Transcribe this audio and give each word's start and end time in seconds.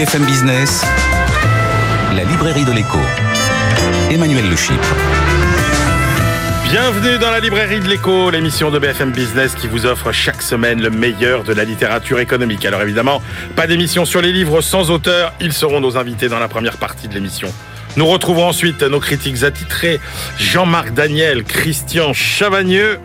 BFM 0.00 0.24
Business, 0.24 0.82
la 2.16 2.24
librairie 2.24 2.64
de 2.64 2.72
l'écho. 2.72 2.96
Emmanuel 4.10 4.48
Le. 4.48 4.56
Bienvenue 6.70 7.18
dans 7.18 7.30
la 7.30 7.38
librairie 7.38 7.80
de 7.80 7.86
l'écho, 7.86 8.30
l'émission 8.30 8.70
de 8.70 8.78
BFM 8.78 9.10
Business 9.10 9.54
qui 9.54 9.66
vous 9.66 9.84
offre 9.84 10.10
chaque 10.10 10.40
semaine 10.40 10.80
le 10.80 10.88
meilleur 10.88 11.44
de 11.44 11.52
la 11.52 11.64
littérature 11.64 12.18
économique. 12.18 12.64
Alors 12.64 12.80
évidemment, 12.80 13.20
pas 13.56 13.66
d'émission 13.66 14.06
sur 14.06 14.22
les 14.22 14.32
livres 14.32 14.62
sans 14.62 14.90
auteur, 14.90 15.34
ils 15.38 15.52
seront 15.52 15.80
nos 15.80 15.98
invités 15.98 16.30
dans 16.30 16.38
la 16.38 16.48
première 16.48 16.78
partie 16.78 17.06
de 17.06 17.12
l'émission. 17.12 17.52
Nous 17.98 18.06
retrouvons 18.06 18.46
ensuite 18.46 18.82
nos 18.82 19.00
critiques 19.00 19.42
attitrés, 19.42 20.00
Jean-Marc 20.38 20.94
Daniel, 20.94 21.44
Christian 21.44 22.14
Chavagneux, 22.14 23.00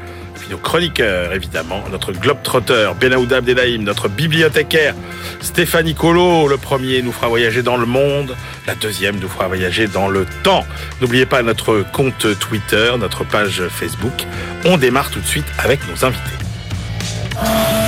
nos 0.49 0.57
chroniqueurs 0.57 1.33
évidemment, 1.33 1.83
notre 1.91 2.11
globe-trotteur 2.11 2.95
Benaouda 2.95 3.37
Abdelhaim, 3.37 3.83
notre 3.83 4.09
bibliothécaire 4.09 4.95
Stéphanie 5.41 5.95
Colo, 5.95 6.47
le 6.47 6.57
premier 6.57 7.01
nous 7.01 7.11
fera 7.11 7.27
voyager 7.27 7.63
dans 7.63 7.77
le 7.77 7.85
monde, 7.85 8.35
la 8.67 8.75
deuxième 8.75 9.19
nous 9.19 9.29
fera 9.29 9.47
voyager 9.47 9.87
dans 9.87 10.09
le 10.09 10.25
temps. 10.43 10.65
N'oubliez 11.01 11.25
pas 11.25 11.43
notre 11.43 11.85
compte 11.93 12.27
Twitter, 12.39 12.91
notre 12.99 13.23
page 13.23 13.63
Facebook. 13.69 14.25
On 14.65 14.77
démarre 14.77 15.11
tout 15.11 15.19
de 15.19 15.27
suite 15.27 15.45
avec 15.59 15.79
nos 15.87 16.05
invités. 16.05 17.84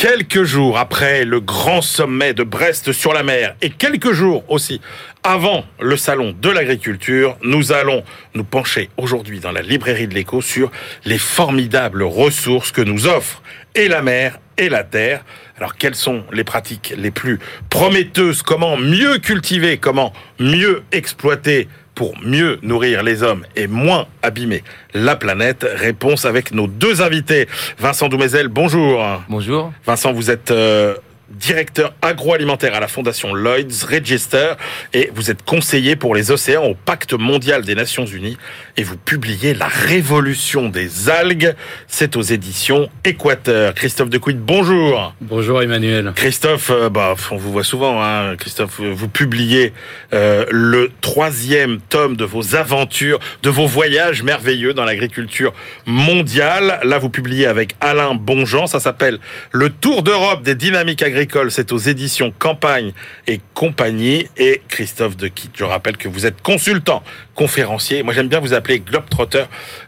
Quelques 0.00 0.44
jours 0.44 0.78
après 0.78 1.24
le 1.24 1.40
grand 1.40 1.82
sommet 1.82 2.32
de 2.32 2.44
Brest 2.44 2.92
sur 2.92 3.12
la 3.12 3.24
mer 3.24 3.56
et 3.60 3.70
quelques 3.70 4.12
jours 4.12 4.44
aussi 4.46 4.80
avant 5.24 5.64
le 5.80 5.96
salon 5.96 6.36
de 6.40 6.48
l'agriculture, 6.48 7.36
nous 7.42 7.72
allons 7.72 8.04
nous 8.34 8.44
pencher 8.44 8.90
aujourd'hui 8.96 9.40
dans 9.40 9.50
la 9.50 9.60
librairie 9.60 10.06
de 10.06 10.14
l'écho 10.14 10.40
sur 10.40 10.70
les 11.04 11.18
formidables 11.18 12.04
ressources 12.04 12.70
que 12.70 12.80
nous 12.80 13.08
offrent 13.08 13.42
et 13.74 13.88
la 13.88 14.00
mer 14.00 14.38
et 14.56 14.68
la 14.68 14.84
terre. 14.84 15.24
Alors 15.56 15.74
quelles 15.74 15.96
sont 15.96 16.22
les 16.32 16.44
pratiques 16.44 16.94
les 16.96 17.10
plus 17.10 17.40
prometteuses? 17.68 18.42
Comment 18.42 18.76
mieux 18.76 19.18
cultiver? 19.18 19.78
Comment 19.78 20.12
mieux 20.38 20.84
exploiter 20.92 21.66
pour 21.98 22.14
mieux 22.22 22.60
nourrir 22.62 23.02
les 23.02 23.24
hommes 23.24 23.44
et 23.56 23.66
moins 23.66 24.06
abîmer 24.22 24.62
la 24.94 25.16
planète 25.16 25.66
Réponse 25.68 26.26
avec 26.26 26.52
nos 26.52 26.68
deux 26.68 27.02
invités. 27.02 27.48
Vincent 27.80 28.08
Doumézel, 28.08 28.46
bonjour. 28.46 29.04
Bonjour. 29.28 29.72
Vincent, 29.84 30.12
vous 30.12 30.30
êtes 30.30 30.52
euh, 30.52 30.94
directeur 31.30 31.94
agroalimentaire 32.00 32.74
à 32.74 32.80
la 32.80 32.88
Fondation 32.88 33.34
Lloyd's 33.34 33.84
Register 33.84 34.54
et 34.94 35.10
vous 35.14 35.30
êtes 35.30 35.44
conseiller 35.44 35.94
pour 35.94 36.14
les 36.14 36.30
océans 36.30 36.64
au 36.64 36.74
Pacte 36.74 37.12
mondial 37.12 37.64
des 37.64 37.74
Nations 37.74 38.06
Unies 38.06 38.38
et 38.76 38.82
vous 38.82 38.96
publiez 38.96 39.54
La 39.54 39.66
révolution 39.66 40.68
des 40.68 41.10
algues. 41.10 41.54
C'est 41.86 42.16
aux 42.16 42.22
éditions 42.22 42.88
Équateur. 43.04 43.74
Christophe 43.74 44.08
Dequid, 44.08 44.38
bonjour. 44.38 45.14
Bonjour 45.20 45.62
Emmanuel. 45.62 46.12
Christophe, 46.16 46.70
euh, 46.70 46.88
bah, 46.88 47.14
on 47.30 47.36
vous 47.36 47.52
voit 47.52 47.64
souvent, 47.64 48.02
hein. 48.02 48.36
Christophe, 48.36 48.80
vous 48.80 49.08
publiez 49.08 49.72
euh, 50.14 50.46
le 50.50 50.90
troisième 51.00 51.78
tome 51.80 52.16
de 52.16 52.24
vos 52.24 52.56
aventures, 52.56 53.18
de 53.42 53.50
vos 53.50 53.66
voyages 53.66 54.22
merveilleux 54.22 54.72
dans 54.72 54.84
l'agriculture 54.84 55.52
mondiale. 55.84 56.80
Là, 56.84 56.98
vous 56.98 57.10
publiez 57.10 57.46
avec 57.46 57.74
Alain 57.80 58.14
Bonjean, 58.14 58.66
ça 58.66 58.80
s'appelle 58.80 59.18
Le 59.52 59.68
Tour 59.68 60.02
d'Europe 60.02 60.42
des 60.42 60.54
dynamiques 60.54 61.02
agricoles 61.02 61.17
c'est 61.50 61.72
aux 61.72 61.78
éditions 61.78 62.32
Campagne 62.38 62.92
et 63.26 63.40
compagnie. 63.54 64.28
Et 64.36 64.62
Christophe 64.68 65.16
de 65.16 65.28
Quitte, 65.28 65.52
je 65.56 65.64
rappelle 65.64 65.96
que 65.96 66.08
vous 66.08 66.26
êtes 66.26 66.40
consultant, 66.42 67.02
conférencier. 67.34 68.02
Moi, 68.02 68.14
j'aime 68.14 68.28
bien 68.28 68.40
vous 68.40 68.54
appeler 68.54 68.80
globe-trotter 68.80 69.44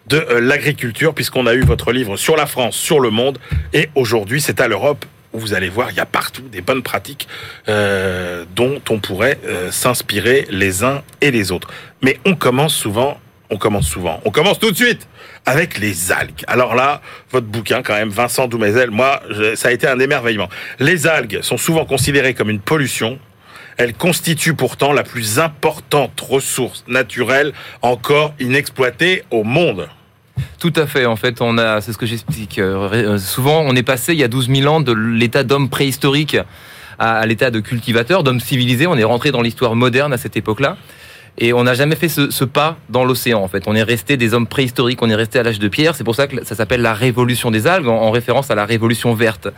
de 0.07 0.17
euh, 0.17 0.41
l'agriculture, 0.41 1.15
puisqu'on 1.15 1.47
a 1.47 1.55
eu 1.55 1.63
votre 1.63 1.93
livre 1.93 2.17
sur 2.17 2.37
la 2.37 2.47
France, 2.47 2.77
sur 2.77 3.01
le 3.01 3.11
monde. 3.11 3.39
Et 3.73 3.89
aujourd'hui, 3.95 4.41
c'est 4.41 4.61
à 4.61 4.69
l'Europe 4.69 5.05
où 5.33 5.39
vous 5.39 5.55
allez 5.55 5.69
voir, 5.69 5.91
il 5.93 5.97
y 5.97 6.01
a 6.01 6.07
partout 6.07 6.43
des 6.43 6.61
bonnes 6.61 6.83
pratiques 6.83 7.29
euh, 7.69 8.45
dont 8.57 8.81
on 8.91 8.99
pourrait 8.99 9.39
euh, 9.47 9.71
s'inspirer 9.71 10.47
les 10.51 10.83
uns 10.83 11.03
et 11.21 11.31
les 11.31 11.53
autres. 11.53 11.69
Mais 12.03 12.19
on 12.25 12.35
commence 12.35 12.75
souvent 12.75 13.21
on 13.51 13.57
commence 13.57 13.87
souvent. 13.87 14.21
On 14.25 14.31
commence 14.31 14.59
tout 14.59 14.71
de 14.71 14.77
suite 14.77 15.09
avec 15.47 15.79
les 15.79 16.13
algues. 16.13 16.45
Alors 16.47 16.75
là, 16.75 17.01
votre 17.31 17.47
bouquin 17.47 17.83
quand 17.83 17.95
même, 17.95 18.11
Vincent 18.11 18.47
Doumézel, 18.47 18.91
moi, 18.91 19.23
ça 19.55 19.69
a 19.69 19.73
été 19.73 19.87
un 19.87 19.99
émerveillement. 19.99 20.49
Les 20.79 21.07
algues 21.07 21.41
sont 21.43 21.57
souvent 21.57 21.85
considérées 21.85 22.35
comme 22.35 22.51
une 22.51 22.61
pollution. 22.61 23.19
Elles 23.77 23.95
constituent 23.95 24.55
pourtant 24.55 24.93
la 24.93 25.03
plus 25.03 25.39
importante 25.39 26.21
ressource 26.21 26.85
naturelle 26.87 27.53
encore 27.83 28.35
inexploitée 28.39 29.25
au 29.31 29.43
monde. 29.43 29.89
Tout 30.59 30.73
à 30.77 30.87
fait. 30.87 31.07
En 31.07 31.17
fait, 31.17 31.41
on 31.41 31.59
a, 31.59 31.81
c'est 31.81 31.93
ce 31.93 31.99
que 31.99 32.07
j'explique. 32.07 32.59
Euh, 32.59 33.19
souvent, 33.19 33.61
on 33.61 33.75
est 33.75 33.83
passé 33.83 34.13
il 34.13 34.19
y 34.19 34.25
a 34.25 34.29
12 34.29 34.51
000 34.55 34.73
ans 34.73 34.81
de 34.81 34.93
l'état 34.93 35.43
d'homme 35.43 35.69
préhistorique 35.71 36.37
à 36.99 37.25
l'état 37.25 37.51
de 37.51 37.61
cultivateur, 37.61 38.23
d'homme 38.23 38.41
civilisé. 38.41 38.87
On 38.87 38.97
est 38.97 39.05
rentré 39.05 39.33
dans 39.33 39.41
l'histoire 39.41 39.75
moderne 39.75 40.13
à 40.13 40.19
cette 40.19 40.37
époque-là. 40.37 40.77
Et 41.43 41.55
on 41.55 41.65
n'a 41.65 41.73
jamais 41.73 41.97
fait 41.97 42.11
ce, 42.11 42.45
pas 42.45 42.77
dans 42.91 43.03
l'océan, 43.03 43.41
en 43.41 43.49
fait. 43.49 43.65
On 43.67 43.75
est 43.75 43.83
resté 43.83 44.19
des 44.19 44.35
hommes 44.35 44.47
préhistoriques, 44.47 45.01
on 45.01 45.09
est 45.09 45.15
resté 45.15 45.39
à 45.39 45.43
l'âge 45.43 45.59
de 45.59 45.69
pierre. 45.69 45.95
C'est 45.95 46.05
pour 46.05 46.15
ça 46.15 46.27
que 46.27 46.45
ça 46.45 46.55
s'appelle 46.55 46.83
la 46.83 46.93
révolution 46.93 47.51
des 47.51 47.67
algues, 47.67 47.89
en, 47.89 48.11
référence 48.11 48.51
à 48.51 48.55
la 48.55 48.67
révolution 48.67 49.15
verte. 49.15 49.49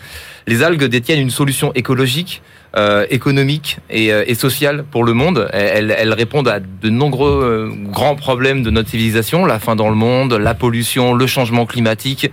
Les 0.46 0.62
algues 0.62 0.84
détiennent 0.84 1.20
une 1.20 1.30
solution 1.30 1.72
écologique, 1.74 2.40
euh, 2.76 3.06
économique 3.10 3.78
et, 3.90 4.12
euh, 4.12 4.24
et, 4.26 4.34
sociale 4.34 4.84
pour 4.90 5.04
le 5.04 5.12
monde. 5.12 5.48
Elles, 5.52 5.94
elles 5.96 6.12
répondent 6.12 6.48
à 6.48 6.60
de 6.60 6.88
nombreux 6.88 7.42
euh, 7.42 7.90
grands 7.90 8.16
problèmes 8.16 8.62
de 8.62 8.70
notre 8.70 8.88
civilisation, 8.88 9.44
la 9.44 9.58
faim 9.58 9.76
dans 9.76 9.90
le 9.90 9.94
monde, 9.94 10.32
la 10.34 10.54
pollution, 10.54 11.14
le 11.14 11.26
changement 11.26 11.66
climatique. 11.66 12.30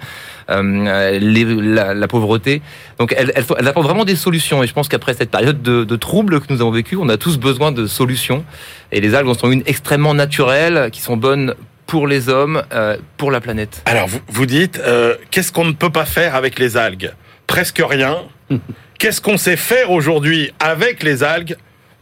Euh, 0.49 1.19
les, 1.19 1.45
la, 1.45 1.93
la, 1.93 2.07
pauvreté. 2.07 2.63
Donc 2.97 3.13
elles, 3.15 3.31
elles, 3.35 3.45
elles, 3.59 3.67
apportent 3.67 3.85
vraiment 3.85 4.03
des 4.03 4.15
solutions. 4.15 4.63
Et 4.63 4.67
je 4.67 4.73
pense 4.73 4.87
qu'après 4.87 5.13
cette 5.13 5.29
période 5.29 5.61
de, 5.61 5.83
de 5.83 5.95
troubles 5.95 6.41
que 6.41 6.51
nous 6.51 6.61
avons 6.61 6.71
vécu, 6.71 6.95
on 6.95 7.07
a 7.07 7.17
tous 7.17 7.37
besoin 7.37 7.71
de 7.71 7.85
solutions. 7.85 8.43
Et 8.91 8.99
les 8.99 9.13
algues 9.13 9.29
en 9.29 9.35
sont 9.35 9.51
une 9.51 9.61
extrêmement 9.67 10.15
naturelle, 10.15 10.89
qui 10.91 11.01
sont 11.01 11.17
bonnes 11.17 11.53
pour 11.89 12.07
les 12.07 12.29
hommes, 12.29 12.61
euh, 12.71 12.97
pour 13.17 13.31
la 13.31 13.41
planète. 13.41 13.81
Alors 13.85 14.07
vous, 14.07 14.19
vous 14.27 14.45
dites, 14.45 14.79
euh, 14.85 15.15
qu'est-ce 15.31 15.51
qu'on 15.51 15.65
ne 15.65 15.71
peut 15.71 15.89
pas 15.89 16.05
faire 16.05 16.35
avec 16.35 16.59
les 16.59 16.77
algues? 16.77 17.11
Presque 17.47 17.81
rien. 17.83 18.17
Qu'est-ce 18.97 19.21
qu'on 19.21 19.37
sait 19.37 19.57
faire 19.57 19.91
aujourd'hui 19.91 20.51
avec 20.59 21.03
les 21.03 21.23
algues? 21.23 21.55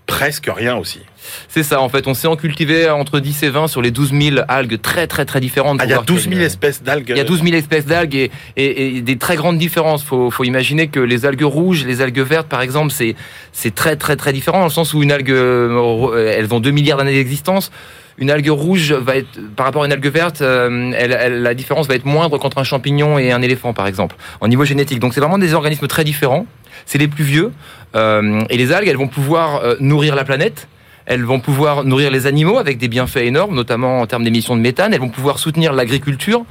Presque 0.05 0.49
rien 0.53 0.77
aussi. 0.77 1.01
C'est 1.49 1.63
ça, 1.63 1.81
en 1.81 1.89
fait. 1.89 2.07
On 2.07 2.13
sait 2.13 2.29
en 2.29 2.37
cultiver 2.37 2.89
entre 2.89 3.19
10 3.19 3.43
et 3.43 3.49
20 3.49 3.67
sur 3.67 3.81
les 3.81 3.91
12 3.91 4.13
000 4.13 4.37
algues 4.47 4.81
très, 4.81 5.05
très, 5.05 5.25
très 5.25 5.41
différentes. 5.41 5.79
Ah, 5.81 5.85
il 5.85 5.91
y 5.91 5.93
a 5.93 6.01
12 6.01 6.29
000 6.29 6.39
espèces 6.39 6.81
d'algues. 6.81 7.09
Il 7.09 7.17
y 7.17 7.19
a 7.19 7.25
12 7.25 7.43
000 7.43 7.55
espèces 7.55 7.85
d'algues 7.85 8.15
et, 8.15 8.31
et, 8.55 8.97
et, 8.97 9.01
des 9.01 9.17
très 9.17 9.35
grandes 9.35 9.57
différences. 9.57 10.03
Faut, 10.03 10.31
faut 10.31 10.45
imaginer 10.45 10.87
que 10.87 11.01
les 11.01 11.25
algues 11.25 11.43
rouges, 11.43 11.83
les 11.83 12.01
algues 12.01 12.21
vertes, 12.21 12.47
par 12.47 12.61
exemple, 12.61 12.93
c'est, 12.93 13.15
c'est 13.51 13.75
très, 13.75 13.97
très, 13.97 14.15
très 14.15 14.31
différent 14.31 14.59
dans 14.59 14.65
le 14.65 14.71
sens 14.71 14.93
où 14.93 15.03
une 15.03 15.11
algue, 15.11 15.29
euh, 15.29 16.33
elles 16.37 16.53
ont 16.53 16.61
2 16.61 16.71
milliards 16.71 16.99
d'années 16.99 17.13
d'existence 17.13 17.69
une 18.17 18.31
algue 18.31 18.50
rouge 18.50 18.94
va 18.94 19.17
être 19.17 19.39
par 19.55 19.66
rapport 19.66 19.83
à 19.83 19.85
une 19.85 19.91
algue 19.91 20.07
verte, 20.07 20.41
euh, 20.41 20.91
elle, 20.95 21.16
elle, 21.19 21.41
la 21.41 21.53
différence 21.53 21.88
va 21.88 21.95
être 21.95 22.05
moindre 22.05 22.38
qu'entre 22.38 22.57
un 22.57 22.63
champignon 22.63 23.19
et 23.19 23.31
un 23.31 23.41
éléphant, 23.41 23.73
par 23.73 23.88
exemple, 23.88 24.16
en 24.41 24.47
niveau 24.47 24.66
génétique. 24.66 25.00
Donc 25.00 25.13
c'est 25.13 25.19
vraiment 25.19 25.38
des 25.38 25.53
organismes 25.53 25.88
très 25.88 26.03
différents. 26.03 26.45
C'est 26.85 26.97
les 26.97 27.07
plus 27.07 27.23
vieux 27.23 27.51
euh, 27.95 28.41
et 28.50 28.57
les 28.57 28.72
algues, 28.72 28.88
elles 28.88 28.97
vont 28.97 29.07
pouvoir 29.07 29.57
euh, 29.57 29.75
nourrir 29.79 30.16
la 30.16 30.23
planète. 30.23 30.67
Elles 31.06 31.23
vont 31.23 31.39
pouvoir 31.39 31.85
nourrir 31.85 32.11
les 32.11 32.27
animaux 32.27 32.57
avec 32.57 32.77
des 32.77 32.89
bienfaits 32.89 33.17
énormes, 33.17 33.56
notamment 33.56 34.01
en 34.01 34.07
termes 34.07 34.25
d'émissions 34.25 34.57
de 34.57 34.61
méthane. 34.61 34.94
Elles 34.94 35.00
vont 35.00 35.09
pouvoir 35.09 35.39
soutenir 35.39 35.73
l'agriculture 35.73 36.45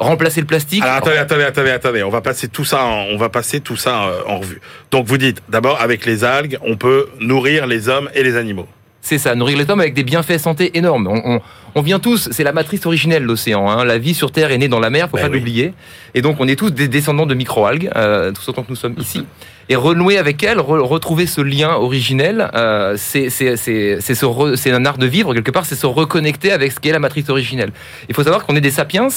remplacer 0.00 0.40
le 0.40 0.46
plastique. 0.46 0.84
Alors, 0.84 0.98
attendez, 0.98 1.16
attendez, 1.16 1.42
attendez, 1.42 1.70
attendez. 1.70 2.02
On 2.04 2.10
va 2.10 2.20
passer 2.20 2.46
tout 2.46 2.64
ça, 2.64 2.84
en, 2.84 3.06
on 3.06 3.16
va 3.16 3.30
passer 3.30 3.58
tout 3.58 3.76
ça 3.76 4.12
en 4.28 4.38
revue. 4.38 4.60
Donc 4.92 5.06
vous 5.06 5.18
dites, 5.18 5.42
d'abord, 5.48 5.80
avec 5.80 6.06
les 6.06 6.22
algues, 6.22 6.56
on 6.62 6.76
peut 6.76 7.08
nourrir 7.18 7.66
les 7.66 7.88
hommes 7.88 8.08
et 8.14 8.22
les 8.22 8.36
animaux. 8.36 8.68
C'est 9.08 9.16
ça, 9.16 9.34
nourrir 9.34 9.56
les 9.56 9.70
hommes 9.70 9.80
avec 9.80 9.94
des 9.94 10.04
bienfaits 10.04 10.36
santé 10.36 10.76
énormes. 10.76 11.06
On, 11.06 11.36
on, 11.36 11.40
on 11.74 11.80
vient 11.80 11.98
tous, 11.98 12.28
c'est 12.30 12.44
la 12.44 12.52
matrice 12.52 12.84
originelle 12.84 13.22
l'océan. 13.22 13.66
Hein. 13.70 13.86
La 13.86 13.96
vie 13.96 14.12
sur 14.12 14.30
Terre 14.30 14.50
est 14.50 14.58
née 14.58 14.68
dans 14.68 14.80
la 14.80 14.90
mer, 14.90 15.08
faut 15.08 15.16
ben 15.16 15.22
pas 15.22 15.28
oui. 15.30 15.38
l'oublier. 15.38 15.72
Et 16.12 16.20
donc 16.20 16.36
on 16.40 16.46
est 16.46 16.56
tous 16.56 16.72
des 16.72 16.88
descendants 16.88 17.24
de 17.24 17.32
microalgues, 17.32 17.90
euh, 17.96 18.32
tout 18.32 18.42
autant 18.50 18.64
que 18.64 18.68
nous 18.68 18.76
sommes 18.76 18.96
ici. 18.98 19.24
Et 19.70 19.76
renouer 19.76 20.18
avec 20.18 20.42
elles, 20.42 20.60
re 20.60 20.86
retrouver 20.86 21.24
ce 21.24 21.40
lien 21.40 21.70
originel, 21.70 22.50
euh, 22.54 22.96
c'est 22.98 23.30
c'est 23.30 24.70
un 24.72 24.84
art 24.84 24.98
de 24.98 25.06
vivre 25.06 25.32
quelque 25.32 25.52
part, 25.52 25.64
c'est 25.64 25.74
se 25.74 25.86
reconnecter 25.86 26.52
avec 26.52 26.72
ce 26.72 26.78
qu'est 26.78 26.92
la 26.92 26.98
matrice 26.98 27.30
originelle. 27.30 27.72
Il 28.10 28.14
faut 28.14 28.24
savoir 28.24 28.44
qu'on 28.44 28.56
est 28.56 28.60
des 28.60 28.70
sapiens 28.70 29.08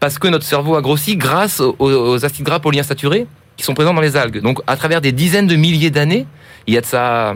parce 0.00 0.18
que 0.18 0.26
notre 0.26 0.46
cerveau 0.46 0.74
a 0.74 0.82
grossi 0.82 1.16
grâce 1.16 1.60
aux, 1.60 1.76
aux 1.78 2.24
acides 2.24 2.44
gras 2.44 2.58
polyinsaturés 2.58 3.28
qui 3.58 3.64
sont 3.64 3.74
présents 3.74 3.92
dans 3.92 4.00
les 4.00 4.16
algues. 4.16 4.40
Donc 4.40 4.60
à 4.66 4.76
travers 4.76 5.02
des 5.02 5.12
dizaines 5.12 5.46
de 5.46 5.56
milliers 5.56 5.90
d'années, 5.90 6.26
il 6.68 6.74
y 6.74 6.78
a 6.78 6.82
de 6.82 6.86
ça 6.86 7.34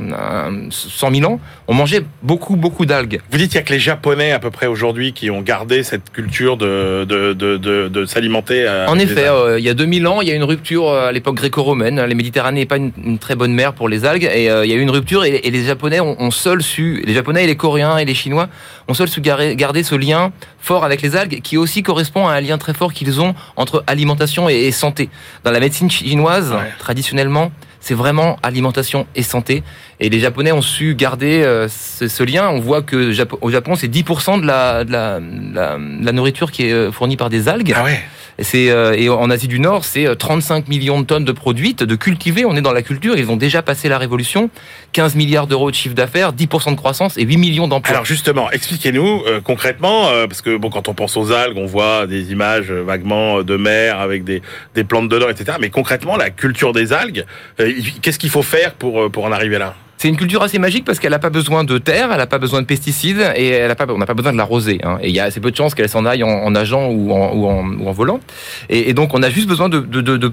100 0.71 1.15
000 1.15 1.31
ans, 1.31 1.41
on 1.67 1.73
mangeait 1.73 2.03
beaucoup, 2.23 2.55
beaucoup 2.55 2.85
d'algues. 2.85 3.21
Vous 3.31 3.39
dites 3.39 3.51
qu'il 3.51 3.59
n'y 3.59 3.63
a 3.63 3.67
que 3.67 3.73
les 3.73 3.79
Japonais 3.79 4.31
à 4.31 4.39
peu 4.39 4.51
près 4.51 4.67
aujourd'hui 4.67 5.15
qui 5.15 5.31
ont 5.31 5.41
gardé 5.41 5.83
cette 5.83 6.13
culture 6.13 6.59
de, 6.59 7.05
de, 7.09 7.33
de, 7.33 7.57
de, 7.57 7.89
de 7.89 8.05
s'alimenter. 8.05 8.69
En 8.89 8.99
effet, 8.99 9.29
euh, 9.29 9.59
il 9.59 9.65
y 9.65 9.71
a 9.71 9.75
2000 9.75 10.07
ans, 10.07 10.21
il 10.21 10.29
y 10.29 10.33
a 10.33 10.35
une 10.35 10.45
rupture 10.45 10.87
euh, 10.87 11.09
à 11.09 11.13
l'époque 11.13 11.37
gréco-romaine. 11.37 12.05
Les 12.05 12.15
Méditerranées 12.15 12.61
n'est 12.61 12.67
pas 12.67 12.77
une, 12.77 13.19
très 13.19 13.35
bonne 13.35 13.55
mer 13.55 13.73
pour 13.73 13.89
les 13.89 14.05
algues, 14.05 14.25
et 14.25 14.51
euh, 14.51 14.67
il 14.67 14.71
y 14.71 14.75
a 14.75 14.77
eu 14.77 14.81
une 14.81 14.91
rupture, 14.91 15.25
et, 15.25 15.41
les 15.43 15.65
Japonais 15.65 16.01
ont, 16.01 16.21
ont 16.21 16.31
seuls 16.31 16.63
su, 16.63 17.03
les 17.07 17.15
Japonais 17.15 17.45
et 17.45 17.47
les 17.47 17.57
Coréens 17.57 17.97
et 17.97 18.05
les 18.05 18.15
Chinois 18.15 18.49
ont 18.89 18.95
seuls 18.95 19.09
su 19.09 19.23
garder 19.23 19.83
ce 19.83 19.95
lien 19.95 20.33
fort 20.59 20.85
avec 20.85 21.03
les 21.03 21.17
algues, 21.17 21.41
qui 21.43 21.57
aussi 21.57 21.83
correspond 21.83 22.29
à 22.29 22.35
un 22.35 22.41
lien 22.41 22.59
très 22.59 22.75
fort 22.75 22.93
qu'ils 22.93 23.21
ont 23.21 23.35
entre 23.57 23.83
alimentation 23.87 24.49
et, 24.49 24.71
santé. 24.71 25.09
Dans 25.45 25.51
la 25.51 25.61
médecine 25.61 25.89
traditionnellement, 26.79 27.53
c'est 27.83 27.95
vraiment 27.95 28.39
alimentation 28.43 29.07
et 29.15 29.23
santé. 29.23 29.63
Et 30.01 30.09
les 30.09 30.21
Japonais 30.21 30.53
ont 30.53 30.63
su 30.63 30.95
garder 30.95 31.43
euh, 31.43 31.69
ce, 31.69 32.23
lien. 32.23 32.49
On 32.49 32.61
voit 32.61 32.83
que 32.83 33.13
au 33.41 33.51
Japon, 33.51 33.75
c'est 33.75 33.89
10% 33.89 34.41
de 34.41 34.47
la, 34.47 34.85
de 34.85 34.93
la, 34.93 35.21
la, 36.01 36.13
nourriture 36.13 36.53
qui 36.53 36.69
est 36.69 36.73
euh, 36.73 36.93
fournie 36.93 37.17
par 37.17 37.29
des 37.29 37.49
algues. 37.49 37.75
Ah 37.77 37.85
ouais. 37.85 38.01
Euh, 38.55 38.93
et 38.93 39.09
en 39.09 39.31
Asie 39.31 39.49
du 39.49 39.61
Nord, 39.61 39.85
c'est 39.85 40.17
35 40.17 40.69
millions 40.69 41.01
de 41.01 41.07
tonnes 41.07 41.25
de 41.25 41.33
produits, 41.33 41.75
de 41.75 41.95
cultivés. 41.95 42.45
On 42.45 42.57
est 42.57 42.63
dans 42.63 42.73
la 42.73 42.83
culture. 42.83 43.17
Ils 43.17 43.31
ont 43.31 43.37
déjà 43.37 43.63
passé 43.63 43.89
la 43.89 43.99
révolution. 43.99 44.51
15 44.93 45.15
milliards 45.15 45.47
d'euros 45.47 45.71
de 45.71 45.75
chiffre 45.75 45.95
d'affaires, 45.95 46.33
10% 46.33 46.73
de 46.73 46.77
croissance 46.77 47.17
et 47.17 47.25
8 47.25 47.37
millions 47.37 47.69
d'emplois. 47.69 47.95
Alors 47.95 48.05
justement, 48.05 48.51
expliquez-nous 48.51 49.23
concrètement, 49.43 50.09
parce 50.29 50.43
que 50.43 50.59
quand 50.69 50.89
on 50.89 50.95
pense 50.95 51.17
aux 51.17 51.33
algues, 51.33 51.57
on 51.57 51.67
voit 51.67 52.07
des 52.07 52.31
images 52.33 52.71
vaguement 52.71 53.43
de 53.43 53.57
mer 53.57 54.01
avec 54.01 54.25
des, 54.25 54.43
des 54.75 54.85
plantes 54.85 55.09
dedans, 55.09 55.31
etc. 55.31 55.57
Mais 55.61 55.71
concrètement, 55.71 56.17
la 56.17 56.31
culture 56.31 56.73
des 56.73 56.93
algues, 56.93 57.25
qu'est-ce 58.03 58.19
qu'il 58.19 58.31
faut 58.31 58.43
faire 58.43 58.75
pour 58.75 59.25
en 59.25 59.33
arriver 59.33 59.59
là? 59.59 59.75
C'est 60.03 60.09
une 60.09 60.17
culture 60.17 60.43
assez 60.43 60.59
magique 60.59 60.85
parce 60.85 60.99
qu'elle 60.99 61.13
n'a 61.13 61.21
pas 61.21 61.31
besoin 61.31 61.63
de 61.63 61.79
terre, 61.79 62.09
elle 62.11 62.19
n'a 62.19 62.27
pas 62.27 62.39
besoin 62.39 62.61
de 62.61 62.67
pesticides 62.67 63.25
et 63.37 63.51
elle 63.51 63.71
a 63.71 63.77
pas, 63.77 63.87
on 63.89 63.99
n'a 63.99 64.07
pas 64.07 64.15
besoin 64.15 64.33
de 64.33 64.37
l'arroser. 64.37 64.81
Hein. 64.83 64.99
Et 65.01 65.11
il 65.11 65.15
y 65.15 65.21
a 65.21 65.25
assez 65.25 65.39
peu 65.39 65.53
de 65.53 65.57
chances 65.57 65.77
qu'elle 65.77 65.89
s'en 65.89 66.05
aille 66.05 66.25
en, 66.25 66.51
nageant 66.51 66.89
ou 66.89 67.13
en, 67.13 67.33
ou 67.33 67.87
en, 67.89 67.93
volant. 67.93 68.19
Et, 68.69 68.95
donc 68.95 69.15
on 69.15 69.23
a 69.23 69.31
juste 69.31 69.47
besoin 69.47 69.69
de, 69.69 69.79
de, 69.79 70.01
de, 70.01 70.17
de 70.17 70.33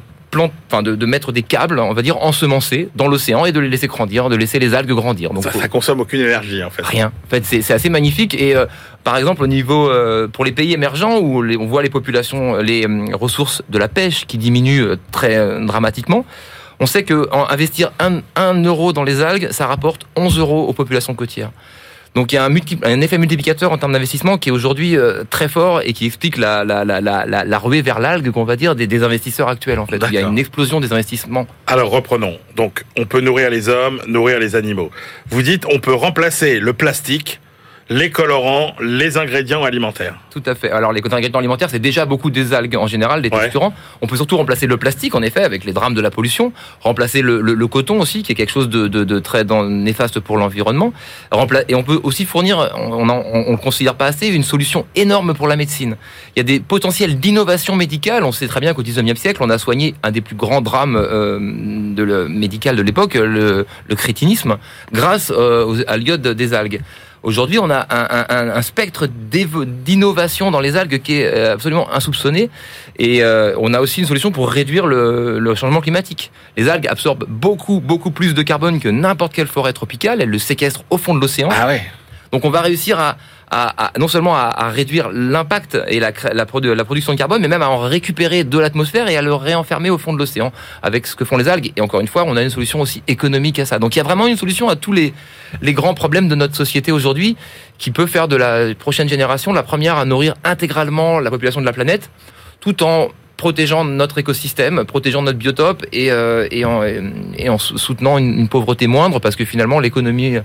enfin 0.72 0.82
de, 0.82 1.06
mettre 1.06 1.32
des 1.32 1.44
câbles, 1.44 1.80
on 1.80 1.94
va 1.94 2.02
dire 2.02 2.18
ensemencés 2.18 2.90
dans 2.96 3.08
l'océan 3.08 3.46
et 3.46 3.52
de 3.52 3.60
les 3.60 3.70
laisser 3.70 3.86
grandir, 3.86 4.28
de 4.30 4.36
laisser 4.36 4.58
les 4.58 4.74
algues 4.74 4.90
grandir. 4.90 5.34
Donc 5.34 5.44
ça, 5.44 5.52
ça 5.52 5.68
consomme 5.68 6.00
aucune 6.00 6.22
énergie 6.22 6.64
en 6.64 6.72
fait. 6.72 6.84
Rien. 6.84 7.12
En 7.28 7.30
fait, 7.30 7.46
c'est 7.46 7.72
assez 7.72 7.90
magnifique 7.90 8.34
et 8.34 8.56
euh, 8.56 8.66
par 9.04 9.18
exemple 9.18 9.44
au 9.44 9.48
niveau 9.48 9.88
euh, 9.88 10.28
pour 10.28 10.46
les 10.46 10.52
pays 10.52 10.74
émergents 10.74 11.20
où 11.20 11.44
on 11.44 11.68
voit 11.68 11.84
les 11.84 11.92
populations, 11.92 12.58
les 12.58 12.88
euh, 12.88 13.06
ressources 13.14 13.62
de 13.70 13.78
la 13.78 13.88
pêche 13.88 14.26
qui 14.26 14.40
diminuent 14.40 14.96
très 15.12 15.64
dramatiquement. 15.64 16.26
On 16.80 16.86
sait 16.86 17.04
que 17.04 17.28
investir 17.52 17.92
1, 18.00 18.64
euro 18.64 18.94
dans 18.94 19.04
les 19.04 19.22
algues, 19.22 19.50
ça 19.52 19.68
rapporte 19.68 20.08
11 20.16 20.40
euros 20.40 20.68
aux 20.68 20.74
populations 20.74 21.14
côtières. 21.14 21.52
Donc 22.16 22.32
il 22.32 22.36
y 22.36 22.38
a 22.40 22.46
un, 22.46 22.56
un 22.84 23.02
effet 23.02 23.18
multiplicateur 23.18 23.72
en 23.72 23.78
termes 23.78 23.94
d'investissement 23.94 24.38
qui 24.38 24.50
est 24.50 24.52
aujourd'hui 24.52 24.98
euh, 24.98 25.24
très 25.30 25.48
fort 25.48 25.82
et 25.84 25.94
qui 25.94 26.06
explique 26.06 26.38
la, 26.38 26.64
la, 26.64 26.84
la, 26.84 27.02
la 27.26 27.60
ruée 27.60 27.82
vers 27.82 28.00
l'algue 28.00 28.32
qu'on 28.32 28.46
va 28.46 28.56
dire 28.56 28.76
des, 28.76 29.04
investisseurs 29.04 29.48
actuels 29.48 29.80
en 29.80 29.86
fait. 29.86 30.02
Il 30.08 30.14
y 30.14 30.18
a 30.18 30.22
une 30.22 30.40
explosion 30.40 30.80
des 30.80 30.92
investissements. 30.92 31.46
Alors 31.68 31.92
reprenons. 31.92 32.38
Donc 32.56 32.84
on 32.98 33.06
peut 33.06 33.22
nourrir 33.22 33.50
les 33.50 33.70
hommes, 33.70 34.02
nourrir 34.08 34.40
les 34.40 34.56
animaux. 34.56 34.90
Vous 35.30 35.44
dites 35.44 35.66
on 35.72 35.80
peut 35.80 35.94
remplacer 35.94 36.60
le 36.60 36.74
plastique 36.74 37.40
les 37.90 38.12
colorants, 38.12 38.76
les 38.80 39.18
ingrédients 39.18 39.64
alimentaires. 39.64 40.16
Tout 40.30 40.44
à 40.46 40.54
fait. 40.54 40.70
Alors 40.70 40.94
les 40.94 41.02
ingrédients 41.06 41.40
alimentaires, 41.40 41.72
c'est 41.72 41.80
déjà 41.80 42.06
beaucoup 42.06 42.30
des 42.30 42.54
algues 42.54 42.76
en 42.76 42.86
général, 42.86 43.24
des 43.24 43.32
texturants. 43.32 43.74
On 44.02 44.08
peut 44.08 44.16
surtout 44.16 44.38
remplacer 44.38 44.68
le 44.68 44.78
plastique, 44.78 45.16
en 45.16 45.24
effet, 45.24 45.44
avec 45.44 45.66
les 45.66 45.74
drames 45.74 45.96
de 45.96 46.02
la 46.02 46.12
pollution. 46.12 46.54
Remplacer 46.82 47.22
le, 47.22 47.68
coton 47.68 48.00
aussi, 48.00 48.22
qui 48.22 48.32
est 48.32 48.36
quelque 48.36 48.52
chose 48.52 48.70
de, 48.70 49.20
très 49.20 49.44
néfaste 49.44 50.20
pour 50.20 50.38
l'environnement. 50.38 50.94
Et 51.68 51.76
on 51.76 51.84
peut 51.84 52.00
aussi 52.04 52.26
fournir, 52.26 52.70
on 52.76 53.06
ne 53.06 53.52
le 53.52 53.58
considère 53.58 53.96
pas 53.96 54.06
assez, 54.06 54.28
une 54.28 54.44
solution 54.44 54.86
énorme 54.96 55.34
pour 55.34 55.48
la 55.48 55.56
médecine. 55.56 55.98
Il 56.36 56.40
y 56.40 56.42
a 56.42 56.44
des 56.44 56.60
potentiels 56.60 57.20
d'innovation 57.20 57.76
médicale. 57.76 58.24
On 58.24 58.32
sait 58.32 58.48
très 58.48 58.60
bien 58.60 58.76
qu'au 58.76 58.84
19e 58.84 59.16
siècle, 59.16 59.42
on 59.44 59.50
a 59.50 59.58
soigné 59.58 59.96
un 60.04 60.12
des 60.12 60.22
plus 60.22 60.36
grands 60.36 60.62
drames 60.62 60.96
euh, 60.96 61.40
de 61.40 62.04
le, 62.04 62.28
médical 62.28 62.76
de 62.76 62.84
l'époque, 62.84 63.16
le, 63.16 63.66
crétinisme, 63.96 64.58
grâce 64.94 65.32
euh, 65.36 65.84
à 65.88 65.98
l'iode 65.98 66.28
des 66.28 66.54
algues. 66.54 66.82
Aujourd'hui, 67.22 67.60
on 67.60 67.70
a 67.70 67.86
un, 67.90 68.62
spectre 68.62 69.08
d'innovation 69.08 70.52
dans 70.52 70.60
les 70.60 70.78
algues 70.78 71.02
qui 71.02 71.20
est 71.20 71.26
euh, 71.26 71.54
absolument 71.54 71.92
insoupçonné. 71.92 72.50
Et 72.98 73.24
euh, 73.24 73.54
on 73.58 73.74
a 73.74 73.82
aussi 73.82 74.02
une 74.02 74.08
solution 74.08 74.32
pour 74.32 74.50
réduire 74.50 74.86
le, 74.86 75.54
changement 75.56 75.82
climatique. 75.82 76.32
Les 76.56 76.70
algues 76.70 76.88
absorbent 76.88 77.26
beaucoup, 77.28 77.82
beaucoup 77.82 78.12
plus 78.12 78.34
de 78.34 78.42
carbone 78.42 78.80
que 78.80 78.90
n'importe 78.90 79.34
quelle 79.34 79.48
forêt 79.48 79.74
tropicale. 79.74 80.22
Elles 80.22 80.30
le 80.30 80.40
séquestrent 80.40 80.84
au 80.90 80.98
fond 80.98 81.14
de 81.14 81.20
l'océan. 81.20 81.50
Ah 81.52 81.68
ouais. 81.68 81.82
Donc 82.32 82.46
on 82.46 82.50
va 82.50 82.62
réussir 82.62 83.00
à, 83.00 83.18
non 83.98 84.08
seulement 84.08 84.36
à, 84.36 84.70
réduire 84.70 85.10
l'impact 85.12 85.78
et 85.88 86.00
la, 86.00 86.12
la, 86.34 86.46
production 86.46 87.14
de 87.14 87.18
carbone, 87.18 87.42
mais 87.42 87.48
même 87.48 87.62
à 87.62 87.70
en 87.70 87.80
récupérer 87.80 88.44
de 88.44 88.60
l'atmosphère 88.60 89.10
et 89.10 89.18
à 89.18 89.22
le 89.22 89.34
réenfermer 89.34 89.90
au 89.90 89.98
fond 89.98 90.14
de 90.14 90.20
l'océan 90.20 90.52
avec 90.84 91.08
ce 91.08 91.16
que 91.16 91.26
font 91.26 91.38
les 91.38 91.48
algues. 91.48 91.72
Et 91.76 91.82
encore 91.82 92.00
une 92.00 92.08
fois, 92.08 92.24
on 92.28 92.36
a 92.38 92.44
une 92.44 92.50
solution 92.50 92.82
aussi 92.82 93.02
économique 93.08 93.60
à 93.60 93.66
ça. 93.66 93.80
Donc 93.80 93.96
il 93.96 94.00
y 94.00 94.02
a 94.02 94.04
vraiment 94.04 94.28
une 94.28 94.38
solution 94.38 94.70
à 94.70 94.76
tous 94.76 94.94
les, 94.94 95.14
les 95.62 95.74
grands 95.74 95.94
problèmes 95.94 96.28
de 96.28 96.36
notre 96.36 96.56
société 96.56 96.92
aujourd'hui 96.92 97.38
qui 97.78 97.92
peut 97.92 98.06
faire 98.06 98.28
de 98.28 98.36
la 98.36 98.76
prochaine 98.76 99.10
génération 99.10 99.52
la 99.54 99.64
première 99.64 99.98
à 99.98 100.06
nourrir 100.06 100.36
intégralement 100.44 101.20
la 101.20 101.32
population 101.32 101.62
de 101.62 101.66
la 101.66 101.74
planète 101.74 102.10
tout 102.60 102.84
en 102.84 103.10
protégeant 103.40 103.86
notre 103.86 104.18
écosystème, 104.18 104.84
protégeant 104.84 105.22
notre 105.22 105.40
biotope 105.40 105.86
et, 105.94 106.12
euh, 106.12 106.46
et, 106.52 106.66
en, 106.66 106.84
et 106.84 107.48
en, 107.48 107.58
soutenant 107.58 108.18
une, 108.18 108.50
pauvreté 108.50 108.86
moindre 108.86 109.20
parce 109.20 109.38
que 109.38 109.46
finalement 109.46 109.80
l'économie 109.80 110.36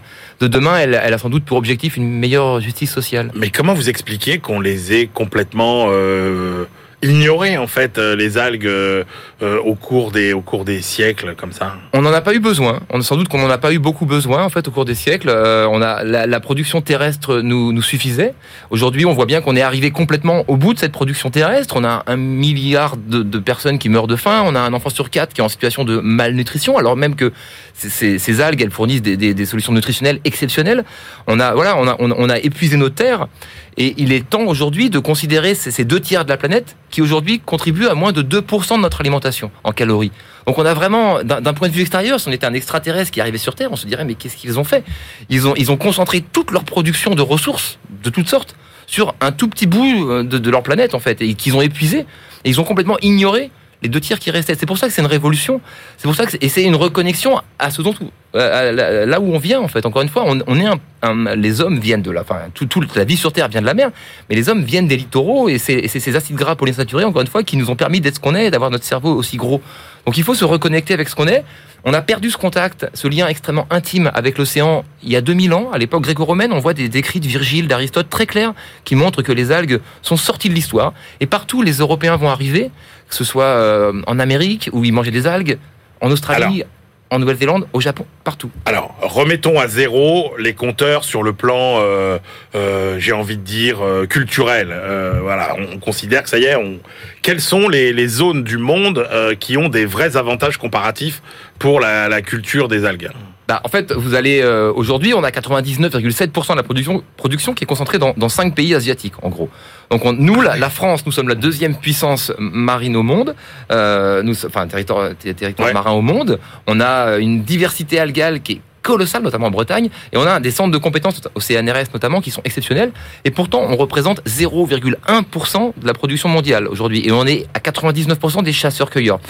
de 0.41 0.47
demain, 0.47 0.79
elle, 0.79 1.01
elle, 1.03 1.13
a 1.13 1.19
sans 1.19 1.29
doute 1.29 1.45
pour 1.45 1.59
objectif 1.59 1.97
une 1.97 2.09
meilleure 2.09 2.61
justice 2.61 2.93
sociale. 2.93 3.33
Mais 3.35 3.51
comment 3.51 3.75
vous 3.75 3.89
expliquez 3.89 4.39
qu'on 4.39 4.61
les 4.61 4.95
ait 4.95 5.07
complètement... 5.13 5.89
Euh 5.91 6.65
ignorer 7.05 7.59
en 7.59 7.67
fait 7.67 7.99
euh, 7.99 8.17
les 8.17 8.39
algues 8.39 8.67
euh, 8.67 9.05
euh, 9.43 9.59
au 9.61 9.75
cours 9.75 10.11
des 10.11 10.33
au 10.33 10.41
cours 10.41 10.65
des 10.65 10.81
siècles 10.81 11.35
comme 11.37 11.53
ça 11.53 11.77
On 11.93 12.03
n'en 12.03 12.13
a 12.13 12.21
pas 12.21 12.35
eu 12.35 12.41
besoin. 12.41 12.81
On 12.91 13.01
sans 13.03 13.17
doute 13.17 13.29
qu'on 13.29 13.39
n'en 13.39 13.51
a 13.51 13.59
pas 13.59 13.73
eu 13.73 13.79
beaucoup 13.79 14.07
besoin 14.07 14.43
en 14.43 14.49
fait 14.49 14.67
au 14.67 14.71
cours 14.71 14.85
des 14.85 14.95
siècles. 14.95 15.29
on 15.31 15.83
a 15.83 16.03
la, 16.03 16.41
production 16.41 16.81
terrestre 16.81 17.41
nous 17.41 17.73
nous 17.73 17.83
suffisait. 17.83 18.35
Aujourd'hui, 18.71 19.05
on 19.05 19.13
voit 19.13 19.27
bien 19.27 19.41
qu'on 19.41 19.57
est 19.57 19.63
arrivé 19.63 19.91
complètement 19.91 20.45
au 20.49 20.57
bout 20.57 20.75
de 20.75 20.79
cette 20.79 20.93
production 20.93 21.31
terrestre. 21.31 21.77
On 21.77 21.85
a 21.85 22.03
un 22.07 22.17
milliard 22.17 22.97
de, 22.97 23.39
personnes 23.39 23.79
qui 23.79 23.89
meurent 23.89 24.07
de 24.07 24.17
faim. 24.17 24.43
On 24.47 24.55
a 24.55 24.61
un 24.61 24.73
enfant 24.73 24.91
sur 24.91 25.11
quatre 25.11 25.35
qui 25.35 25.41
est 25.41 25.45
en 25.45 25.49
situation 25.49 25.85
de 25.85 25.99
malnutrition, 25.99 26.79
alors 26.79 26.97
même 26.97 27.15
que 27.15 27.33
ces, 27.75 28.41
algues 28.41 28.63
elles 28.63 28.71
fournissent 28.71 29.03
des, 29.03 29.17
des, 29.17 29.35
des, 29.35 29.47
solutions 29.47 29.73
nutritionnelles 29.73 30.21
exceptionnelles. 30.25 30.85
On 31.27 31.41
a 31.41 31.55
voilà, 31.55 31.77
on 31.77 31.87
a 31.87 31.97
on, 31.99 32.11
on 32.17 32.29
a 32.29 32.39
épuisé 32.39 32.77
nos 32.77 32.91
terres 32.91 33.27
et 33.77 33.95
il 33.97 34.13
est 34.13 34.29
temps 34.29 34.45
aujourd'hui 34.45 34.91
de 34.91 34.99
considérer 34.99 35.55
ces 35.55 35.85
deux 35.85 36.01
tiers 36.01 36.25
de 36.25 36.31
la 36.31 36.37
planète 36.37 36.77
qui 36.91 37.03
aujourd'hui 37.03 37.41
contribuent 37.41 37.89
à 37.89 37.95
moins 37.95 38.13
de 38.13 38.23
2% 38.23 38.77
de 38.77 38.81
notre 38.81 39.01
alimentation 39.01 39.51
en 39.65 39.73
calories. 39.73 40.13
Donc 40.47 40.59
on 40.59 40.65
a 40.65 40.75
vraiment, 40.75 41.23
d'un 41.25 41.55
point 41.55 41.69
de 41.69 41.75
vue 41.75 41.81
extérieur, 41.81 42.21
si 42.21 42.29
on 42.29 42.33
était 42.33 42.47
un 42.47 42.55
extraterrestre 42.55 43.11
qui 43.11 43.21
arrivait 43.21 43.39
sur 43.39 43.55
Terre, 43.55 43.71
on 43.73 43.77
se 43.77 43.87
dirait 43.87 44.05
mais 44.05 44.15
qu'est-ce 44.15 44.37
qu'ils 44.37 44.59
ont 44.59 44.65
fait? 44.65 44.85
Ils 45.29 45.49
ont, 45.49 45.55
ils 45.57 45.73
ont 45.73 45.77
concentré 45.77 46.21
toute 46.21 46.51
leur 46.51 46.65
production 46.65 47.15
de 47.15 47.23
ressources 47.23 47.79
de 48.03 48.11
toutes 48.11 48.29
sortes 48.29 48.55
sur 48.87 49.15
un 49.21 49.33
tout 49.33 49.49
petit 49.49 49.67
bout 49.67 50.11
euh, 50.11 50.23
de, 50.23 50.39
de 50.39 50.51
leur 50.51 50.63
planète 50.63 50.95
en 50.95 51.01
fait, 51.01 51.23
et 51.23 51.35
qu'ils 51.35 51.57
ont 51.57 51.63
épuisé, 51.63 52.01
et 52.45 52.51
ils 52.51 52.61
ont 52.61 52.65
complètement 52.65 52.99
ignoré 53.01 53.51
les 53.85 53.91
deux 53.91 54.01
tiers 54.01 54.19
qui 54.19 54.31
restaient. 54.31 54.57
C'est 54.59 54.67
pour 54.67 54.79
ça 54.79 54.89
que 54.89 54.93
c'est 54.93 55.03
une 55.03 55.07
révolution. 55.07 55.61
C'est 55.99 56.09
pour 56.09 56.17
ça 56.17 56.27
que 56.27 56.37
et 56.41 56.49
c'est 56.49 56.65
une 56.65 56.75
reconnexion 56.75 57.41
à 57.59 57.71
ce 57.71 57.83
dont 57.83 57.95
là 58.33 59.21
où 59.21 59.33
on 59.33 59.39
vient 59.39 59.61
en 59.61 59.69
fait. 59.69 59.87
Encore 59.87 60.03
une 60.03 60.09
fois, 60.09 60.25
on, 60.27 60.59
est 60.59 61.37
les 61.37 61.61
hommes 61.61 61.79
viennent 61.79 62.03
de 62.03 62.11
la, 62.11 62.23
enfin, 62.23 62.41
toute 62.55 62.97
la 62.97 63.05
vie 63.05 63.17
sur 63.17 63.33
Terre 63.33 63.49
vient 63.49 63.61
de 63.61 63.67
la 63.67 63.75
mer, 63.75 63.91
mais 64.29 64.37
les 64.37 64.49
hommes 64.49 64.65
viennent 64.65 64.89
des 64.89 64.97
littoraux 64.97 65.49
et 65.49 65.59
c'est 65.59 65.87
ces 65.87 66.17
acides 66.17 66.37
gras 66.37 66.57
polyinsaturés 66.57 67.05
encore 67.05 67.23
une 67.23 67.29
fois 67.29 67.43
qui 67.43 67.57
nous 67.57 67.71
ont 67.71 67.77
permis 67.77 68.01
d'être 68.01 68.17
ce 68.17 68.21
qu'on 68.21 68.35
est, 68.35 68.51
d'avoir 68.51 68.71
notre 68.71 68.85
cerveau 68.85 69.15
aussi 69.15 69.37
gros. 69.37 69.61
Donc 70.07 70.17
il 70.17 70.25
faut 70.25 70.35
se 70.35 70.45
reconnecter 70.45 70.95
avec 70.95 71.09
ce 71.09 71.15
qu'on 71.15 71.29
est. 71.29 71.45
On 71.87 71.93
a 71.93 72.01
perdu 72.01 72.31
ce 72.31 72.39
contact, 72.39 72.87
ce 72.95 73.09
lien 73.09 73.29
extrêmement 73.29 73.67
intime 73.69 74.11
avec 74.15 74.39
l'océan 74.39 74.85
il 75.03 75.13
y 75.13 75.17
a 75.17 75.21
2000 75.21 75.53
ans. 75.53 75.71
À 75.71 75.77
l'époque 75.77 76.03
gréco-romaine, 76.03 76.51
on 76.53 76.59
voit 76.59 76.73
des 76.73 76.97
écrits 76.97 77.21
de 77.21 77.27
Virgile, 77.27 77.69
d'Aristote 77.69 78.09
très 78.09 78.25
clairs 78.25 78.55
qui 78.85 78.95
montrent 78.95 79.21
que 79.21 79.33
les 79.33 79.53
algues 79.53 79.81
sont 80.01 80.17
sorties 80.17 80.49
de 80.49 80.55
l'histoire. 80.55 80.95
Et 81.21 81.27
partout, 81.27 81.61
les 81.61 81.75
Européens 81.75 82.17
vont 82.17 82.31
arriver, 82.31 82.71
que 83.15 83.25
ce 83.25 83.31
soit 83.31 83.45
euh, 83.45 84.03
en 84.09 84.19
Amérique 84.19 84.71
où 84.73 84.85
ils 84.85 84.93
mangeaient 84.93 85.13
des 85.13 85.29
algues, 85.29 85.59
en 86.01 86.11
Australie, 86.11 86.65
en 87.11 87.21
Nouvelle-Zélande, 87.21 87.69
au 87.73 87.81
Japon, 87.81 88.07
partout. 88.25 88.51
Alors, 88.65 88.97
remettons 89.01 89.61
à 89.61 89.69
zéro 89.69 90.35
les 90.37 90.55
compteurs 90.55 91.05
sur 91.05 91.23
le 91.23 91.33
plan, 91.33 91.79
euh, 91.79 92.19
euh, 92.57 92.99
j'ai 92.99 93.13
envie 93.13 93.37
de 93.37 93.43
dire, 93.43 93.79
culturel. 94.11 94.75
Voilà, 95.23 95.55
on 95.73 95.79
considère 95.79 96.25
que 96.25 96.29
ça 96.29 96.39
y 96.39 96.45
est. 96.45 96.57
On... 96.57 96.81
Quelles 97.23 97.41
sont 97.41 97.69
les, 97.69 97.93
les 97.93 98.09
zones 98.09 98.43
du 98.43 98.59
monde 98.59 99.09
qui 99.39 99.57
ont 99.57 99.69
des 99.69 99.87
vrais 99.87 100.17
avantages 100.17 100.57
comparatifs 100.57 101.23
pour 101.61 101.79
la, 101.79 102.09
la 102.09 102.21
culture 102.21 102.67
des 102.67 102.85
algues? 102.85 103.11
Bah, 103.49 103.61
en 103.65 103.69
fait, 103.69 103.93
vous 103.93 104.15
allez 104.15 104.41
euh, 104.43 104.73
aujourd'hui, 104.75 105.13
on 105.15 105.23
a 105.23 105.31
99,7% 105.31 106.53
de 106.53 106.57
la 106.57 106.63
production, 106.63 107.03
production 107.17 107.53
qui 107.55 107.65
est 107.65 107.67
concentrée 107.67 107.99
dans, 107.99 108.15
dans 108.17 108.29
5 108.31 108.55
pays 108.55 108.75
asiatiques, 108.75 109.15
en 109.23 109.29
gros. 109.29 109.49
Donc 109.91 110.05
on- 110.05 110.13
nous, 110.15 110.41
la, 110.41 110.57
la 110.57 110.71
France, 110.71 111.05
nous 111.05 111.13
sommes 111.13 111.29
la 111.29 111.35
deuxième 111.35 111.75
puissance 111.77 112.33
marine 112.39 112.97
au 112.97 113.03
monde, 113.03 113.35
euh, 113.71 114.23
nous, 114.23 114.35
enfin 114.47 114.67
territoire, 114.67 115.11
ter- 115.19 115.35
territoire 115.35 115.69
Ouais. 115.69 115.75
marin 115.75 115.93
au 115.93 116.01
monde. 116.03 116.39
On 116.67 116.81
a 116.81 117.17
une 117.19 117.43
diversité 117.43 117.99
algale 117.99 118.41
qui 118.41 118.53
est 118.53 118.61
colossale, 118.83 119.23
notamment 119.23 119.47
en 119.47 119.51
Bretagne, 119.51 119.89
et 120.13 120.17
on 120.19 120.27
a 120.27 120.41
des 120.41 120.51
centres 120.51 120.71
de 120.71 120.77
compétences 120.79 121.21
au 121.35 121.41
CNRS 121.41 121.87
notamment 121.95 122.21
qui 122.21 122.31
sont 122.31 122.43
exceptionnels. 122.45 122.93
Et 123.25 123.31
pourtant, 123.31 123.63
on 123.67 123.77
représente 123.77 124.21
0,1% 124.27 125.73
de 125.81 125.87
la 125.87 125.95
production 125.95 126.29
mondiale 126.29 126.67
aujourd'hui, 126.69 127.03
et 127.07 127.13
on 127.13 127.27
est 127.27 127.47
à 127.55 127.61
99% 127.61 128.43
des 128.43 128.53
chasseurs-cueilleurs. 128.53 129.21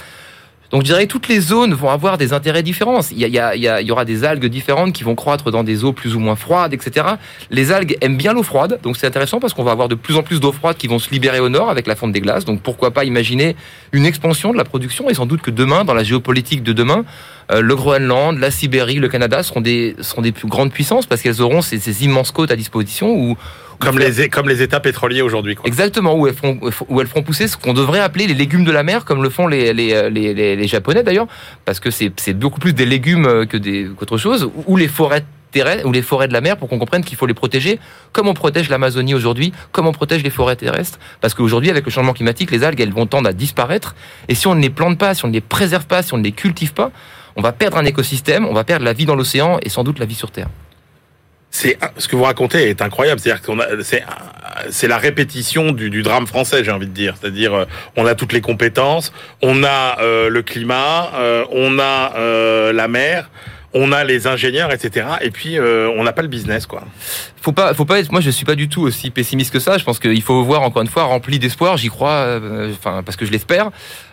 Donc 0.71 0.83
je 0.83 0.87
dirais 0.87 1.07
que 1.07 1.13
toutes 1.13 1.29
les 1.29 1.41
zones 1.41 1.75
vont 1.75 1.91
avoir 1.91 2.19
des 2.19 2.33
intérêts 2.33 2.63
différents. 2.63 3.01
Il 3.11 3.21
y, 3.27 3.91
aura 3.91 4.05
des 4.05 4.25
algues 4.25 4.47
différentes 4.47 4.93
qui 4.93 5.05
vont 5.05 5.15
croître 5.15 5.51
dans 5.51 5.63
des 5.63 5.85
eaux 5.85 5.93
plus 5.93 6.17
ou 6.17 6.21
moins 6.21 6.37
froides, 6.37 6.73
etc. 6.75 7.07
Les 7.51 7.73
algues 7.73 7.97
aiment 8.01 8.17
bien 8.17 8.33
l'eau 8.33 8.43
froide, 8.43 8.81
donc 8.83 8.97
c'est 8.97 9.07
intéressant 9.07 9.41
parce 9.41 9.55
qu'on 9.55 9.63
va 9.63 9.73
avoir 9.73 9.89
de 9.89 9.95
plus 9.95 10.17
en 10.17 10.23
plus 10.23 10.41
d'eau 10.41 10.53
froide 10.53 10.77
qui 10.77 10.89
vont 10.89 10.99
se 10.99 11.11
libérer 11.11 11.41
au 11.41 11.49
nord 11.49 11.71
avec 11.71 11.87
la 11.87 11.97
fonte 11.97 12.13
des 12.13 12.21
glaces. 12.21 12.45
Donc 12.45 12.61
pourquoi 12.61 12.91
pas 12.91 13.05
imaginer 13.05 13.57
une 13.93 14.07
expansion 14.07 14.53
de 14.53 14.57
la 14.57 14.65
production 14.65 15.09
et 15.11 15.15
sans 15.15 15.27
doute 15.27 15.43
que 15.43 15.51
demain, 15.51 15.85
dans 15.85 15.95
la 15.95 16.03
géopolitique 16.03 16.63
de 16.63 16.73
demain, 16.73 17.05
euh, 17.53 17.61
le 17.61 17.77
Groenland, 17.77 18.39
la 18.39 18.51
Sibérie, 18.51 18.97
le 18.97 19.09
Canada 19.09 19.43
seront 19.43 19.61
des, 19.61 19.95
seront 20.01 20.23
des 20.23 20.33
plus 20.33 20.49
grandes 20.49 20.73
puissances 20.73 21.07
parce 21.07 21.21
qu'elles 21.21 21.43
auront 21.43 21.63
ces, 21.63 21.79
ces 21.79 22.05
immenses 22.05 22.31
côtes 22.31 22.51
à 22.51 22.57
disposition 22.57 23.15
où 23.15 23.37
Comme 23.79 23.99
les, 23.99 24.29
comme 24.29 24.49
les 24.49 24.63
États 24.63 24.81
pétroliers 24.81 25.23
aujourd'hui. 25.23 25.57
Exactement, 25.65 26.15
où 26.15 26.27
elles, 26.27 26.35
feront, 26.35 26.59
où 26.89 27.01
elles 27.01 27.07
feront 27.07 27.23
pousser 27.23 27.49
ce 27.49 27.57
qu'on 27.57 27.75
devrait 27.75 28.01
appeler 28.01 28.27
les 28.27 28.35
légumes 28.35 28.65
de 28.65 28.73
la 28.73 28.83
mer, 28.83 29.05
comme 29.05 29.23
le 29.23 29.31
font 29.31 29.47
les, 29.47 29.73
les, 29.73 30.11
les, 30.11 30.35
les- 30.35 30.57
les 30.57 30.69
Japonais 30.69 31.03
d'ailleurs, 31.03 31.27
parce 31.65 31.81
que 31.81 31.91
c'est 31.91 32.33
beaucoup 32.35 32.61
plus 32.61 32.73
des 32.73 32.87
légumes 32.87 33.27
euh, 33.27 33.47
que 33.47 33.57
des- 33.57 33.89
qu'autre 33.97 34.17
chose, 34.19 34.51
ou 34.67 34.77
les 34.77 34.89
forêts 34.89 35.25
terrestres, 35.51 35.87
ou 35.87 35.93
les 35.93 36.03
forêts 36.03 36.27
de 36.29 36.33
la 36.33 36.41
mer, 36.41 36.57
pour 36.57 36.69
qu'on 36.69 36.79
comprenne 36.79 37.05
qu'il 37.05 37.17
faut 37.17 37.27
les 37.27 37.35
protéger, 37.35 37.79
comme 38.13 38.27
on 38.29 38.35
protège 38.35 38.69
l'Amazonie 38.69 39.15
aujourd'hui, 39.15 39.53
comme 39.71 39.87
on 39.87 39.93
protège 39.93 40.23
les 40.25 40.31
forêts 40.31 40.57
terrestres, 40.57 40.99
parce 41.21 41.33
qu'aujourd'hui, 41.35 41.71
avec 41.71 41.85
le 41.85 41.91
changement 41.93 42.13
climatique, 42.13 42.51
les 42.51 42.65
algues, 42.65 42.81
elles 42.81 42.93
vont 42.93 43.07
tendre 43.07 43.29
à 43.29 43.33
disparaître, 43.33 43.95
et 44.29 44.35
si 44.35 44.47
on 44.49 44.55
ne 44.57 44.61
les 44.63 44.71
plante 44.71 44.99
pas, 44.99 45.15
si 45.15 45.25
on 45.25 45.29
ne 45.29 45.33
les 45.33 45.41
préserve 45.41 45.87
pas, 45.87 46.03
si 46.03 46.13
on 46.13 46.19
ne 46.19 46.25
les 46.25 46.33
cultive 46.33 46.73
pas, 46.73 46.91
on 47.37 47.43
va 47.43 47.53
perdre 47.53 47.77
un 47.79 47.85
écosystème, 47.85 48.47
on 48.47 48.53
va 48.55 48.65
perdre 48.65 48.85
la 48.85 48.93
vie 48.93 49.07
dans 49.07 49.15
l'océan, 49.17 49.59
et 49.63 49.69
sans 49.69 49.85
doute 49.85 49.99
la 50.01 50.07
vie 50.07 50.15
sur 50.17 50.31
Terre. 50.33 50.49
C'est 51.57 51.79
ce 51.99 52.09
que 52.09 52.17
vous 52.17 52.25
racontez 52.25 52.69
est 52.69 52.83
incroyable. 52.83 53.21
C'est-à-dire 53.21 53.41
qu'on 53.41 53.61
a, 53.61 53.67
c'est, 53.85 54.03
c'est 54.71 54.89
la 54.89 54.99
répétition 54.99 55.71
du, 55.71 55.89
du 55.89 56.03
drame 56.03 56.27
français, 56.27 56.65
j'ai 56.65 56.73
envie 56.73 56.89
de 56.89 56.93
dire. 56.93 57.15
C'est-à-dire, 57.19 57.55
euh, 57.55 57.65
on 57.97 58.07
a 58.07 58.17
toutes 58.17 58.33
les 58.33 58.41
compétences, 58.41 59.13
on 59.41 59.63
a 59.63 60.01
euh, 60.01 60.29
le 60.29 60.43
climat, 60.43 61.13
euh, 61.15 61.45
on 61.53 61.79
a 61.79 62.73
la 62.73 62.89
mer, 62.89 63.31
on 63.75 63.91
a 63.93 64.05
les 64.05 64.27
ingénieurs, 64.27 64.73
etc. 64.73 65.07
Et 65.21 65.31
puis, 65.31 65.59
euh, 65.59 65.91
on 65.97 66.05
n'a 66.05 66.13
pas 66.13 66.23
le 66.23 66.29
business, 66.29 66.65
quoi. 66.67 66.85
faut 67.43 67.53
pas, 67.53 67.75
faut 67.75 67.85
pas 67.85 67.99
être. 67.99 68.11
Moi, 68.13 68.21
je 68.21 68.31
suis 68.31 68.45
pas 68.45 68.55
du 68.55 68.69
tout 68.69 68.83
aussi 68.83 69.11
pessimiste 69.11 69.53
que 69.53 69.59
ça. 69.59 69.77
Je 69.79 69.85
pense 69.85 69.99
qu'il 69.99 70.23
faut 70.23 70.43
voir 70.45 70.63
encore 70.63 70.83
une 70.83 70.89
fois 70.89 71.03
rempli 71.05 71.39
d'espoir. 71.39 71.77
J'y 71.77 71.89
crois, 71.89 72.11
euh, 72.13 72.71
enfin 72.73 73.03
parce 73.05 73.17
que 73.17 73.27
je 73.27 73.33
l'espère. 73.33 73.71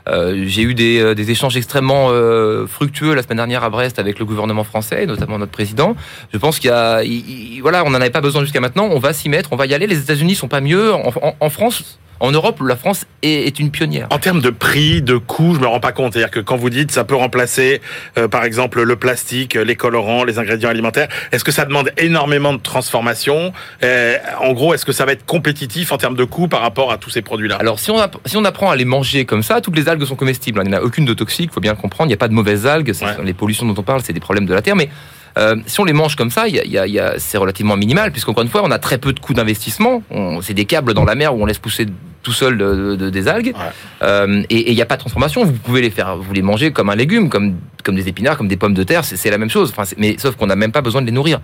Euh, 0.10 0.46
J'ai 0.48 0.64
eu 0.64 0.74
des, 0.74 1.00
euh, 1.00 1.14
des 1.14 1.30
échanges 1.30 1.56
extrêmement 1.56 2.08
euh, 2.10 2.66
fructueux 2.66 3.14
la 3.14 3.22
semaine 3.22 3.38
dernière 3.38 3.64
à 3.64 3.70
Brest 3.70 4.00
avec 4.00 4.18
le 4.18 4.26
gouvernement 4.26 4.64
français, 4.64 5.06
notamment 5.06 5.38
notre 5.38 5.52
président. 5.52 5.96
Je 6.34 6.38
pense 6.40 6.58
qu'il 6.60 6.70
y 6.72 6.74
a, 6.74 7.04
il- 7.04 7.56
il- 7.58 7.62
voilà, 7.62 7.84
on 7.86 7.92
n'en 7.92 8.02
avait 8.02 8.10
pas 8.10 8.22
besoin 8.22 8.42
jusqu'à 8.42 8.60
maintenant. 8.62 8.88
On 8.92 8.98
va 9.00 9.14
s'y 9.14 9.30
mettre, 9.30 9.50
on 9.54 9.58
va 9.58 9.68
y 9.68 9.74
aller. 9.76 9.86
Les 9.88 10.00
États-Unis 10.00 10.34
sont 10.36 10.48
pas 10.48 10.60
mieux. 10.62 10.92
En, 10.94 11.14
en- 11.22 11.36
en 11.40 11.50
France, 11.52 12.00
en 12.22 12.32
Europe, 12.32 12.62
la 12.66 12.76
France 12.76 13.06
est, 13.24 13.48
est 13.48 13.60
une 13.60 13.72
pionnière. 13.72 14.08
En 14.12 14.18
termes 14.20 14.40
de 14.42 14.50
prix, 14.52 15.02
de 15.02 15.18
coût, 15.18 15.56
je 15.56 15.60
me 15.60 15.68
rends 15.68 15.80
pas 15.80 15.92
compte. 15.92 16.14
C'est-à-dire 16.14 16.32
que 16.32 16.40
quand 16.40 16.56
vous 16.56 16.70
dites 16.70 16.92
ça 16.92 17.04
peut 17.04 17.16
remplacer, 17.16 17.82
euh, 18.18 18.28
par 18.28 18.44
exemple, 18.46 18.82
le 18.82 18.96
plastique, 18.96 19.56
les 19.56 19.76
colorants, 19.76 20.24
les 20.24 20.40
ingrédients 20.40 20.70
alimentaires, 20.70 21.08
est-ce 21.32 21.44
que 21.44 21.52
ça 21.52 21.66
demande 21.66 21.92
énormément 21.98 22.54
de 22.54 22.60
transformation? 22.60 23.54
Euh, 23.84 24.16
En 24.40 24.54
gros, 24.54 24.74
est-ce 24.74 24.86
que 24.86 24.92
ça 24.94 25.06
va 25.06 25.12
être 25.12 25.26
compétitif 25.26 25.92
en 25.92 25.98
termes 25.98 26.16
de 26.16 26.24
coût 26.24 26.48
par 26.48 26.62
rapport 26.62 26.92
à 26.92 26.98
tous 26.98 27.10
ces 27.10 27.22
produits-là? 27.22 27.58
Alors, 27.60 27.80
si 27.80 27.92
on, 27.92 27.98
app- 28.00 28.18
si 28.26 28.38
on 28.38 28.46
apprend 28.46 28.70
à 28.72 28.76
les 28.76 28.86
manger 28.86 29.26
comme 29.26 29.44
ça, 29.44 29.60
toutes 29.62 29.76
les 29.76 29.90
algues 29.90 30.06
sont 30.06 30.16
comestibles. 30.16 30.60
hein. 30.60 30.64
Il 30.66 30.70
n'y 30.72 30.76
en 30.76 30.80
a 30.80 30.84
aucune 30.84 31.06
de 31.06 31.14
toxique, 31.14 31.52
faut 31.52 31.60
bien 31.60 31.72
le 31.74 31.78
comprendre. 31.78 32.08
Il 32.08 32.12
n'y 32.12 32.16
a 32.16 32.18
pas 32.18 32.28
de 32.28 32.34
mauvaises 32.34 32.66
algues. 32.68 32.94
Ouais. 33.02 33.24
Les 33.24 33.34
pollutions 33.34 33.66
dont 33.66 33.76
on 33.78 33.84
parle, 33.84 34.02
c'est 34.04 34.14
des 34.14 34.20
problèmes 34.20 34.46
de 34.46 34.54
la 34.54 34.62
terre. 34.62 34.76
Mais 34.76 34.90
euh, 35.38 35.56
si 35.66 35.80
on 35.80 35.86
les 35.86 35.94
mange 35.94 36.16
comme 36.16 36.30
ça, 36.30 36.48
il 36.48 36.62
il 36.66 36.74
il 36.88 37.14
c'est 37.18 37.38
relativement 37.38 37.78
minimal, 37.78 38.12
puisqu'encore 38.12 38.44
une 38.44 38.50
fois, 38.50 38.62
on 38.64 38.72
a 38.72 38.80
très 38.80 38.98
peu 38.98 39.14
de 39.14 39.20
coûts 39.20 39.34
d'investissement. 39.34 40.04
C'est 40.42 40.54
des 40.54 40.66
câbles 40.66 40.94
dans 40.94 41.06
la 41.06 41.16
mer 41.16 41.34
où 41.36 41.42
on 41.42 41.46
laisse 41.46 41.58
pousser 41.60 41.86
tout 42.24 42.34
seul 42.34 42.58
de- 42.58 42.96
de- 42.96 43.10
des 43.10 43.28
algues. 43.28 43.54
Ouais. 43.56 43.72
Euh, 44.04 44.44
et 44.50 44.72
il 44.72 44.76
n'y 44.76 44.82
a 44.82 44.86
pas 44.86 44.96
de 44.96 45.00
transformation. 45.02 45.44
Vous 45.44 45.54
pouvez 45.54 45.82
les 45.82 45.90
faire, 45.90 46.18
vous 46.18 46.34
les 46.34 46.42
mangez 46.42 46.72
comme 46.72 46.90
un 46.90 46.96
légume, 46.96 47.30
comme, 47.30 47.56
comme 47.84 47.96
des 47.96 48.08
épinards, 48.08 48.38
comme 48.38 48.48
des 48.48 48.58
pommes 48.58 48.74
de 48.74 48.84
terre. 48.84 49.04
C'est 49.04 49.30
la 49.30 49.38
même 49.38 49.50
chose. 49.50 49.74
Enfin, 49.76 49.90
mais 49.98 50.16
sauf 50.20 50.36
qu'on 50.36 50.48
n'a 50.48 50.56
même 50.56 50.72
pas 50.72 50.82
besoin 50.82 51.02
de 51.02 51.08
les 51.08 51.12
nourrir. 51.12 51.40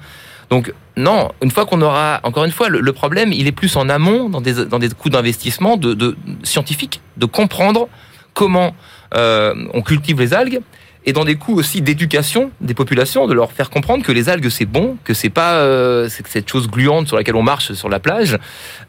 Donc 0.50 0.74
non, 0.96 1.29
une 1.41 1.51
fois 1.51 1.65
qu'on 1.65 1.81
aura, 1.81 2.22
encore 2.24 2.46
une 2.46 2.51
fois, 2.51 2.69
le, 2.69 2.79
le 2.79 2.93
problème, 2.93 3.34
il 3.34 3.48
est 3.48 3.51
plus 3.51 3.75
en 3.75 3.89
amont, 3.89 4.29
dans 4.29 4.39
des, 4.39 4.65
dans 4.65 4.79
des 4.79 4.89
coûts 4.89 5.10
d'investissement 5.10 5.75
de, 5.75 5.93
de 5.93 6.15
scientifiques, 6.43 7.01
de 7.17 7.25
comprendre 7.25 7.89
comment 8.34 8.74
euh, 9.15 9.53
on 9.74 9.81
cultive 9.81 10.19
les 10.19 10.34
algues, 10.34 10.62
et 11.08 11.14
dans 11.14 11.26
des 11.26 11.36
coûts 11.36 11.56
aussi 11.58 11.82
d'éducation 11.82 12.52
des 12.62 12.76
populations, 12.76 13.26
de 13.26 13.34
leur 13.34 13.52
faire 13.52 13.70
comprendre 13.72 14.04
que 14.04 14.12
les 14.12 14.30
algues 14.30 14.50
c'est 14.50 14.66
bon, 14.66 14.98
que 15.06 15.14
c'est 15.16 15.30
pas 15.32 15.56
euh, 15.56 16.08
cette 16.10 16.48
chose 16.50 16.68
gluante 16.68 17.08
sur 17.08 17.16
laquelle 17.18 17.36
on 17.38 17.42
marche 17.42 17.72
sur 17.74 17.90
la 17.90 18.00
plage, 18.00 18.38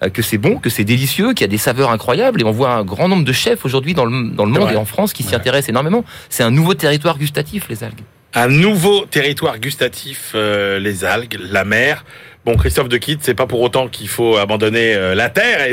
euh, 0.02 0.10
que 0.10 0.20
c'est 0.20 0.36
bon, 0.36 0.56
que 0.58 0.68
c'est 0.68 0.84
délicieux, 0.84 1.28
qu'il 1.32 1.42
y 1.42 1.44
a 1.44 1.48
des 1.48 1.56
saveurs 1.58 1.90
incroyables, 1.92 2.40
et 2.42 2.44
on 2.44 2.50
voit 2.50 2.72
un 2.72 2.84
grand 2.84 3.08
nombre 3.08 3.24
de 3.24 3.32
chefs 3.32 3.64
aujourd'hui 3.64 3.94
dans 3.94 4.04
le, 4.04 4.30
dans 4.30 4.44
le 4.44 4.50
monde 4.50 4.70
et 4.70 4.76
en 4.76 4.84
France 4.84 5.12
qui 5.14 5.22
s'y 5.22 5.30
Ouais. 5.30 5.36
intéressent 5.36 5.68
énormément. 5.70 6.04
C'est 6.28 6.42
un 6.42 6.50
nouveau 6.50 6.74
territoire 6.74 7.16
gustatif, 7.18 7.68
les 7.70 7.84
algues. 7.84 8.00
un 8.34 8.48
nouveau 8.48 9.06
territoire 9.06 9.58
gustatif, 9.58 10.32
euh, 10.34 10.78
les 10.78 11.04
algues, 11.04 11.38
la 11.50 11.64
mer. 11.64 12.04
Bon, 12.48 12.56
Christophe 12.56 12.88
de 12.88 12.96
Kitt, 12.96 13.18
c'est 13.22 13.34
pas 13.34 13.46
pour 13.46 13.60
autant 13.60 13.88
qu'il 13.88 14.08
faut 14.08 14.38
abandonner 14.38 14.94
euh, 14.94 15.14
la 15.14 15.28
terre 15.28 15.66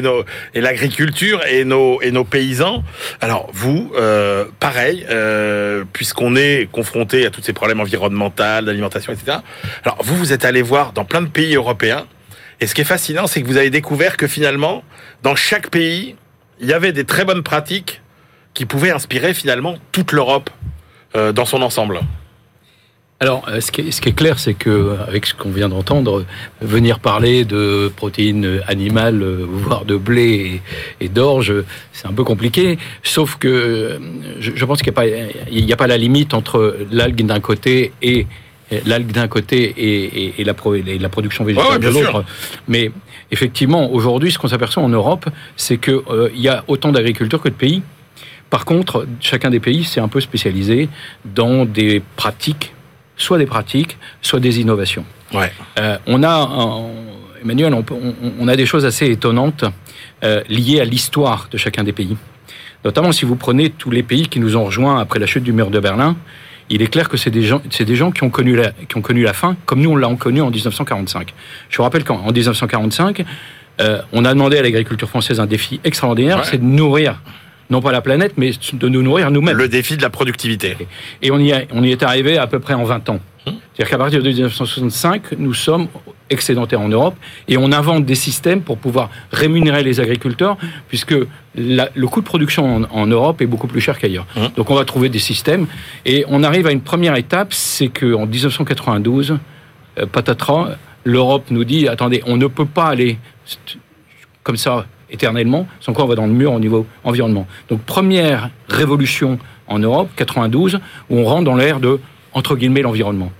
et, 0.53 0.59
l'agriculture 0.59 1.41
et 1.45 1.63
nos, 1.63 2.25
paysans. 2.25 2.83
Alors 3.21 3.49
vous, 3.53 3.93
euh, 3.95 4.43
pareil, 4.59 5.05
euh, 5.09 5.85
puisqu'on 5.93 6.35
est 6.35 6.69
confronté 6.69 7.25
à 7.25 7.29
tous 7.29 7.41
ces 7.41 7.53
problèmes 7.53 7.79
environnementaux, 7.79 8.61
d'alimentation, 8.61 9.13
etc. 9.13 9.37
Alors 9.85 9.99
vous, 10.03 10.17
vous 10.17 10.33
êtes 10.33 10.43
allé 10.43 10.61
voir 10.61 10.91
dans 10.91 11.05
plein 11.05 11.21
de 11.21 11.29
pays 11.29 11.55
européens. 11.55 12.07
Et 12.59 12.67
ce 12.67 12.75
qui 12.75 12.81
est 12.81 12.83
fascinant, 12.83 13.25
c'est 13.25 13.41
que 13.41 13.47
vous 13.47 13.55
avez 13.55 13.69
découvert 13.69 14.17
que 14.17 14.27
finalement, 14.27 14.83
dans 15.23 15.37
chaque 15.37 15.69
pays, 15.69 16.17
il 16.59 16.67
y 16.67 16.73
avait 16.73 16.91
des 16.91 17.05
très 17.05 17.23
bonnes 17.23 17.43
pratiques 17.43 18.01
qui 18.53 18.65
pouvaient 18.65 18.91
inspirer 18.91 19.33
finalement 19.33 19.77
toute 19.93 20.11
l'Europe 20.11 20.49
dans 21.13 21.45
son 21.45 21.61
ensemble. 21.61 22.01
Alors, 23.21 23.45
euh, 23.47 23.61
ce 23.61 23.71
qui 23.71 23.79
est, 23.81 23.91
ce 23.91 24.01
qui 24.01 24.09
est 24.09 24.13
clair, 24.13 24.39
c'est 24.39 24.53
que 24.55 24.69
euh, 24.69 24.95
avec 25.07 25.25
ce 25.25 25.33
qu'on 25.33 25.49
vient 25.49 25.69
d'entendre, 25.69 26.19
euh, 26.19 26.25
venir 26.61 26.99
parler 26.99 27.45
de 27.45 27.89
protéines 27.95 28.59
animales, 28.67 29.23
voire 29.47 29.85
de 29.85 29.95
blé 29.95 30.61
et, 30.99 31.05
et 31.05 31.07
d'orge, 31.09 31.53
c'est 31.93 32.07
un 32.07 32.11
peu 32.13 32.25
compliqué. 32.25 32.77
Sauf 33.03 33.37
que 33.37 33.99
je, 34.39 34.51
je 34.53 34.65
pense 34.65 34.81
qu'il 34.81 34.91
n'y 34.91 34.97
a, 34.97 35.01
pas- 35.01 35.07
il 35.49 35.65
n'y 35.65 35.71
a 35.71 35.77
pas 35.77 35.87
la 35.87 35.97
limite 35.97 36.33
entre 36.33 36.75
l'algue 36.91 37.25
d'un 37.25 37.39
côté 37.39 37.93
et 38.01 38.27
l'algue 38.85 39.11
d'un 39.13 39.29
côté 39.29 39.63
et, 39.77 40.03
et- 40.25 40.33
et 40.39 40.43
la, 40.43 40.53
pro- 40.53 40.75
et 40.75 40.97
la 40.99 41.09
production 41.09 41.45
végétale 41.45 41.67
Ouais, 41.69 41.73
ouais, 41.77 41.79
de 41.79 41.87
l'autre. 41.93 42.25
Mais 42.67 42.91
effectivement, 43.31 43.93
aujourd'hui, 43.93 44.29
ce 44.33 44.37
qu'on 44.39 44.49
s'aperçoit 44.49 44.83
en 44.83 44.89
Europe, 44.89 45.27
c'est 45.55 45.77
que 45.77 46.03
euh, 46.09 46.29
y 46.35 46.49
a 46.49 46.65
autant 46.67 46.91
d'agriculture 46.91 47.41
que 47.41 47.47
de 47.49 47.53
pays. 47.53 47.81
Par 48.49 48.65
contre, 48.65 49.07
chacun 49.21 49.49
des 49.51 49.61
pays 49.61 49.85
s'est 49.85 50.01
un 50.01 50.09
peu 50.09 50.19
spécialisé 50.19 50.89
dans 51.23 51.63
des 51.65 52.01
pratiques, 52.17 52.73
soit 53.17 53.37
des 53.37 53.45
pratiques, 53.45 53.97
soit 54.21 54.39
des 54.39 54.59
innovations. 54.59 55.05
Ouais. 55.33 55.51
Euh, 55.79 55.97
on 56.07 56.23
a, 56.23 56.81
Emmanuel, 57.41 57.73
on, 57.73 57.83
on- 57.91 58.13
on 58.39 58.47
a 58.47 58.55
des 58.55 58.65
choses 58.65 58.85
assez 58.85 59.07
étonnantes 59.09 59.65
euh, 60.23 60.41
liées 60.49 60.79
à 60.81 60.85
l'histoire 60.85 61.47
de 61.51 61.57
chacun 61.57 61.83
des 61.83 61.93
pays. 61.93 62.15
Notamment 62.83 63.11
si 63.11 63.25
vous 63.25 63.35
prenez 63.35 63.69
tous 63.71 63.89
les 63.91 64.03
pays 64.03 64.27
qui 64.27 64.39
nous 64.39 64.55
ont 64.57 64.65
rejoints 64.65 64.99
après 64.99 65.19
la 65.19 65.25
chute 65.25 65.43
du 65.43 65.53
mur 65.53 65.69
de 65.71 65.79
Berlin, 65.79 66.15
il 66.69 66.81
est 66.81 66.87
clair 66.87 67.09
que 67.09 67.17
c'est 67.17 67.29
des 67.31 67.43
gens, 67.43 67.61
c'est 67.69 67.85
des 67.85 67.95
gens 67.95 68.11
qui 68.11 68.23
ont 68.23 68.29
connu 68.29 68.55
la, 68.55 68.71
qui 68.71 68.97
ont 68.97 69.01
connu 69.01 69.23
la 69.23 69.33
faim, 69.33 69.55
comme 69.65 69.81
nous 69.81 69.91
on 69.91 69.95
l'a 69.95 70.07
connu 70.15 70.41
en 70.41 70.49
1945. 70.49 71.33
Je 71.69 71.77
vous 71.77 71.83
rappelle 71.83 72.03
qu'en 72.03 72.17
en 72.17 72.31
1945, 72.31 73.23
euh, 73.81 74.01
on 74.13 74.23
a 74.25 74.33
demandé 74.33 74.57
à 74.57 74.61
l'agriculture 74.63 75.09
française 75.09 75.39
un 75.39 75.45
défi 75.45 75.79
extraordinaire, 75.83 76.37
Ouais. 76.39 76.43
c'est 76.49 76.57
de 76.57 76.63
nourrir 76.63 77.21
non 77.69 77.81
pas 77.81 77.91
la 77.91 78.01
planète, 78.01 78.33
mais 78.37 78.51
de 78.73 78.87
nous 78.89 79.01
nourrir 79.01 79.31
nous-mêmes. 79.31 79.57
Le 79.57 79.67
défi 79.67 79.97
de 79.97 80.01
la 80.01 80.09
productivité. 80.09 80.75
Et 81.21 81.31
on 81.31 81.39
y, 81.39 81.51
a- 81.51 81.63
on 81.71 81.83
y 81.83 81.91
est 81.91 82.03
arrivé 82.03 82.37
à 82.37 82.47
peu 82.47 82.59
près 82.59 82.73
en 82.75 82.83
20 82.83 83.09
ans. 83.09 83.19
Hum. 83.47 83.53
C'est-à-dire 83.73 83.89
qu'à 83.91 83.97
partir 83.97 84.23
de 84.23 84.27
1965, 84.29 85.33
nous 85.37 85.53
sommes 85.53 85.87
excédentaires 86.31 86.81
en 86.81 86.87
Europe 86.89 87.15
et 87.47 87.57
on 87.57 87.71
invente 87.71 88.03
des 88.05 88.15
systèmes 88.15 88.61
pour 88.61 88.77
pouvoir 88.79 89.09
rémunérer 89.31 89.83
les 89.83 89.99
agriculteurs, 89.99 90.57
puisque 90.87 91.15
la- 91.55 91.89
le 91.93 92.07
coût 92.07 92.21
de 92.21 92.25
production 92.25 92.77
en, 92.77 92.83
en 93.01 93.05
Europe 93.07 93.41
est 93.41 93.45
beaucoup 93.45 93.67
plus 93.67 93.81
cher 93.81 93.99
qu'ailleurs. 93.99 94.25
Hum. 94.35 94.49
Donc 94.57 94.69
on 94.71 94.75
va 94.75 94.85
trouver 94.85 95.09
des 95.09 95.19
systèmes 95.19 95.67
et 96.05 96.25
on 96.27 96.43
arrive 96.43 96.65
à 96.67 96.71
une 96.71 96.81
première 96.81 97.15
étape, 97.15 97.53
c'est 97.53 97.87
qu'en 97.89 98.25
1992, 98.25 99.37
euh, 99.99 100.05
patatras, 100.07 100.69
l'Europe 101.03 101.45
nous 101.51 101.63
dit 101.63 101.87
attendez, 101.87 102.23
on 102.25 102.37
ne 102.37 102.47
peut 102.47 102.65
pas 102.65 102.85
aller 102.87 103.17
comme 104.43 104.57
ça 104.57 104.85
éternellement, 105.09 105.67
sans 105.79 105.93
quoi 105.93 106.05
on 106.05 106.07
va 106.07 106.15
dans 106.15 106.25
le 106.25 106.33
mur 106.33 106.53
au 106.53 106.59
niveau 106.59 106.85
environnement. 107.03 107.47
Donc 107.69 107.81
première 107.81 108.49
révolution 108.67 109.39
en 109.67 109.79
Europe, 109.79 110.09
92, 110.15 110.79
où 111.09 111.17
on 111.17 111.25
rentre 111.25 111.43
dans 111.43 111.55
l'ère 111.55 111.79
de 111.79 111.99
entre 112.33 112.55
guillemets 112.55 112.81
l'environnement. 112.81 113.31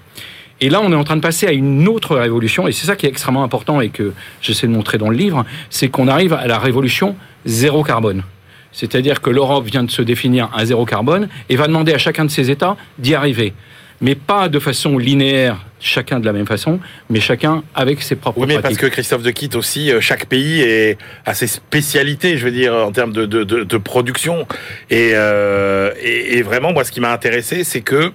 Et 0.62 0.70
là, 0.70 0.80
on 0.82 0.92
est 0.92 0.96
en 0.96 1.04
train 1.04 1.18
de 1.18 1.22
passer 1.22 1.48
à 1.48 1.52
une 1.52 1.88
autre 1.88 2.16
révolution, 2.16 2.68
et 2.68 2.72
c'est 2.72 2.88
ça 2.88 2.96
qui 2.96 3.06
est 3.06 3.10
extrêmement 3.10 3.44
important 3.44 3.82
et 3.82 3.90
que 3.90 4.14
j'essaie 4.42 4.68
de 4.68 4.72
montrer 4.72 4.98
dans 4.98 5.10
le 5.10 5.18
livre, 5.18 5.46
c'est 5.70 5.90
qu'on 5.90 6.08
arrive 6.08 6.34
à 6.34 6.48
la 6.48 6.60
révolution 6.60 7.16
zéro 7.46 7.84
carbone. 7.84 8.24
C'est-à-dire 8.72 9.22
que 9.22 9.30
l'Europe 9.30 9.66
vient 9.66 9.84
de 9.84 9.92
se 9.92 10.02
définir 10.02 10.50
un 10.56 10.66
zéro 10.66 10.86
carbone 10.86 11.28
et 11.50 11.56
va 11.56 11.68
demander 11.68 11.94
à 11.94 11.98
chacun 11.98 12.26
de 12.26 12.32
ses 12.32 12.52
États 12.52 12.78
d'y 13.00 13.16
arriver. 13.16 13.54
Mais 14.02 14.16
pas 14.16 14.50
de 14.50 14.60
façon 14.60 14.98
linéaire, 14.98 15.66
chacun 15.80 16.20
de 16.20 16.26
la 16.26 16.34
même 16.34 16.46
façon, 16.46 16.80
mais 17.10 17.20
chacun 17.20 17.64
avec 17.74 18.02
ses 18.02 18.16
propres 18.16 18.40
Oui, 18.40 18.48
mais 18.48 18.60
parce 18.60 18.78
que 18.78 18.88
Christophe 18.88 19.24
de 19.24 19.32
Quitte 19.32 19.56
aussi, 19.56 19.92
euh, 19.92 20.02
chaque 20.02 20.26
pays 20.26 20.62
est, 20.62 20.98
a 21.26 21.34
ses 21.34 21.48
spécialités, 21.48 22.38
je 22.38 22.46
veux 22.46 22.52
dire, 22.52 22.74
en 22.74 22.92
termes 22.92 23.14
de, 23.14 23.26
de, 23.26 23.44
de, 23.44 23.64
de 23.64 23.78
production. 23.78 24.48
Et, 24.90 25.12
euh, 25.14 25.92
et, 26.02 26.38
et 26.38 26.42
vraiment, 26.42 26.74
moi, 26.74 26.84
ce 26.84 26.92
qui 26.92 27.00
m'a 27.00 27.12
intéressé, 27.12 27.64
c'est 27.64 27.82
que 27.82 28.12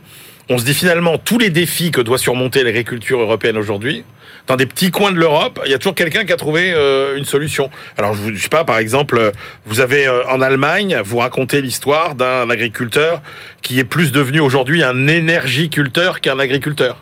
on 0.50 0.58
se 0.58 0.64
dit 0.64 0.74
finalement 0.74 1.16
tous 1.16 1.38
les 1.38 1.50
défis 1.50 1.92
que 1.92 2.00
doit 2.00 2.18
surmonter 2.18 2.64
l'agriculture 2.64 3.20
européenne 3.20 3.56
aujourd'hui. 3.56 4.04
Dans 4.46 4.56
des 4.56 4.66
petits 4.66 4.90
coins 4.90 5.12
de 5.12 5.18
l'Europe, 5.18 5.60
il 5.64 5.70
y 5.70 5.74
a 5.74 5.78
toujours 5.78 5.94
quelqu'un 5.94 6.24
qui 6.24 6.32
a 6.32 6.36
trouvé 6.36 6.72
euh, 6.74 7.16
une 7.16 7.24
solution. 7.24 7.70
Alors, 7.96 8.14
je, 8.14 8.34
je 8.34 8.42
sais 8.42 8.48
pas, 8.48 8.64
par 8.64 8.78
exemple, 8.78 9.16
euh, 9.18 9.30
vous 9.66 9.80
avez 9.80 10.06
euh, 10.06 10.26
en 10.28 10.40
Allemagne, 10.40 11.00
vous 11.04 11.18
racontez 11.18 11.60
l'histoire 11.62 12.14
d'un 12.14 12.50
agriculteur 12.50 13.22
qui 13.62 13.78
est 13.78 13.84
plus 13.84 14.10
devenu 14.12 14.40
aujourd'hui 14.40 14.82
un 14.82 15.06
énergiculteur 15.06 16.20
qu'un 16.20 16.38
agriculteur. 16.38 16.96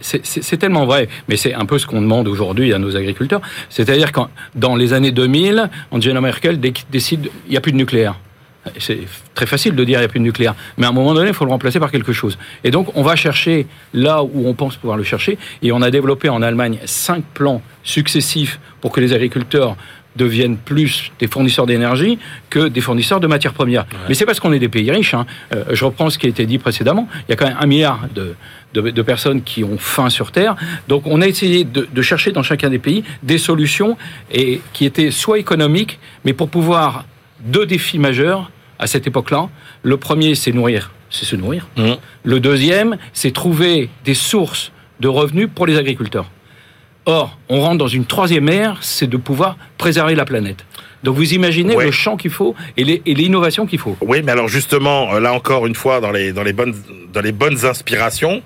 C'est 0.00 0.56
tellement 0.56 0.86
vrai, 0.86 1.08
mais 1.28 1.36
c'est 1.36 1.52
un 1.52 1.66
peu 1.66 1.78
ce 1.78 1.86
qu'on 1.86 2.00
demande 2.00 2.26
aujourd'hui 2.26 2.72
à 2.72 2.78
nos 2.78 2.96
agriculteurs. 2.96 3.42
C'est-à-dire 3.68 4.12
quand 4.12 4.30
dans 4.54 4.76
les 4.76 4.94
années 4.94 5.12
2000, 5.12 5.68
Angela 5.90 6.22
Merkel 6.22 6.58
dé- 6.58 6.72
décide 6.90 7.28
il 7.46 7.50
n'y 7.50 7.56
a 7.58 7.60
plus 7.60 7.72
de 7.72 7.76
nucléaire. 7.76 8.14
C'est 8.78 9.00
très 9.34 9.46
facile 9.46 9.74
de 9.74 9.84
dire 9.84 9.98
il 9.98 10.02
n'y 10.02 10.06
a 10.06 10.08
plus 10.08 10.20
de 10.20 10.24
nucléaire, 10.24 10.54
mais 10.78 10.86
à 10.86 10.88
un 10.88 10.92
moment 10.92 11.12
donné, 11.14 11.28
il 11.28 11.34
faut 11.34 11.44
le 11.44 11.50
remplacer 11.50 11.78
par 11.80 11.90
quelque 11.90 12.12
chose. 12.12 12.38
Et 12.64 12.70
donc, 12.70 12.88
on 12.96 13.02
va 13.02 13.14
chercher 13.16 13.66
là 13.92 14.22
où 14.22 14.46
on 14.48 14.54
pense 14.54 14.76
pouvoir 14.76 14.96
le 14.96 15.04
chercher, 15.04 15.38
et 15.62 15.70
on 15.72 15.82
a 15.82 15.90
développé 15.90 16.28
en 16.28 16.40
Allemagne 16.42 16.78
cinq 16.84 17.24
plans 17.34 17.60
successifs 17.82 18.58
pour 18.80 18.90
que 18.92 19.00
les 19.00 19.12
agriculteurs 19.12 19.76
deviennent 20.16 20.56
plus 20.56 21.10
des 21.18 21.26
fournisseurs 21.26 21.66
d'énergie 21.66 22.20
que 22.48 22.68
des 22.68 22.80
fournisseurs 22.80 23.18
de 23.18 23.26
matières 23.26 23.52
premières. 23.52 23.84
Mais 24.08 24.14
c'est 24.14 24.24
parce 24.24 24.38
qu'on 24.38 24.52
est 24.52 24.60
des 24.60 24.68
pays 24.68 24.88
riches. 24.90 25.12
hein. 25.14 25.26
Euh, 25.52 25.64
je 25.72 25.84
reprends 25.84 26.08
ce 26.08 26.18
qui 26.18 26.26
a 26.26 26.28
été 26.28 26.46
dit 26.46 26.58
précédemment. 26.58 27.08
Il 27.28 27.32
y 27.32 27.34
a 27.34 27.36
quand 27.36 27.48
même 27.48 27.56
un 27.60 27.66
milliard 27.66 28.00
de, 28.14 28.36
de, 28.74 28.90
de 28.90 29.02
personnes 29.02 29.42
qui 29.42 29.64
ont 29.64 29.76
faim 29.76 30.10
sur 30.10 30.30
Terre. 30.30 30.54
Donc 30.86 31.02
on 31.06 31.20
a 31.20 31.26
essayé 31.26 31.64
de, 31.64 31.88
de 31.92 32.02
chercher 32.02 32.30
dans 32.30 32.44
chacun 32.44 32.70
des 32.70 32.78
pays 32.78 33.02
des 33.24 33.38
solutions 33.38 33.98
et 34.30 34.60
qui 34.72 34.84
étaient 34.84 35.10
soit 35.10 35.40
économiques, 35.40 35.98
mais 36.24 36.32
pour 36.32 36.48
pouvoir 36.48 37.04
deux 37.40 37.66
défis 37.66 37.98
majeurs 37.98 38.50
à 38.78 38.86
cette 38.86 39.06
époque-là. 39.06 39.48
Le 39.82 39.96
premier, 39.96 40.34
c'est 40.34 40.52
nourrir, 40.52 40.92
c'est 41.10 41.24
se 41.24 41.36
nourrir. 41.36 41.68
Mhm. 41.76 41.96
Le 42.22 42.40
deuxième, 42.40 42.96
c'est 43.12 43.32
trouver 43.32 43.88
des 44.04 44.14
sources 44.14 44.72
de 45.00 45.08
revenus 45.08 45.48
pour 45.54 45.66
les 45.66 45.76
agriculteurs. 45.76 46.30
Or, 47.06 47.38
on 47.50 47.60
rentre 47.60 47.78
dans 47.78 47.88
une 47.88 48.06
troisième 48.06 48.48
ère, 48.48 48.78
c'est 48.80 49.06
de 49.06 49.16
pouvoir 49.18 49.58
préserver 49.76 50.14
la 50.14 50.24
planète. 50.24 50.64
Donc 51.02 51.16
vous 51.16 51.34
imaginez 51.34 51.76
Ouais. 51.76 51.84
le 51.84 51.90
champ 51.90 52.16
qu'il 52.16 52.30
faut 52.30 52.54
et 52.78 52.84
l'innovation 53.14 53.66
qu'il 53.66 53.78
faut. 53.78 53.94
Oui, 54.00 54.22
mais 54.24 54.32
alors 54.32 54.48
justement, 54.48 55.12
euh, 55.14 55.20
là 55.20 55.34
encore 55.34 55.66
une 55.66 55.74
fois, 55.74 56.00
dans 56.00 56.10
les, 56.10 56.32
dans 56.32 56.42
les, 56.42 56.54
bonnes, 56.54 56.74
dans 57.12 57.20
les 57.20 57.32
bonnes 57.32 57.66
inspirations, 57.66 58.42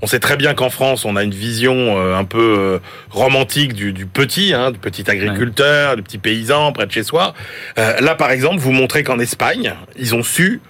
on 0.00 0.06
sait 0.06 0.20
très 0.20 0.36
bien 0.36 0.54
qu'en 0.54 0.70
France, 0.70 1.04
on 1.04 1.16
a 1.16 1.24
une 1.24 1.34
vision 1.34 1.74
euh, 1.74 2.16
un 2.16 2.24
peu 2.24 2.56
euh, 2.58 2.78
romantique 3.10 3.72
du, 3.72 3.92
du 3.92 4.06
petit, 4.06 4.54
hein, 4.54 4.70
du 4.70 4.78
petit 4.78 5.10
agriculteur, 5.10 5.96
du 5.96 6.02
petit 6.02 6.18
paysan 6.18 6.72
près 6.72 6.86
de 6.86 6.92
chez 6.92 7.02
soi. 7.02 7.34
Euh, 7.78 8.00
là, 8.00 8.14
par 8.14 8.30
exemple, 8.30 8.58
vous 8.58 8.72
montrez 8.72 9.02
qu'en 9.02 9.18
Espagne, 9.18 9.74
ils 9.96 10.14
ont 10.14 10.22
su 10.22 10.60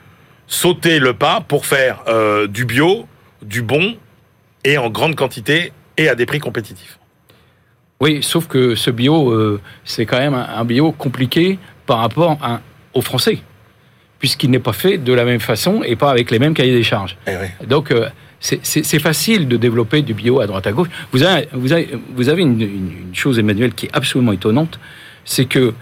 sauter 0.47 0.99
le 0.99 1.13
pas 1.13 1.43
pour 1.47 1.67
faire 1.67 2.03
euh, 2.09 2.47
du 2.47 2.65
bio, 2.65 3.07
du 3.43 3.63
bon, 3.63 3.97
et 4.65 4.79
en 4.79 4.89
grande 4.89 5.15
quantité, 5.15 5.73
et 5.97 6.09
à 6.09 6.15
des 6.15 6.27
prix 6.27 6.39
compétitifs. 6.39 6.99
Oui, 8.01 8.23
sauf 8.23 8.47
que 8.47 8.75
ce 8.75 8.91
bio, 8.91 9.31
euh, 9.31 9.61
c'est 9.85 10.07
quand 10.07 10.19
même 10.19 10.35
un, 10.35 10.65
bio 10.65 10.93
compliqué 10.93 11.59
par 11.87 11.99
rapport 11.99 12.39
à, 12.41 12.61
aux 12.95 13.03
Français, 13.03 13.41
puisqu'il 14.19 14.51
n'est 14.51 14.59
pas 14.59 14.73
fait 14.73 14.99
de 14.99 15.13
la 15.13 15.25
même 15.25 15.41
façon 15.41 15.83
et 15.83 15.97
pas 15.97 16.11
avec 16.11 16.31
les 16.31 16.39
mêmes 16.39 16.55
cahiers 16.55 16.75
des 16.75 16.85
charges. 16.85 17.17
Eh 17.27 17.33
oui. 17.33 17.67
Donc, 17.67 17.93
c'est- 18.41 18.99
facile 18.99 19.49
de 19.49 19.57
développer 19.57 20.03
du 20.03 20.15
bio 20.15 20.41
à 20.41 20.47
droite 20.47 20.67
à 20.67 20.73
gauche. 20.73 20.89
Vous 21.13 21.23
avez, 21.23 21.49
vous 21.53 21.73
avez, 21.73 21.89
vous 22.15 22.29
avez 22.29 22.43
une, 22.43 22.61
une- 22.61 22.93
une 23.09 23.15
chose, 23.15 23.39
Emmanuel, 23.39 23.73
qui 23.75 23.87
est 23.87 23.91
absolument 23.93 24.33
étonnante, 24.33 24.79
c'est 25.25 25.45
que 25.47 25.75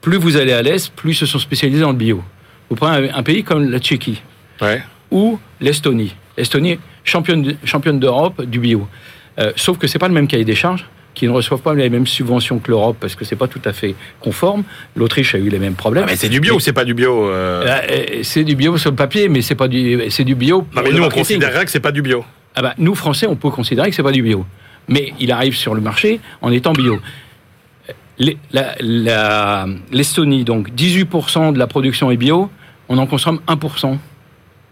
plus 0.00 0.16
vous 0.16 0.36
allez 0.36 0.52
à 0.52 0.62
l'Est, 0.62 0.92
plus 0.94 1.12
ils 1.12 1.14
se 1.16 1.26
sont 1.26 1.38
spécialisés 1.38 1.80
dans 1.82 1.90
le 1.92 1.96
bio. 1.96 2.22
Vous 2.68 2.76
prenez 2.76 3.10
un, 3.10 3.18
un 3.18 3.22
pays 3.22 3.42
comme 3.44 3.70
la 3.70 3.78
Tchéquie 3.78 4.20
Ouais. 4.60 4.82
ou 5.10 5.38
l'Estonie. 5.60 6.14
L'Estonie, 6.36 6.78
championne, 7.04 7.56
championne 7.64 7.98
d'Europe 8.00 8.42
du 8.44 8.58
bio. 8.60 8.88
Euh, 9.38 9.52
sauf 9.56 9.78
que 9.78 9.86
c'est 9.86 9.98
pas 9.98 10.08
le 10.08 10.14
même 10.14 10.26
cahier 10.26 10.44
des 10.44 10.54
charges, 10.54 10.86
qui 11.14 11.26
ne 11.26 11.32
reçoivent 11.32 11.60
pas 11.60 11.74
les 11.74 11.90
mêmes 11.90 12.06
subventions 12.06 12.58
que 12.58 12.70
l'Europe 12.70 12.96
parce 13.00 13.14
que 13.14 13.24
c'est 13.24 13.36
pas 13.36 13.48
tout 13.48 13.60
à 13.64 13.72
fait 13.72 13.94
conforme. 14.20 14.62
L'Autriche 14.96 15.34
a 15.34 15.38
eu 15.38 15.48
les 15.48 15.58
mêmes 15.58 15.74
problèmes. 15.74 16.04
Ah, 16.06 16.10
mais 16.10 16.16
c'est 16.16 16.28
du 16.28 16.40
bio 16.40 16.56
ou 16.56 16.60
c'est 16.60 16.72
pas 16.72 16.84
du 16.84 16.94
bio 16.94 17.28
euh 17.28 17.64
Euh, 17.66 17.78
euh, 17.90 18.20
c'est 18.22 18.44
du 18.44 18.56
bio 18.56 18.76
sur 18.78 18.90
le 18.90 18.96
papier, 18.96 19.28
mais 19.28 19.42
c'est 19.42 19.54
pas 19.54 19.68
du, 19.68 20.02
c'est 20.10 20.24
du 20.24 20.34
bio. 20.34 20.58
Non, 20.58 20.64
pour 20.74 20.82
mais 20.82 20.90
le 20.90 20.96
nous, 20.98 21.04
on 21.04 21.08
considérerait 21.08 21.64
que 21.64 21.70
c'est 21.70 21.80
pas 21.80 21.92
du 21.92 22.02
bio. 22.02 22.24
Ah 22.54 22.62
bah, 22.62 22.74
nous, 22.78 22.94
Français, 22.94 23.26
on 23.26 23.36
peut 23.36 23.50
considérer 23.50 23.90
que 23.90 23.96
c'est 23.96 24.02
pas 24.02 24.12
du 24.12 24.22
bio. 24.22 24.44
Mais 24.88 25.12
il 25.20 25.30
arrive 25.30 25.56
sur 25.56 25.74
le 25.74 25.80
marché 25.80 26.20
en 26.42 26.50
étant 26.52 26.72
bio. 26.72 27.00
L'Estonie, 29.90 30.44
donc 30.44 30.70
18% 30.70 31.52
de 31.52 31.58
la 31.58 31.66
production 31.66 32.10
est 32.10 32.16
bio, 32.16 32.50
on 32.88 32.98
en 32.98 33.06
consomme 33.06 33.40
1% 33.46 33.98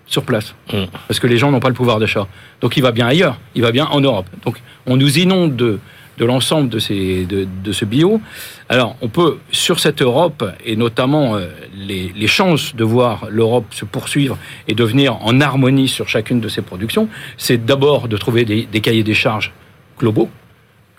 sur 0.07 0.25
place. 0.25 0.55
Mm. 0.73 0.85
Parce 1.07 1.21
que 1.21 1.27
les 1.27 1.39
gens 1.39 1.51
n'ont 1.51 1.61
pas 1.61 1.69
le 1.69 1.75
pouvoir 1.75 1.99
d'achat. 1.99 2.27
Donc 2.61 2.77
il 2.77 2.83
va 2.83 2.93
bien 2.93 3.07
ailleurs, 3.07 3.39
il 3.55 3.63
va 3.63 3.73
bien 3.73 3.87
en 3.87 4.01
Europe. 4.01 4.27
Donc 4.45 4.61
on 4.87 4.97
nous 4.97 5.19
inonde 5.19 5.57
de, 5.57 5.79
de 6.19 6.25
l'ensemble 6.25 6.69
de, 6.69 6.79
ces, 6.79 7.25
de, 7.27 7.47
de 7.65 7.73
ce 7.73 7.85
bio. 7.85 8.21
Alors 8.69 8.97
on 9.01 9.09
peut, 9.09 9.39
sur 9.51 9.81
cette 9.81 10.03
Europe, 10.03 10.45
et 10.65 10.77
notamment 10.77 11.37
euh, 11.37 11.47
les, 11.75 12.13
les 12.15 12.27
chances 12.27 12.75
de 12.75 12.85
voir 12.85 13.27
l'Europe 13.31 13.73
se 13.73 13.85
poursuivre 13.85 14.37
et 14.67 14.75
devenir 14.75 15.17
en 15.25 15.41
harmonie 15.41 15.89
sur 15.89 16.09
chacune 16.09 16.41
de 16.41 16.49
ses 16.49 16.63
productions, 16.63 17.09
c'est 17.37 17.65
d'abord 17.65 18.09
de 18.09 18.17
trouver 18.17 18.45
des, 18.45 18.65
des 18.65 18.81
cahiers 18.81 19.05
des 19.05 19.15
charges 19.15 19.53
globaux, 19.99 20.29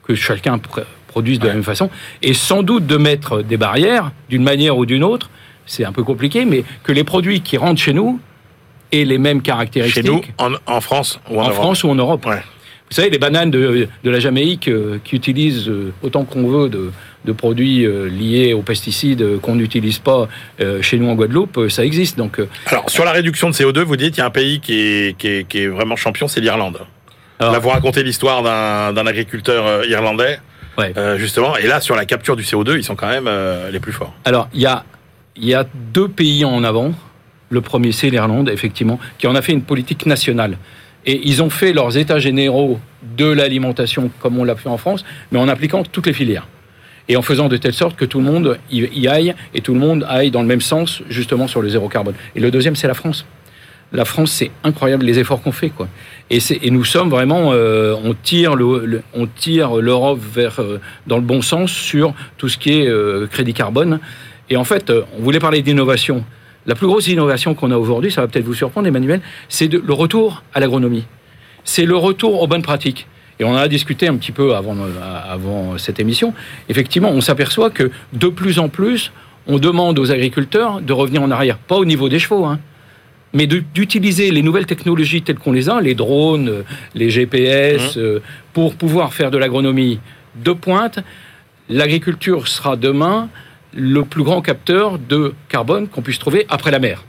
que 0.03 0.15
chacun 0.15 0.57
pr- 0.57 0.85
produise 1.07 1.39
de 1.39 1.47
la 1.47 1.53
même 1.53 1.63
façon, 1.63 1.89
et 2.21 2.33
sans 2.33 2.63
doute 2.63 2.87
de 2.87 2.97
mettre 2.97 3.41
des 3.41 3.57
barrières, 3.57 4.11
d'une 4.29 4.43
manière 4.43 4.77
ou 4.77 4.85
d'une 4.85 5.03
autre, 5.03 5.29
c'est 5.65 5.85
un 5.85 5.91
peu 5.91 6.03
compliqué, 6.03 6.45
mais 6.45 6.63
que 6.83 6.91
les 6.91 7.03
produits 7.03 7.41
qui 7.41 7.57
rentrent 7.57 7.81
chez 7.81 7.93
nous 7.93 8.19
aient 8.91 9.05
les 9.05 9.17
mêmes 9.19 9.39
Chez 9.39 9.43
caractéristiques 9.43 10.05
nous, 10.05 10.21
en, 10.37 10.51
en 10.65 10.81
France 10.81 11.19
ou 11.29 11.35
en, 11.39 11.41
en 11.41 11.43
Europe. 11.43 11.53
France 11.53 11.83
ou 11.83 11.89
en 11.89 11.95
Europe. 11.95 12.25
Ouais. 12.25 12.41
Vous 12.89 12.95
savez, 12.95 13.11
les 13.11 13.19
bananes 13.19 13.51
de, 13.51 13.87
de 14.03 14.09
la 14.09 14.19
Jamaïque 14.19 14.67
euh, 14.67 14.97
qui 15.03 15.15
utilisent 15.15 15.69
euh, 15.69 15.93
autant 16.01 16.25
qu'on 16.25 16.47
veut 16.47 16.69
de, 16.69 16.91
de 17.23 17.31
produits 17.31 17.85
euh, 17.85 18.09
liés 18.09 18.53
aux 18.53 18.63
pesticides 18.63 19.39
qu'on 19.41 19.53
n'utilise 19.55 19.99
pas 19.99 20.27
chez 20.81 20.97
nous 20.97 21.07
en 21.09 21.15
Guadeloupe, 21.15 21.69
ça 21.69 21.85
existe. 21.85 22.17
Donc, 22.17 22.39
Alors, 22.65 22.89
sur 22.89 23.05
la 23.05 23.11
réduction 23.11 23.49
de 23.49 23.55
CO2, 23.55 23.81
vous 23.81 23.95
dites 23.95 24.15
qu'il 24.15 24.19
y 24.19 24.23
a 24.23 24.25
un 24.25 24.31
pays 24.31 24.59
qui 24.59 24.79
est, 24.79 25.17
qui 25.17 25.27
est, 25.27 25.47
qui 25.47 25.59
est 25.59 25.67
vraiment 25.67 25.95
champion, 25.95 26.27
c'est 26.27 26.41
l'Irlande. 26.41 26.79
Là, 27.39 27.59
vous 27.59 27.69
racontez 27.69 28.03
l'histoire 28.03 28.43
d'un 28.43 29.07
agriculteur 29.07 29.85
irlandais, 29.85 30.39
ouais. 30.77 30.93
justement. 31.17 31.55
Et 31.57 31.67
là, 31.67 31.79
sur 31.79 31.95
la 31.95 32.05
capture 32.05 32.35
du 32.35 32.43
CO2, 32.43 32.77
ils 32.77 32.83
sont 32.83 32.95
quand 32.95 33.07
même 33.07 33.29
les 33.71 33.79
plus 33.79 33.93
forts. 33.93 34.13
Alors, 34.25 34.49
il 34.53 34.61
y 34.61 34.65
a, 34.65 34.83
il 35.37 35.45
y 35.45 35.53
a 35.53 35.65
deux 35.93 36.09
pays 36.09 36.43
en 36.43 36.63
avant. 36.63 36.93
Le 37.49 37.61
premier, 37.61 37.91
c'est 37.91 38.09
l'Irlande, 38.09 38.49
effectivement, 38.49 38.99
qui 39.17 39.27
en 39.27 39.35
a 39.35 39.41
fait 39.41 39.53
une 39.53 39.63
politique 39.63 40.05
nationale. 40.05 40.57
Et 41.05 41.21
ils 41.23 41.41
ont 41.41 41.49
fait 41.49 41.73
leurs 41.73 41.97
états 41.97 42.19
généraux 42.19 42.79
de 43.17 43.25
l'alimentation 43.25 44.11
comme 44.19 44.37
on 44.37 44.43
l'a 44.43 44.55
fait 44.55 44.69
en 44.69 44.77
France, 44.77 45.05
mais 45.31 45.39
en 45.39 45.47
appliquant 45.47 45.83
toutes 45.83 46.07
les 46.07 46.13
filières. 46.13 46.47
Et 47.07 47.17
en 47.17 47.21
faisant 47.21 47.47
de 47.47 47.57
telle 47.57 47.73
sorte 47.73 47.95
que 47.95 48.05
tout 48.05 48.19
le 48.19 48.25
monde 48.25 48.59
y 48.71 49.07
aille 49.07 49.33
et 49.55 49.61
tout 49.61 49.73
le 49.73 49.79
monde 49.79 50.05
aille 50.07 50.29
dans 50.29 50.41
le 50.41 50.47
même 50.47 50.61
sens, 50.61 51.01
justement, 51.09 51.47
sur 51.47 51.61
le 51.61 51.69
zéro 51.69 51.89
carbone. 51.89 52.13
Et 52.35 52.39
le 52.39 52.51
deuxième, 52.51 52.75
c'est 52.75 52.87
la 52.87 52.93
France. 52.93 53.25
La 53.91 54.05
France, 54.05 54.31
c'est 54.31 54.51
incroyable 54.63 55.05
les 55.05 55.17
efforts 55.17 55.41
qu'on 55.41 55.51
fait, 55.51 55.69
quoi. 55.69 55.87
Et, 56.29 56.39
nous 56.69 56.83
sommes 56.83 57.09
vraiment, 57.09 57.53
euh, 57.53 57.95
on 58.03 58.13
tire 58.13 58.55
tire 59.35 59.75
l'Europe 59.77 60.19
vers 60.21 60.59
euh, 60.59 60.79
dans 61.07 61.15
le 61.15 61.23
bon 61.23 61.41
sens 61.41 61.71
sur 61.71 62.13
tout 62.37 62.49
ce 62.49 62.57
qui 62.59 62.81
est 62.81 62.87
euh, 62.87 63.25
crédit 63.25 63.53
carbone. 63.53 63.99
Et 64.51 64.57
en 64.57 64.63
fait, 64.63 64.91
on 65.17 65.23
voulait 65.23 65.39
parler 65.39 65.63
d'innovation. 65.63 66.23
La 66.65 66.75
plus 66.75 66.87
grosse 66.87 67.07
innovation 67.07 67.55
qu'on 67.55 67.71
a 67.71 67.77
aujourd'hui, 67.77 68.11
ça 68.11 68.21
va 68.21 68.27
peut-être 68.27 68.45
vous 68.45 68.53
surprendre, 68.53 68.87
Emmanuel, 68.87 69.21
c'est 69.47 69.71
le 69.71 69.93
retour 69.93 70.43
à 70.53 70.59
l'agronomie. 70.59 71.05
C'est 71.63 71.85
le 71.85 71.95
retour 71.95 72.41
aux 72.41 72.47
bonnes 72.47 72.61
pratiques. 72.61 73.07
Et 73.39 73.45
on 73.45 73.51
en 73.51 73.55
a 73.55 73.67
discuté 73.69 74.07
un 74.07 74.17
petit 74.17 74.33
peu 74.33 74.55
avant, 74.55 74.75
euh, 74.77 74.89
avant 75.29 75.77
cette 75.77 75.99
émission. 75.99 76.33
Effectivement, 76.67 77.09
on 77.09 77.21
s'aperçoit 77.21 77.69
que 77.69 77.89
de 78.11 78.27
plus 78.27 78.59
en 78.59 78.67
plus, 78.67 79.11
on 79.47 79.59
demande 79.59 79.97
aux 79.97 80.11
agriculteurs 80.11 80.81
de 80.81 80.91
revenir 80.91 81.21
en 81.21 81.31
arrière. 81.31 81.57
Pas 81.57 81.77
au 81.77 81.85
niveau 81.85 82.09
des 82.09 82.19
chevaux, 82.19 82.45
hein, 82.45 82.59
mais 83.33 83.47
d'utiliser 83.47 84.31
les 84.31 84.41
nouvelles 84.41 84.65
technologies 84.65 85.21
telles 85.21 85.39
qu'on 85.39 85.53
les 85.53 85.69
a, 85.69 85.79
les 85.79 85.95
drones, 85.95 86.49
euh, 86.49 86.63
les 86.95 87.09
GPS, 87.09 87.97
euh, 87.97 88.19
pour 88.51 88.75
pouvoir 88.75 89.13
faire 89.13 89.31
de 89.31 89.37
l'agronomie 89.37 89.99
de 90.43 90.51
pointe. 90.51 90.99
L'agriculture 91.69 92.47
sera 92.47 92.75
demain 92.75 93.29
le 93.73 94.03
plus 94.03 94.23
grand 94.23 94.41
capteur 94.41 94.97
de 94.97 95.33
carbone 95.47 95.87
qu'on 95.87 96.01
puisse 96.01 96.19
trouver 96.19 96.45
après 96.49 96.71
la 96.71 96.79
mer. 96.79 97.03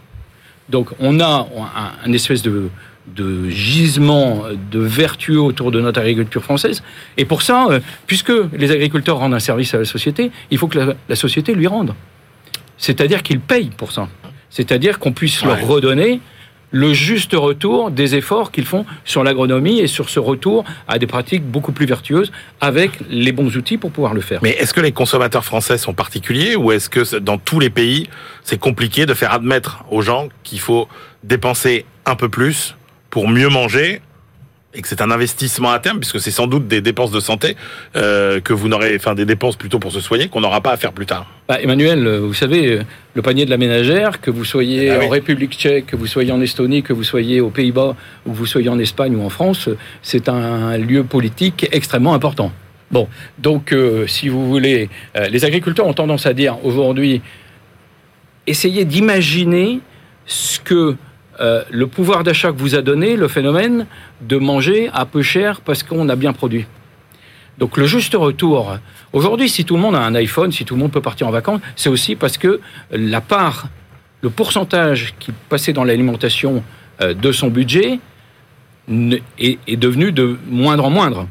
Donc 0.68 0.90
on 1.00 1.20
a 1.20 1.48
un, 1.76 2.08
un 2.08 2.12
espèce 2.12 2.42
de, 2.42 2.70
de 3.08 3.48
gisements 3.48 4.44
de 4.70 4.78
vertueux 4.78 5.40
autour 5.40 5.70
de 5.70 5.80
notre 5.80 6.00
agriculture 6.00 6.44
française. 6.44 6.82
Et 7.16 7.24
pour 7.24 7.42
ça, 7.42 7.66
euh, 7.70 7.80
puisque 8.06 8.32
les 8.52 8.70
agriculteurs 8.70 9.18
rendent 9.18 9.34
un 9.34 9.40
service 9.40 9.74
à 9.74 9.78
la 9.78 9.84
société, 9.84 10.30
il 10.50 10.58
faut 10.58 10.68
que 10.68 10.78
la, 10.78 10.94
la 11.08 11.16
société 11.16 11.54
lui 11.54 11.66
rende. 11.66 11.94
C'est-à-dire 12.78 13.22
qu'ils 13.22 13.40
payent 13.40 13.70
pour 13.76 13.92
ça. 13.92 14.08
C'est-à-dire 14.48 14.98
qu'on 14.98 15.12
puisse 15.12 15.44
leur 15.44 15.60
redonner 15.66 16.20
le 16.70 16.92
juste 16.92 17.35
retour 17.35 17.90
des 17.90 18.14
efforts 18.14 18.52
qu'ils 18.52 18.64
font 18.64 18.85
sur 19.04 19.24
l'agronomie 19.24 19.80
et 19.80 19.87
sur 19.87 20.09
ce 20.09 20.20
retour 20.20 20.64
à 20.88 20.98
des 20.98 21.06
pratiques 21.06 21.44
beaucoup 21.44 21.72
plus 21.72 21.87
vertueuses 21.87 22.33
avec 22.61 22.92
les 23.09 23.33
bons 23.33 23.56
outils 23.56 23.76
pour 23.76 23.90
pouvoir 23.90 24.14
le 24.14 24.20
faire. 24.20 24.40
Mais 24.42 24.50
est-ce 24.50 24.74
que 24.74 24.80
les 24.80 24.92
consommateurs 24.92 25.44
français 25.44 25.78
sont 25.78 25.94
particuliers 25.94 26.56
ou 26.56 26.72
est-ce 26.72 26.88
que 26.88 27.18
dans 27.18 27.38
tous 27.38 27.61
les 27.61 27.70
pays, 27.70 28.09
c'est 28.42 28.59
compliqué 28.59 29.06
de 29.06 29.14
faire 29.14 29.33
admettre 29.33 29.85
aux 29.90 30.02
gens 30.02 30.28
qu'il 30.42 30.61
faut 30.61 30.88
dépenser 31.24 31.85
un 32.06 32.16
peu 32.16 32.28
plus 32.28 32.76
pour 33.11 33.28
mieux 33.28 33.48
manger 33.48 34.00
et 34.74 34.83
que 34.83 34.88
c'est 34.88 35.02
un 35.02 35.11
investissement 35.11 35.70
à 35.70 35.78
terme 35.78 35.98
puisque 35.98 36.20
c'est 36.20 36.30
sans 36.30 36.46
doute 36.46 36.68
des 36.68 36.80
dépenses 36.80 37.11
de 37.11 37.20
santé 37.20 37.56
euh, 37.96 38.40
que 38.40 38.52
vous 38.52 38.68
n'aurez, 38.68 38.94
enfin 38.96 39.14
des 39.14 39.24
dépenses 39.24 39.56
plutôt 39.56 39.78
pour 39.78 39.92
se 39.92 40.00
soigner 40.00 40.28
qu'on 40.28 40.40
n'aura 40.40 40.61
pas 40.61 40.72
à 40.72 40.76
faire 40.76 40.92
plus 40.92 41.06
tard. 41.06 41.26
Bah, 41.48 41.61
Emmanuel, 41.61 42.06
euh, 42.06 42.20
vous 42.20 42.35
savez, 42.35 42.68
euh, 42.68 42.83
le 43.14 43.22
panier 43.22 43.44
de 43.44 43.50
la 43.50 43.56
ménagère, 43.56 44.20
que 44.20 44.30
vous 44.30 44.44
soyez 44.44 44.90
Ah 44.90 44.98
oui. 45.00 45.06
en 45.06 45.09
République 45.09 45.52
tchèque, 45.52 45.87
que 45.87 45.96
vous 45.96 46.06
soyez 46.06 46.30
en 46.30 46.40
Estonie, 46.40 46.83
que 46.83 46.92
vous 46.92 47.04
soyez 47.04 47.40
aux 47.40 47.50
Pays-Bas, 47.50 47.96
ou 48.26 48.30
que 48.33 48.37
vous 48.37 48.46
soyez 48.46 48.68
en 48.68 48.78
Espagne 48.78 49.16
ou 49.16 49.24
en 49.24 49.30
France, 49.30 49.68
c'est 50.02 50.28
un 50.28 50.76
lieu 50.78 51.02
politique 51.02 51.68
extrêmement 51.72 52.14
important. 52.14 52.52
Bon, 52.90 53.09
donc 53.38 53.72
euh, 53.72 54.06
si 54.09 54.28
vous 54.28 54.48
voulez, 54.48 54.88
euh, 55.16 55.28
les 55.28 55.44
agriculteurs 55.44 55.87
ont 55.87 55.92
tendance 55.92 56.26
à 56.26 56.33
dire 56.33 56.59
aujourd'hui, 56.64 57.22
essayez 58.48 58.85
d'imaginer 58.85 59.80
ce 60.26 60.59
que 60.59 60.96
euh, 61.40 61.62
le 61.70 61.87
pouvoir 61.87 62.22
d'achat 62.22 62.53
que 62.53 62.59
vous 62.59 62.74
a 62.74 62.83
donné, 62.83 63.16
le 63.16 63.29
phénomène 63.29 63.87
de 64.20 64.37
manger 64.37 64.90
à 64.92 65.07
peu 65.07 65.22
cher 65.22 65.61
parce 65.62 65.83
qu'on 65.83 66.09
a 66.09 66.16
bien 66.16 66.33
produit. 66.33 66.66
Donc 67.59 67.76
le 67.76 67.87
juste 67.87 68.14
retour. 68.14 68.76
Aujourd'hui, 69.12 69.48
si 69.48 69.64
tout 69.64 69.74
le 69.74 69.81
monde 69.81 69.94
a 69.94 70.00
un 70.00 70.14
iPhone, 70.14 70.53
si 70.53 70.64
tout 70.64 70.74
le 70.74 70.81
monde 70.81 70.92
peut 70.92 71.00
partir 71.00 71.29
en 71.29 71.31
vacances, 71.31 71.61
c'est 71.76 71.88
aussi 71.88 72.14
parce 72.14 72.38
que 72.38 72.61
la 72.90 73.20
part, 73.20 73.68
le 74.22 74.31
pourcentage 74.31 75.14
qui 75.18 75.33
passait 75.48 75.72
dans 75.72 75.85
l'alimentation 75.85 76.62
euh, 77.00 77.14
de 77.14 77.33
son 77.33 77.48
budget 77.48 78.00
est, 79.38 79.76
devenu 79.76 80.12
de 80.12 80.37
moindre 80.48 80.85
en 80.85 80.90
moindre. 80.90 81.26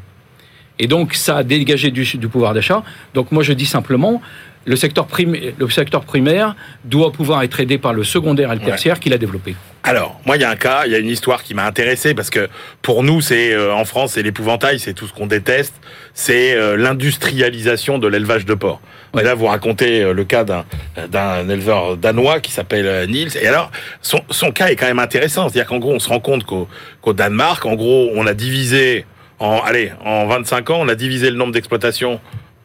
Et 0.78 0.86
donc 0.86 1.14
ça 1.14 1.38
a 1.38 1.42
dégagé 1.42 1.90
du 1.90 2.28
pouvoir 2.28 2.54
d'achat. 2.54 2.82
Donc 3.14 3.32
moi 3.32 3.42
je 3.42 3.52
dis 3.52 3.66
simplement, 3.66 4.22
le 4.70 4.76
secteur, 4.76 5.06
prim- 5.06 5.36
le 5.58 5.68
secteur 5.68 6.02
primaire 6.04 6.54
doit 6.84 7.10
pouvoir 7.12 7.42
être 7.42 7.58
aidé 7.60 7.76
par 7.76 7.92
le 7.92 8.04
secondaire 8.04 8.52
et 8.52 8.54
le 8.54 8.60
tertiaire 8.62 9.00
qu'il 9.00 9.12
a 9.12 9.18
développé. 9.18 9.56
Alors, 9.82 10.20
moi, 10.26 10.36
il 10.36 10.42
y 10.42 10.44
a 10.44 10.50
un 10.50 10.56
cas, 10.56 10.82
il 10.86 10.92
y 10.92 10.94
a 10.94 10.98
une 10.98 11.08
histoire 11.08 11.42
qui 11.42 11.54
m'a 11.54 11.64
intéressé 11.66 12.14
parce 12.14 12.30
que 12.30 12.48
pour 12.82 13.02
nous, 13.02 13.20
c'est 13.20 13.52
euh, 13.52 13.74
en 13.74 13.84
France, 13.84 14.12
c'est 14.12 14.22
l'épouvantail, 14.22 14.78
c'est 14.78 14.92
tout 14.94 15.06
ce 15.06 15.12
qu'on 15.12 15.26
déteste, 15.26 15.74
c'est 16.14 16.54
euh, 16.54 16.76
l'industrialisation 16.76 17.98
de 17.98 18.06
l'élevage 18.06 18.44
de 18.46 18.54
porc. 18.54 18.80
Ouais. 19.14 19.22
Et 19.22 19.24
là, 19.24 19.34
vous 19.34 19.46
racontez 19.46 20.02
euh, 20.02 20.12
le 20.12 20.24
cas 20.24 20.44
d'un 20.44 20.64
d'un 21.08 21.48
éleveur 21.48 21.96
danois 21.96 22.40
qui 22.40 22.52
s'appelle 22.52 23.08
Niels. 23.10 23.30
Et 23.42 23.46
alors, 23.48 23.70
son, 24.02 24.20
son 24.30 24.52
cas 24.52 24.68
est 24.68 24.76
quand 24.76 24.86
même 24.86 24.98
intéressant. 24.98 25.48
C'est-à-dire 25.48 25.66
qu'en 25.68 25.78
gros, 25.78 25.92
on 25.94 25.98
se 25.98 26.08
rend 26.08 26.20
compte 26.20 26.44
qu'au 26.44 26.68
qu'au 27.02 27.12
Danemark, 27.12 27.64
en 27.66 27.74
gros, 27.74 28.10
on 28.14 28.26
a 28.26 28.34
divisé 28.34 29.04
en 29.38 29.60
allez, 29.64 29.92
en 30.04 30.26
25 30.26 30.70
ans, 30.70 30.78
on 30.80 30.88
a 30.88 30.94
divisé 30.94 31.30
le 31.30 31.36
nombre 31.36 31.52
d'exploitations 31.52 32.20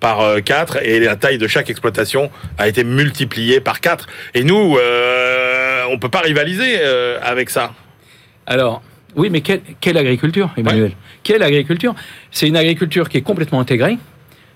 par 0.05 0.43
4 0.43 0.83
et 0.83 0.99
la 0.99 1.15
taille 1.15 1.39
de 1.39 1.47
chaque 1.47 1.71
exploitation 1.71 2.29
a 2.59 2.67
été 2.67 2.83
multipliée 2.83 3.59
par 3.59 3.81
4. 3.81 4.05
Et 4.35 4.43
nous, 4.43 4.77
euh, 4.77 5.83
on 5.89 5.97
peut 5.97 6.09
pas 6.09 6.19
rivaliser 6.19 6.77
euh, 6.77 7.17
avec 7.23 7.49
ça. 7.49 7.73
Alors, 8.45 8.83
oui, 9.15 9.31
mais 9.31 9.41
quelle, 9.41 9.61
quelle 9.81 9.97
agriculture, 9.97 10.51
Emmanuel 10.57 10.91
Quelle 11.23 11.41
agriculture? 11.41 11.95
C'est 12.29 12.47
une 12.47 12.55
agriculture 12.55 13.09
qui 13.09 13.17
est 13.17 13.23
complètement 13.23 13.59
intégrée. 13.59 13.97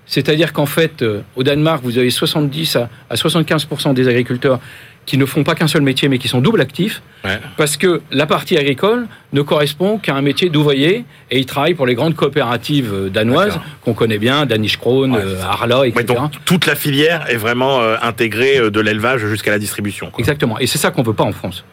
C'est-à-dire 0.06 0.52
qu'en 0.52 0.66
fait, 0.66 1.02
euh, 1.02 1.22
au 1.34 1.42
Danemark, 1.42 1.82
vous 1.82 1.98
avez 1.98 2.10
70 2.10 2.76
à, 2.76 2.88
à 3.10 3.16
75% 3.16 3.92
des 3.92 4.06
agriculteurs 4.06 4.60
qui 5.06 5.16
ne 5.18 5.24
font 5.26 5.42
pas 5.44 5.54
qu'un 5.54 5.66
seul 5.66 5.82
métier, 5.82 6.08
mais 6.08 6.18
qui 6.18 6.28
sont 6.28 6.40
double 6.40 6.60
actifs, 6.60 7.02
Ouais. 7.24 7.38
parce 7.56 7.76
que 7.76 8.00
la 8.12 8.26
partie 8.26 8.56
agricole 8.56 9.06
ne 9.32 9.42
correspond 9.42 9.98
qu'à 9.98 10.14
un 10.14 10.22
métier 10.22 10.50
d'ouvrier, 10.50 11.04
et 11.30 11.38
ils 11.38 11.46
travaillent 11.46 11.74
pour 11.74 11.86
les 11.86 11.94
grandes 11.94 12.14
coopératives 12.14 12.92
euh, 12.92 13.08
danoises, 13.08 13.58
qu'on 13.82 13.92
connaît 13.94 14.18
bien, 14.18 14.46
Danish 14.46 14.76
Krone, 14.76 15.12
Ouais. 15.16 15.22
euh, 15.24 15.42
Arla, 15.42 15.86
etc. 15.86 15.96
Ouais, 16.08 16.14
donc 16.14 16.32
toute 16.44 16.66
la 16.66 16.76
filière 16.76 17.26
est 17.28 17.36
vraiment 17.36 17.80
euh, 17.80 17.96
intégrée 18.02 18.70
de 18.70 18.80
l'élevage 18.80 19.26
jusqu'à 19.26 19.50
la 19.50 19.58
distribution. 19.58 20.10
quoi. 20.10 20.20
Exactement. 20.20 20.58
Et 20.60 20.66
c'est 20.66 20.78
ça 20.78 20.90
qu'on 20.90 21.02
veut 21.02 21.14
pas 21.14 21.24
en 21.24 21.32
France. 21.32 21.64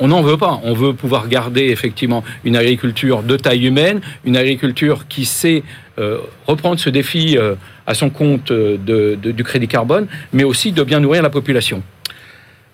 On- 0.00 0.08
n'en 0.08 0.22
veut 0.22 0.36
pas. 0.36 0.58
On 0.64 0.74
veut 0.74 0.92
pouvoir 0.92 1.28
garder 1.28 1.66
effectivement 1.66 2.24
une 2.44 2.56
agriculture 2.56 3.22
de 3.22 3.36
taille 3.36 3.64
humaine, 3.64 4.00
une 4.24 4.36
agriculture 4.36 5.06
qui 5.08 5.24
sait 5.24 5.62
euh, 6.00 6.18
reprendre 6.48 6.80
ce 6.80 6.90
défi 6.90 7.36
euh, 7.38 7.54
à 7.86 7.94
son 7.94 8.10
compte 8.10 8.50
de- 8.50 8.76
de- 9.20 9.30
du 9.30 9.44
crédit 9.44 9.68
carbone, 9.68 10.08
mais 10.32 10.42
aussi 10.42 10.72
de 10.72 10.82
bien 10.82 10.98
nourrir 10.98 11.22
la 11.22 11.30
population. 11.30 11.84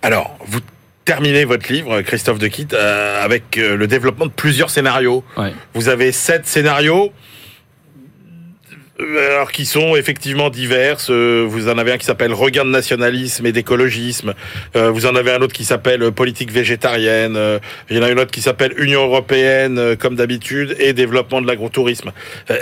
Alors, 0.05 0.37
vous 0.47 0.61
terminez 1.07 1.47
votre 1.47 1.73
livre, 1.73 2.03
Christophe 2.03 2.39
de 2.39 2.47
Kitt, 2.47 2.75
euh, 2.75 3.25
avec 3.25 3.57
euh, 3.57 3.75
le 3.75 3.87
développement 3.87 4.27
de 4.27 4.31
plusieurs 4.31 4.69
scénarios. 4.69 5.25
Ouais. 5.39 5.55
Vous 5.73 5.89
avez 5.89 6.13
sept 6.13 6.47
scénarios. 6.47 7.11
euh, 9.01 9.31
Alors 9.37 9.51
qui 9.51 9.65
sont 9.65 9.97
effectivement 9.97 10.51
diverses. 10.51 11.09
Euh, 11.09 11.47
Vous 11.49 11.71
en 11.71 11.79
avez 11.79 11.93
un 11.93 11.97
qui 11.97 12.05
s'appelle 12.05 12.35
regain 12.35 12.67
de 12.67 12.71
nationalisme 12.71 13.47
et 13.47 13.53
d'écologisme. 13.53 14.35
Vous 14.75 15.07
en 15.07 15.17
avez 15.17 15.33
un 15.33 15.41
autre 15.41 15.55
qui 15.55 15.65
s'appelle 15.65 16.13
politique 16.13 16.53
végétarienne. 16.53 17.39
Il 17.89 17.97
y 17.97 17.99
en 17.99 18.03
a 18.03 18.11
une 18.11 18.19
autre 18.21 18.31
qui 18.31 18.43
s'appelle 18.43 18.75
Union 18.77 19.05
européenne 19.07 19.97
comme 19.97 20.17
d'habitude 20.17 20.77
et 20.81 20.93
développement 20.93 21.41
de 21.41 21.47
l'agrotourisme. 21.47 22.13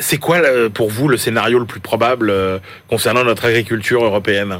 C'est 0.00 0.18
quoi 0.18 0.38
pour 0.72 0.90
vous 0.90 1.08
le 1.08 1.16
scénario 1.16 1.58
le 1.58 1.66
plus 1.66 1.80
probable 1.80 2.32
concernant 2.86 3.24
notre 3.24 3.46
agriculture 3.46 4.04
européenne? 4.04 4.58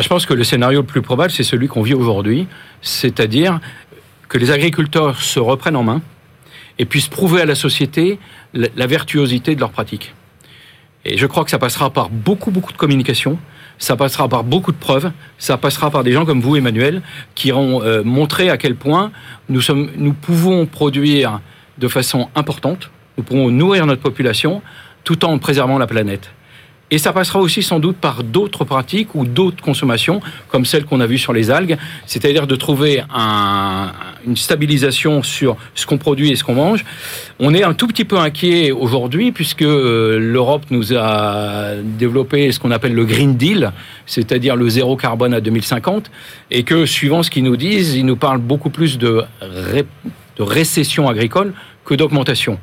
Je 0.00 0.08
pense 0.08 0.26
que 0.26 0.34
le 0.34 0.44
scénario 0.44 0.80
le 0.80 0.86
plus 0.86 1.02
probable, 1.02 1.30
c'est 1.30 1.42
celui 1.42 1.68
qu'on 1.68 1.82
vit 1.82 1.94
aujourd'hui, 1.94 2.46
c'est-à-dire 2.82 3.60
que 4.28 4.38
les 4.38 4.50
agriculteurs 4.50 5.20
se 5.20 5.40
reprennent 5.40 5.76
en 5.76 5.82
main 5.82 6.02
et 6.78 6.84
puissent 6.84 7.08
prouver 7.08 7.42
à 7.42 7.46
la 7.46 7.54
société 7.54 8.18
la, 8.54 8.86
vertuosité 8.86 9.54
de 9.54 9.60
leurs 9.60 9.70
pratiques. 9.70 10.14
Et 11.04 11.18
je 11.18 11.26
crois 11.26 11.44
que 11.44 11.50
ça 11.50 11.58
passera 11.58 11.90
par 11.90 12.08
beaucoup, 12.10 12.50
beaucoup 12.50 12.72
de 12.72 12.78
communication, 12.78 13.38
ça 13.78 13.96
passera 13.96 14.28
par 14.28 14.44
beaucoup 14.44 14.72
de 14.72 14.76
preuves, 14.76 15.10
ça 15.38 15.56
passera 15.56 15.90
par 15.90 16.04
des 16.04 16.12
gens 16.12 16.24
comme 16.24 16.40
vous, 16.40 16.56
Emmanuel, 16.56 17.02
qui 17.34 17.48
iront 17.48 17.82
euh, 17.82 18.02
montrer 18.04 18.50
à 18.50 18.56
quel 18.56 18.76
point 18.76 19.10
nous 19.48 20.12
pouvons 20.12 20.66
produire 20.66 21.40
de 21.78 21.88
façon 21.88 22.28
importante, 22.34 22.90
nous 23.16 23.24
pouvons 23.24 23.50
nourrir 23.50 23.86
notre 23.86 24.02
population 24.02 24.62
tout 25.04 25.24
en 25.24 25.38
préservant 25.38 25.78
la 25.78 25.86
planète. 25.86 26.30
Et 26.92 26.98
ça 26.98 27.12
passera 27.12 27.38
aussi 27.38 27.62
sans 27.62 27.78
doute 27.78 27.96
par 27.96 28.24
d'autres 28.24 28.64
pratiques 28.64 29.14
ou 29.14 29.24
d'autres 29.24 29.62
consommations, 29.62 30.20
comme 30.48 30.64
celle 30.64 30.84
qu'on 30.84 31.00
a 31.00 31.06
vue 31.06 31.18
sur 31.18 31.32
les 31.32 31.50
algues, 31.50 31.76
c'est-à-dire 32.04 32.48
de 32.48 32.56
trouver 32.56 33.02
un- 33.14 33.92
une 34.26 34.36
stabilisation 34.36 35.22
sur 35.22 35.56
ce 35.76 35.86
qu'on 35.86 35.98
produit 35.98 36.30
et 36.30 36.36
ce 36.36 36.42
qu'on 36.42 36.54
mange. 36.54 36.84
On 37.38 37.54
est 37.54 37.62
un 37.62 37.74
tout 37.74 37.86
petit 37.86 38.04
peu 38.04 38.18
inquiet 38.18 38.72
aujourd'hui 38.72 39.30
puisque 39.30 39.62
euh, 39.62 40.18
l'Europe 40.18 40.64
nous 40.70 40.92
a 40.96 41.74
développé 41.82 42.50
ce 42.50 42.58
qu'on 42.58 42.72
appelle 42.72 42.94
le 42.94 43.04
Green 43.04 43.36
Deal, 43.36 43.70
c'est-à-dire 44.06 44.56
le 44.56 44.68
zéro 44.68 44.96
carbone 44.96 45.32
à 45.32 45.40
2050, 45.40 46.10
et 46.50 46.64
que 46.64 46.86
suivant 46.86 47.22
ce 47.22 47.30
qu'ils 47.30 47.44
nous 47.44 47.56
disent, 47.56 47.94
ils 47.94 48.04
nous 48.04 48.16
parlent 48.16 48.40
beaucoup 48.40 48.70
plus 48.70 48.98
de 48.98 49.22
récession 50.38 51.08
agricole 51.08 51.52
que 51.84 51.94
d'augmentation. 51.94 52.58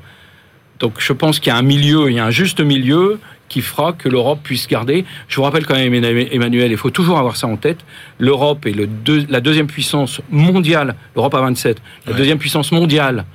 Donc 0.79 0.93
je 0.99 1.13
pense 1.13 1.39
qu'il 1.39 1.51
y 1.51 1.55
a 1.55 1.57
un 1.57 1.61
milieu, 1.63 2.09
il 2.09 2.15
y 2.15 2.19
a 2.19 2.25
un 2.25 2.29
juste 2.31 2.59
milieu 2.59 3.19
qui 3.49 3.61
fera 3.61 3.93
que 3.93 4.09
l'Europe 4.09 4.39
puisse 4.43 4.67
garder. 4.67 5.05
Je 5.27 5.35
vous 5.37 5.43
rappelle 5.43 5.65
quand 5.65 5.75
même, 5.75 5.93
Emmanuel, 5.93 6.71
il 6.71 6.77
faut 6.77 6.89
toujours 6.89 7.17
avoir 7.17 7.37
ça 7.37 7.47
en 7.47 7.55
tête. 7.57 7.79
L'Europe 8.19 8.65
est 8.65 8.71
le 8.73 8.87
deux- 8.87 9.25
la 9.29 9.39
deuxième 9.41 9.67
puissance 9.67 10.21
mondiale, 10.29 10.95
l'Europe 11.15 11.33
à 11.35 11.41
27, 11.41 11.81
la 12.05 12.11
Ouais. 12.11 12.17
deuxième 12.17 12.37
puissance 12.39 12.71
mondiale 12.71 13.25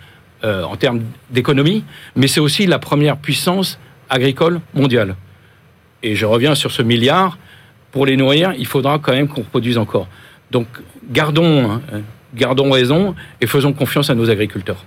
euh, 0.44 0.64
en 0.64 0.76
termes 0.76 1.02
d'économie, 1.30 1.84
mais 2.16 2.26
c'est 2.26 2.40
aussi 2.40 2.66
la 2.66 2.78
première 2.80 3.16
puissance 3.16 3.78
agricole 4.10 4.60
mondiale. 4.74 5.14
Et 6.02 6.16
je 6.16 6.26
reviens 6.26 6.54
sur 6.56 6.72
ce 6.72 6.82
milliard. 6.82 7.38
Pour 7.92 8.06
les 8.06 8.16
nourrir, 8.16 8.52
il 8.58 8.66
faudra 8.66 8.98
quand 8.98 9.12
même 9.12 9.28
qu'on 9.28 9.42
produise 9.44 9.78
encore. 9.78 10.08
Donc 10.50 10.66
gardons, 11.10 11.70
hein, 11.70 11.80
gardons 12.34 12.70
raison 12.70 13.14
et 13.40 13.46
faisons 13.46 13.72
confiance 13.72 14.10
à 14.10 14.14
nos 14.14 14.28
agriculteurs. 14.30 14.84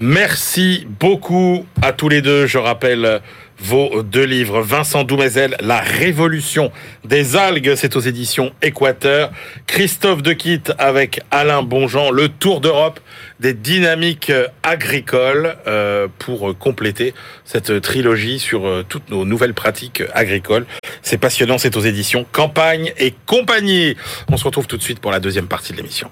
Merci 0.00 0.86
beaucoup 1.00 1.66
à 1.82 1.92
tous 1.92 2.08
les 2.08 2.22
deux. 2.22 2.46
Je 2.46 2.58
rappelle 2.58 3.20
vos 3.60 4.02
deux 4.02 4.24
livres. 4.24 4.60
Vincent 4.60 5.04
Doumézel, 5.04 5.56
La 5.60 5.80
Révolution 5.80 6.70
des 7.04 7.36
algues, 7.36 7.74
c'est 7.76 7.96
aux 7.96 8.00
éditions 8.00 8.52
Équateur. 8.62 9.30
Christophe 9.66 10.22
Dequitte 10.22 10.72
avec 10.78 11.20
Alain 11.30 11.62
Bonjean, 11.62 12.10
Le 12.10 12.28
Tour 12.28 12.60
d'Europe 12.60 13.00
des 13.40 13.54
dynamiques 13.54 14.32
agricoles 14.62 15.56
euh, 15.66 16.08
pour 16.18 16.56
compléter 16.58 17.14
cette 17.44 17.80
trilogie 17.80 18.38
sur 18.38 18.66
euh, 18.66 18.84
toutes 18.88 19.10
nos 19.10 19.24
nouvelles 19.24 19.54
pratiques 19.54 20.02
agricoles. 20.12 20.66
C'est 21.02 21.18
passionnant, 21.18 21.58
c'est 21.58 21.76
aux 21.76 21.80
éditions 21.80 22.26
Campagne 22.32 22.92
et 22.98 23.14
compagnie. 23.26 23.96
On 24.30 24.36
se 24.36 24.44
retrouve 24.44 24.66
tout 24.66 24.76
de 24.76 24.82
suite 24.82 25.00
pour 25.00 25.10
la 25.10 25.20
deuxième 25.20 25.46
partie 25.46 25.72
de 25.72 25.78
l'émission. 25.78 26.10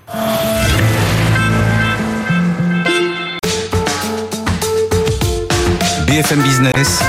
BFM 6.06 6.40
Business, 6.40 7.02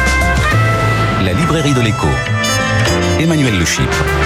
la 1.28 1.34
librairie 1.34 1.74
de 1.74 1.82
l'écho. 1.82 2.08
Emmanuel 3.20 3.60
Le 3.60 3.66
Chypre. 3.66 4.17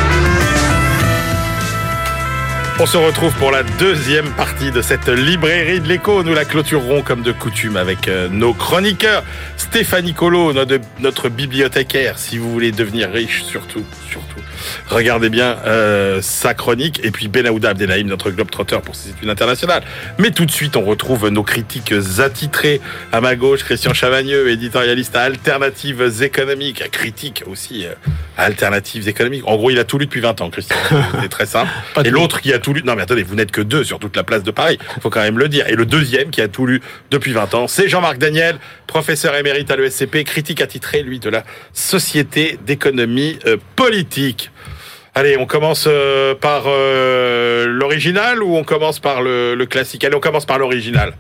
On 2.80 2.86
se 2.86 2.98
retrouve 2.98 3.34
pour 3.36 3.52
la 3.52 3.64
deuxième 3.64 4.32
partie 4.32 4.72
de 4.72 4.82
cette 4.82 5.08
librairie 5.08 5.80
de 5.80 5.88
l'écho. 5.88 6.24
Nous 6.24 6.34
la 6.34 6.46
clôturerons 6.46 7.04
comme 7.04 7.22
de 7.22 7.32
coutume 7.32 7.78
avec 7.78 8.08
euh, 8.08 8.28
nos 8.30 8.54
chroniqueurs. 8.54 9.24
Stéphanie 9.58 10.14
Colo, 10.14 10.52
notre, 10.54 10.80
notre 11.00 11.30
bibliothécaire, 11.30 12.18
si 12.18 12.38
vous 12.38 12.52
voulez 12.52 12.72
devenir 12.72 13.12
riche, 13.12 13.44
surtout, 13.44 13.84
surtout. 14.10 14.42
Regardez 14.88 15.30
bien 15.30 15.58
euh, 15.66 16.22
sa 16.22 16.54
chronique. 16.54 17.00
Et 17.04 17.12
puis 17.12 17.28
Benaouda 17.28 17.70
Abdelhaim, 17.70 18.04
notre 18.06 18.32
globe-trotter 18.32 18.80
pour 18.84 18.96
ses 18.96 19.12
études 19.12 19.30
internationales. 19.30 19.84
Mais 20.18 20.32
tout 20.32 20.46
de 20.46 20.52
suite, 20.52 20.76
on 20.76 20.84
retrouve 20.84 21.30
nos 21.30 21.44
critiques 21.44 21.94
attitrés. 22.20 22.82
À 23.12 23.22
ma 23.22 23.36
gauche, 23.36 23.64
Christian 23.64 23.94
Chavagneux, 23.94 24.50
éditorialiste 24.50 25.16
à 25.16 25.24
Alternatives 25.24 26.22
économiques. 26.22 26.90
Critique 26.92 27.44
aussi 27.48 27.86
euh, 27.86 27.94
à 28.38 28.44
Alternatives 28.44 29.08
économiques. 29.08 29.44
En 29.46 29.56
gros, 29.56 29.70
il 29.70 29.80
a 29.80 29.84
tout 29.84 29.98
lu 29.98 30.06
depuis 30.06 30.22
20 30.22 30.42
ans, 30.42 30.50
Christian. 30.50 30.78
C'est 31.22 31.30
très 31.30 31.46
simple. 31.46 31.70
Et 32.04 32.10
l'autre 32.10 32.42
qui 32.42 32.54
a 32.54 32.60
Non 32.84 32.96
mais 32.96 33.04
attendez, 33.04 33.24
vous 33.24 33.36
n'êtes 33.36 33.52
que 33.52 33.62
deux 33.62 33.84
sur 33.84 34.00
toute 34.00 34.16
la 34.16 34.24
place 34.24 34.44
de 34.44 34.52
Paris. 34.52 34.78
faut 35.02 35.10
quand 35.10 35.22
même 35.22 35.40
le 35.40 35.50
dire. 35.50 35.68
Et 35.68 35.76
le 35.76 35.86
deuxième 35.86 36.30
qui 36.30 36.42
a 36.42 36.48
tout 36.48 36.66
lu 36.66 36.82
depuis 37.10 37.34
20 37.34 37.54
ans, 37.54 37.68
c'est 37.68 37.88
Jean-Marc 37.88 38.18
Daniel, 38.18 38.58
professeur 38.88 39.36
émérite 39.36 39.72
à 39.72 39.76
l'ESCP, 39.76 40.24
critique 40.24 40.62
attitré, 40.62 41.04
lui, 41.04 41.20
de 41.20 41.30
la 41.30 41.44
Société 41.74 42.58
d'économie 42.66 43.40
euh, 43.46 43.58
politique. 43.76 44.52
Allez, 45.14 45.38
on 45.38 45.46
commence 45.46 45.86
euh, 45.88 46.36
par 46.36 46.64
euh, 46.68 47.66
l'original 47.68 48.42
ou 48.44 48.56
on 48.56 48.64
commence 48.64 49.00
par 49.00 49.22
le 49.22 49.66
classique? 49.66 50.04
Allez, 50.04 50.16
on 50.16 50.22
commence 50.22 50.46
par 50.46 50.58
l'original. 50.58 51.14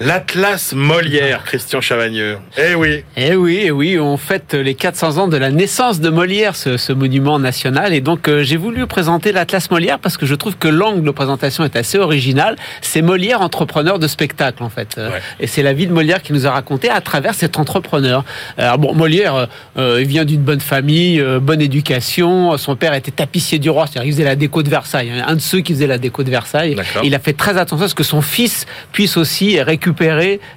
L'Atlas 0.00 0.72
Molière, 0.74 1.44
Christian 1.44 1.80
Chavagneux. 1.80 2.38
Eh 2.58 2.74
oui, 2.74 3.04
Eh 3.16 3.36
oui, 3.36 3.60
eh 3.66 3.70
oui, 3.70 3.96
on 3.96 4.16
fête 4.16 4.54
les 4.54 4.74
400 4.74 5.18
ans 5.18 5.28
de 5.28 5.36
la 5.36 5.52
naissance 5.52 6.00
de 6.00 6.10
Molière, 6.10 6.56
ce, 6.56 6.76
ce 6.76 6.92
monument 6.92 7.38
national. 7.38 7.94
Et 7.94 8.00
donc, 8.00 8.26
euh, 8.26 8.42
j'ai 8.42 8.56
voulu 8.56 8.88
présenter 8.88 9.30
l'Atlas 9.30 9.70
Molière 9.70 10.00
parce 10.00 10.16
que 10.16 10.26
je 10.26 10.34
trouve 10.34 10.56
que 10.56 10.66
l'angle 10.66 11.04
de 11.04 11.10
présentation 11.12 11.62
est 11.62 11.76
assez 11.76 11.96
original. 11.96 12.56
C'est 12.80 13.02
Molière, 13.02 13.40
entrepreneur 13.40 14.00
de 14.00 14.08
spectacle, 14.08 14.64
en 14.64 14.68
fait. 14.68 14.96
Ouais. 14.96 15.22
Et 15.38 15.46
c'est 15.46 15.62
la 15.62 15.72
vie 15.72 15.86
de 15.86 15.92
Molière 15.92 16.22
qui 16.22 16.32
nous 16.32 16.44
a 16.44 16.50
raconté 16.50 16.90
à 16.90 17.00
travers 17.00 17.36
cet 17.36 17.56
entrepreneur. 17.56 18.24
Alors 18.58 18.78
bon, 18.78 18.96
Molière, 18.96 19.36
euh, 19.36 19.46
euh, 19.78 19.98
il 20.00 20.08
vient 20.08 20.24
d'une 20.24 20.42
bonne 20.42 20.60
famille, 20.60 21.20
euh, 21.20 21.38
bonne 21.38 21.60
éducation. 21.60 22.58
Son 22.58 22.74
père 22.74 22.94
était 22.94 23.12
tapissier 23.12 23.60
du 23.60 23.70
roi, 23.70 23.86
c'est-à-dire 23.86 24.02
qu'il 24.02 24.12
faisait 24.14 24.24
la 24.24 24.34
déco 24.34 24.64
de 24.64 24.70
Versailles. 24.70 25.12
Un 25.24 25.36
de 25.36 25.40
ceux 25.40 25.60
qui 25.60 25.72
faisait 25.72 25.86
la 25.86 25.98
déco 25.98 26.24
de 26.24 26.30
Versailles. 26.30 26.74
Il 27.04 27.14
a 27.14 27.20
fait 27.20 27.34
très 27.34 27.58
attention 27.58 27.86
à 27.86 27.88
ce 27.88 27.94
que 27.94 28.02
son 28.02 28.22
fils 28.22 28.66
puisse 28.90 29.16
aussi 29.16 29.60
récupérer 29.62 29.83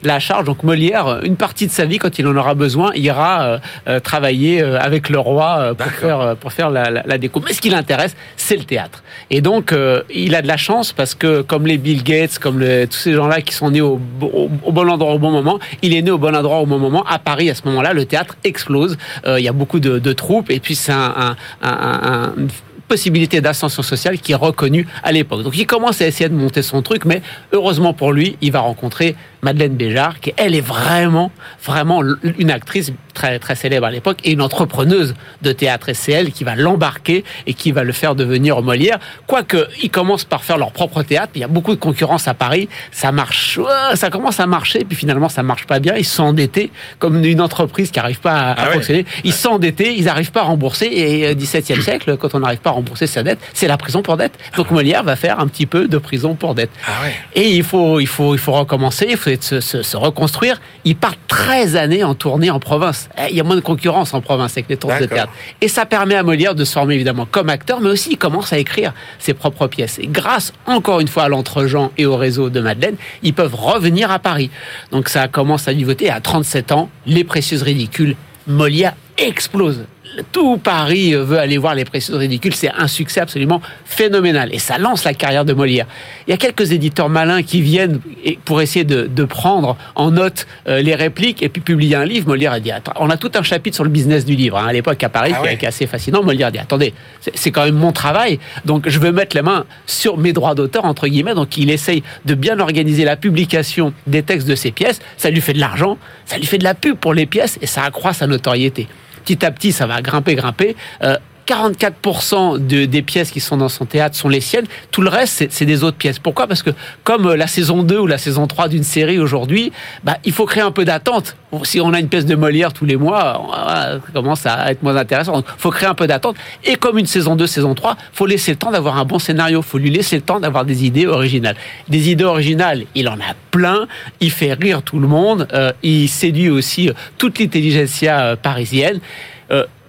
la 0.03 0.19
charge. 0.19 0.45
Donc 0.45 0.63
Molière, 0.63 1.19
une 1.23 1.35
partie 1.35 1.67
de 1.67 1.71
sa 1.71 1.85
vie, 1.85 1.97
quand 1.97 2.17
il 2.19 2.27
en 2.27 2.35
aura 2.35 2.53
besoin, 2.55 2.91
ira 2.95 3.41
euh, 3.43 3.57
euh, 3.87 3.99
travailler 3.99 4.61
euh, 4.61 4.79
avec 4.79 5.09
le 5.09 5.19
roi 5.19 5.73
pour 5.77 5.87
faire 5.91 6.35
pour 6.37 6.51
faire 6.53 6.69
la, 6.69 6.89
la, 6.89 7.03
la 7.05 7.17
déco. 7.17 7.41
Mais 7.45 7.53
ce 7.53 7.61
qui 7.61 7.69
l'intéresse, 7.69 8.15
c'est 8.35 8.55
le 8.57 8.63
théâtre. 8.63 9.03
Et 9.29 9.41
donc 9.41 9.71
euh, 9.71 10.01
il 10.13 10.35
a 10.35 10.41
de 10.41 10.47
la 10.47 10.57
chance 10.57 10.93
parce 10.93 11.15
que 11.15 11.41
comme 11.41 11.65
les 11.67 11.77
Bill 11.77 12.03
Gates, 12.03 12.39
comme 12.39 12.59
tous 12.89 12.97
ces 12.97 13.13
gens-là 13.13 13.41
qui 13.41 13.53
sont 13.53 13.71
nés 13.71 13.81
au, 13.81 13.99
au- 14.21 14.49
au 14.63 14.71
bon 14.71 14.89
endroit 14.89 15.13
au 15.13 15.19
bon 15.19 15.31
moment, 15.31 15.59
il 15.81 15.95
est 15.95 16.01
né 16.01 16.11
au 16.11 16.17
bon 16.17 16.35
endroit 16.35 16.59
au 16.59 16.65
bon 16.65 16.79
moment. 16.79 17.03
À 17.05 17.19
Paris, 17.19 17.49
à 17.49 17.55
ce 17.55 17.61
moment-là, 17.65 17.93
le 17.93 18.05
théâtre 18.05 18.35
explose. 18.43 18.97
Euh, 19.25 19.39
il 19.39 19.43
y 19.45 19.47
a 19.49 19.53
beaucoup 19.53 19.79
de, 19.79 19.99
de 19.99 20.13
troupes 20.13 20.49
et 20.49 20.59
puis 20.59 20.75
c'est 20.75 20.91
un, 20.91 21.13
un, 21.21 21.35
un, 21.61 21.99
un- 22.11 22.33
une 22.37 22.49
possibilité 22.87 23.41
d'ascension 23.41 23.83
sociale 23.83 24.19
qui 24.19 24.31
est 24.31 24.35
reconnue 24.35 24.87
à 25.03 25.11
l'époque. 25.11 25.43
Donc 25.43 25.57
il 25.57 25.65
commence 25.65 26.01
à 26.01 26.07
essayer 26.07 26.29
de 26.29 26.35
monter 26.35 26.61
son 26.61 26.81
truc, 26.81 27.05
mais 27.05 27.21
heureusement 27.53 27.93
pour 27.93 28.11
lui, 28.13 28.37
il 28.41 28.51
va 28.51 28.59
rencontrer 28.59 29.15
Madeleine 29.43 29.75
Béjart, 29.75 30.19
qui 30.19 30.33
elle 30.37 30.55
est 30.55 30.61
vraiment, 30.61 31.31
vraiment 31.63 32.01
une 32.37 32.51
actrice 32.51 32.91
très 33.13 33.39
très 33.39 33.55
célèbre 33.55 33.85
à 33.85 33.91
l'époque 33.91 34.17
et 34.23 34.31
une 34.31 34.41
entrepreneuse 34.41 35.15
de 35.41 35.51
théâtre. 35.51 35.89
Et 35.89 35.93
c'est 35.93 36.11
elle 36.11 36.31
qui 36.31 36.43
va 36.43 36.55
l'embarquer 36.55 37.23
et 37.45 37.53
qui 37.53 37.71
va 37.71 37.83
le 37.83 37.91
faire 37.93 38.15
devenir 38.15 38.61
Molière. 38.61 38.99
Quoique 39.27 39.67
ils 39.81 39.89
commencent 39.89 40.23
par 40.25 40.43
faire 40.43 40.57
leur 40.57 40.71
propre 40.71 41.03
théâtre, 41.03 41.31
il 41.35 41.41
y 41.41 41.43
a 41.43 41.47
beaucoup 41.47 41.73
de 41.75 41.79
concurrence 41.79 42.27
à 42.27 42.33
Paris, 42.33 42.67
ça 42.91 43.11
marche, 43.11 43.59
ça 43.95 44.09
commence 44.09 44.39
à 44.39 44.47
marcher, 44.47 44.85
puis 44.85 44.95
finalement 44.97 45.29
ça 45.29 45.43
marche 45.43 45.65
pas 45.67 45.79
bien. 45.79 45.95
Ils 45.95 46.05
sont 46.05 46.23
endettés 46.23 46.71
comme 46.99 47.23
une 47.23 47.41
entreprise 47.41 47.91
qui 47.91 47.99
n'arrive 47.99 48.19
pas 48.19 48.33
à, 48.33 48.51
à 48.51 48.55
Ah 48.57 48.67
ouais. 48.69 48.73
fonctionner. 48.75 49.05
Ils 49.23 49.33
sont 49.33 49.49
endettés, 49.49 49.95
ils 49.97 50.05
n'arrivent 50.05 50.31
pas 50.31 50.41
à 50.41 50.45
rembourser. 50.45 50.87
Et 50.91 51.31
au 51.31 51.35
XVIIe 51.35 51.81
siècle, 51.81 52.17
quand 52.17 52.33
on 52.35 52.39
n'arrive 52.39 52.59
pas 52.59 52.71
à 52.71 52.73
rembourser 52.77 53.07
sa 53.07 53.23
dette, 53.23 53.39
c'est 53.53 53.67
la 53.67 53.77
prison 53.77 54.01
pour 54.01 54.17
dette. 54.17 54.33
Donc 54.55 54.71
Molière 54.71 55.03
va 55.03 55.15
faire 55.15 55.39
un 55.39 55.47
petit 55.47 55.65
peu 55.65 55.87
de 55.87 55.97
prison 55.97 56.35
pour 56.35 56.55
dette. 56.55 56.69
Ah 56.87 56.91
ouais. 57.03 57.13
Et 57.35 57.49
il 57.49 57.63
faut, 57.63 57.99
il 57.99 58.07
faut, 58.07 58.33
il 58.35 58.39
faut 58.39 58.53
recommencer, 58.53 59.07
il 59.09 59.17
faut 59.17 59.29
se, 59.41 59.59
se- 59.59 59.81
se 59.81 59.97
reconstruire. 59.97 60.61
Il 60.85 60.95
part 60.95 61.15
13 61.27 61.75
années 61.75 62.03
en 62.03 62.15
tournée 62.15 62.49
en 62.49 62.59
province. 62.59 63.09
Eh, 63.17 63.31
Il 63.31 63.35
y 63.35 63.39
a 63.39 63.43
moins 63.43 63.55
de 63.55 63.61
concurrence 63.61 64.13
en 64.13 64.21
province 64.21 64.51
avec 64.53 64.69
les 64.69 64.77
tours 64.77 64.91
de 65.01 65.05
théâtre. 65.15 65.31
Et 65.61 65.67
ça 65.67 65.85
permet 65.85 66.15
à 66.15 66.23
Molière 66.23 66.55
de 66.55 66.63
se 66.65 66.73
former 66.73 66.95
évidemment 66.95 67.27
comme 67.29 67.49
acteur, 67.49 67.81
mais 67.81 67.89
aussi 67.89 68.11
il 68.11 68.17
commence 68.17 68.53
à 68.53 68.57
écrire 68.57 68.93
ses 69.19 69.33
propres 69.33 69.67
pièces. 69.67 69.97
Et 69.99 70.07
grâce, 70.07 70.53
encore 70.65 70.99
une 70.99 71.07
fois, 71.07 71.23
à 71.23 71.29
l'entre-gens 71.29 71.91
et 71.97 72.05
au 72.05 72.15
réseau 72.15 72.49
de 72.49 72.59
Madeleine, 72.61 72.95
ils 73.23 73.33
peuvent 73.33 73.55
revenir 73.55 74.11
à 74.11 74.19
Paris. 74.19 74.49
Donc 74.91 75.09
ça 75.09 75.27
commence 75.27 75.67
à 75.67 75.73
vivoter 75.73 76.09
à 76.09 76.21
37 76.21 76.71
ans, 76.71 76.89
Les 77.05 77.23
Précieuses 77.23 77.63
Ridicules. 77.63 78.15
Molière 78.45 78.93
explose. 79.17 79.85
Tout 80.31 80.57
Paris 80.57 81.13
veut 81.13 81.37
aller 81.37 81.57
voir 81.57 81.75
Les 81.75 81.85
Précieuses 81.85 82.15
Ridicules. 82.17 82.55
C'est 82.55 82.71
un 82.71 82.87
succès 82.87 83.19
absolument 83.19 83.61
phénoménal. 83.85 84.49
Et 84.53 84.59
ça 84.59 84.77
lance 84.77 85.03
la 85.03 85.13
carrière 85.13 85.45
de 85.45 85.53
Molière. 85.53 85.85
Il 86.27 86.31
y 86.31 86.33
a 86.33 86.37
quelques 86.37 86.71
éditeurs 86.71 87.09
malins 87.09 87.43
qui 87.43 87.61
viennent 87.61 87.99
pour 88.45 88.61
essayer 88.61 88.83
de, 88.85 89.03
de 89.07 89.23
prendre 89.25 89.77
en 89.95 90.11
note 90.11 90.47
euh, 90.67 90.81
les 90.81 90.95
répliques 90.95 91.43
et 91.43 91.49
puis 91.49 91.61
publier 91.61 91.95
un 91.95 92.05
livre. 92.05 92.27
Molière 92.27 92.53
a 92.53 92.59
dit, 92.59 92.71
on 92.95 93.09
a 93.09 93.17
tout 93.17 93.31
un 93.35 93.43
chapitre 93.43 93.75
sur 93.75 93.83
le 93.83 93.89
business 93.89 94.25
du 94.25 94.35
livre 94.35 94.57
hein, 94.57 94.65
à 94.67 94.73
l'époque 94.73 95.03
à 95.03 95.09
Paris 95.09 95.33
Ah 95.35 95.41
qui, 95.41 95.47
est- 95.53 95.61
ouais. 95.61 95.67
assez 95.67 95.85
fascinant. 95.87 96.23
Molière 96.23 96.47
a 96.47 96.51
dit, 96.51 96.59
attendez, 96.59 96.93
c'est- 97.35 97.51
quand 97.51 97.65
même 97.65 97.75
mon 97.75 97.91
travail, 97.91 98.39
donc 98.65 98.89
je 98.89 98.99
veux 98.99 99.11
mettre 99.11 99.35
les 99.35 99.41
mains 99.43 99.65
sur 99.85 100.17
mes 100.17 100.33
droits 100.33 100.55
d'auteur, 100.55 100.85
entre 100.85 101.07
guillemets. 101.07 101.35
Donc 101.35 101.57
il 101.57 101.69
essaye 101.69 102.03
de 102.25 102.33
bien 102.33 102.59
organiser 102.59 103.05
la 103.05 103.15
publication 103.17 103.93
des 104.07 104.23
textes 104.23 104.47
de 104.47 104.55
ses 104.55 104.71
pièces. 104.71 104.99
Ça 105.17 105.29
lui 105.29 105.41
fait 105.41 105.53
de 105.53 105.59
l'argent, 105.59 105.97
ça 106.25 106.37
lui 106.37 106.45
fait 106.45 106.57
de 106.57 106.63
la 106.63 106.73
pub 106.73 106.97
pour 106.97 107.13
les 107.13 107.25
pièces 107.25 107.57
et 107.61 107.67
ça 107.67 107.83
accroît 107.83 108.13
sa 108.13 108.25
notoriété. 108.27 108.87
Petit 109.27 109.45
à 109.45 109.51
petit, 109.51 109.73
ça 109.73 109.85
va 109.87 110.01
grimper, 110.01 110.35
grimper. 110.35 110.77
Euh, 111.03 111.17
44% 111.47 112.57
de- 112.57 112.85
des 112.85 113.01
pièces 113.01 113.31
qui 113.31 113.39
sont 113.39 113.57
dans 113.57 113.69
son 113.69 113.85
théâtre 113.85 114.15
sont 114.15 114.29
les 114.29 114.41
siennes. 114.41 114.65
Tout 114.91 115.01
le 115.01 115.09
reste, 115.09 115.47
c'est- 115.49 115.65
des 115.65 115.83
autres 115.83 115.97
pièces. 115.97 116.19
Pourquoi? 116.19 116.47
Parce 116.47 116.63
que 116.63 116.69
comme 117.03 117.25
euh, 117.27 117.35
la 117.37 117.47
saison 117.47 117.83
2 117.83 117.99
ou 117.99 118.07
la 118.07 118.17
saison 118.17 118.47
3 118.47 118.67
d'une 118.67 118.83
série 118.83 119.19
aujourd'hui, 119.19 119.71
bah, 120.03 120.17
il 120.25 120.31
faut 120.33 120.45
créer 120.45 120.63
un 120.63 120.71
peu 120.71 120.85
d'attente. 120.85 121.35
Si 121.63 121.79
on 121.79 121.93
a 121.93 121.99
une 121.99 122.09
pièce 122.09 122.25
de 122.25 122.35
Molière 122.35 122.73
tous 122.73 122.85
les 122.85 122.97
mois, 122.97 123.41
euh, 123.69 123.99
ça 124.05 124.11
commence 124.13 124.45
à 124.45 124.71
être 124.71 124.83
moins 124.83 124.95
intéressant. 124.95 125.33
Donc, 125.33 125.45
faut 125.57 125.71
créer 125.71 125.87
un 125.89 125.93
peu 125.95 126.07
d'attente. 126.07 126.35
Et 126.65 126.75
comme 126.75 126.97
une 126.97 127.05
saison 127.05 127.35
2, 127.35 127.47
saison 127.47 127.73
3, 127.73 127.95
faut 128.13 128.25
laisser 128.25 128.51
le 128.51 128.57
temps 128.57 128.71
d'avoir 128.71 128.97
un 128.97 129.05
bon 129.05 129.19
scénario. 129.19 129.61
faut 129.61 129.77
lui 129.77 129.89
laisser 129.89 130.15
le 130.17 130.21
temps 130.21 130.39
d'avoir 130.39 130.65
des 130.65 130.85
idées 130.85 131.07
originales. 131.07 131.55
Des 131.87 132.09
idées 132.09 132.23
originales, 132.25 132.83
il 132.95 133.07
en 133.07 133.13
a 133.15 133.33
plein. 133.51 133.87
Il 134.19 134.31
fait 134.31 134.53
rire 134.53 134.81
tout 134.83 134.99
le 134.99 135.07
monde. 135.07 135.47
Euh, 135.53 135.71
il 135.83 136.07
séduit 136.09 136.49
aussi 136.49 136.89
euh, 136.89 136.93
toute 137.17 137.39
l'intelligentsia 137.39 138.35
parisienne. 138.35 138.99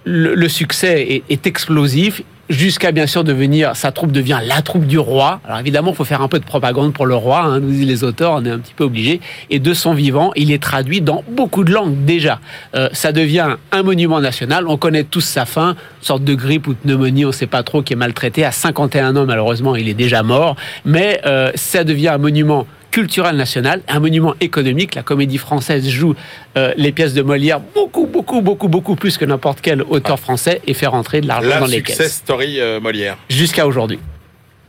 Le, 0.09 0.49
succès 0.49 1.23
est, 1.29 1.47
explosif 1.47 2.23
jusqu'à 2.49 2.91
bien 2.91 3.05
sûr 3.05 3.23
devenir, 3.23 3.75
sa 3.75 3.91
troupe 3.91 4.11
devient 4.11 4.39
la 4.43 4.63
troupe 4.63 4.87
du 4.87 4.97
roi. 4.97 5.39
Alors 5.45 5.59
évidemment, 5.59 5.91
il 5.91 5.95
faut 5.95 6.03
faire 6.03 6.23
un 6.23 6.27
peu 6.27 6.39
de 6.39 6.45
propagande 6.45 6.93
pour 6.93 7.05
le 7.05 7.13
roi, 7.13 7.41
hein, 7.41 7.59
nous 7.59 7.69
disent 7.69 7.87
les 7.87 8.03
auteurs, 8.03 8.33
on 8.33 8.45
est 8.45 8.49
un 8.49 8.57
petit 8.57 8.73
peu 8.73 8.85
obligé. 8.85 9.21
Et 9.51 9.59
de 9.59 9.73
son 9.75 9.93
vivant, 9.93 10.31
il 10.35 10.51
est 10.51 10.61
traduit 10.61 11.01
dans 11.01 11.23
beaucoup 11.29 11.63
de 11.63 11.71
langues 11.71 12.05
déjà. 12.05 12.39
Euh, 12.73 12.89
ça 12.91 13.11
devient 13.11 13.57
un 13.71 13.83
monument 13.83 14.19
national, 14.19 14.67
on 14.67 14.77
connaît 14.77 15.03
tous 15.03 15.21
sa 15.21 15.45
fin, 15.45 15.75
sorte 16.01 16.23
de 16.23 16.33
grippe 16.33 16.65
ou 16.65 16.73
de 16.73 16.79
pneumonie, 16.79 17.23
on 17.25 17.29
ne 17.29 17.33
sait 17.33 17.45
pas 17.45 17.61
trop, 17.61 17.83
qui 17.83 17.93
est 17.93 17.97
maltraité. 17.97 18.43
À 18.43 18.51
51 18.51 19.15
ans, 19.15 19.25
malheureusement, 19.27 19.75
il 19.75 19.87
est 19.87 19.93
déjà 19.93 20.23
mort. 20.23 20.55
Mais 20.85 21.21
euh, 21.27 21.51
ça 21.53 21.83
devient 21.83 22.09
un 22.09 22.17
monument 22.17 22.65
culturel 22.91 23.35
national, 23.35 23.81
un 23.87 23.99
monument 23.99 24.33
économique. 24.41 24.95
La 24.95 25.03
comédie 25.03 25.37
française 25.37 25.87
joue 25.89 26.15
euh, 26.57 26.73
les 26.77 26.91
pièces 26.91 27.13
de 27.13 27.21
Molière 27.21 27.59
beaucoup, 27.75 28.05
beaucoup, 28.07 28.41
beaucoup, 28.41 28.67
beaucoup 28.67 28.95
plus 28.95 29.17
que 29.17 29.25
n'importe 29.25 29.59
quel 29.61 29.81
auteur 29.83 30.19
français 30.19 30.61
et 30.67 30.73
fait 30.73 30.87
rentrer 30.87 31.21
de 31.21 31.27
l'argent 31.27 31.49
La 31.49 31.59
dans 31.59 31.65
les 31.65 31.77
success 31.77 31.97
caisses. 31.97 32.13
story 32.15 32.59
euh, 32.59 32.79
Molière. 32.79 33.17
Jusqu'à 33.29 33.67
aujourd'hui. 33.67 33.99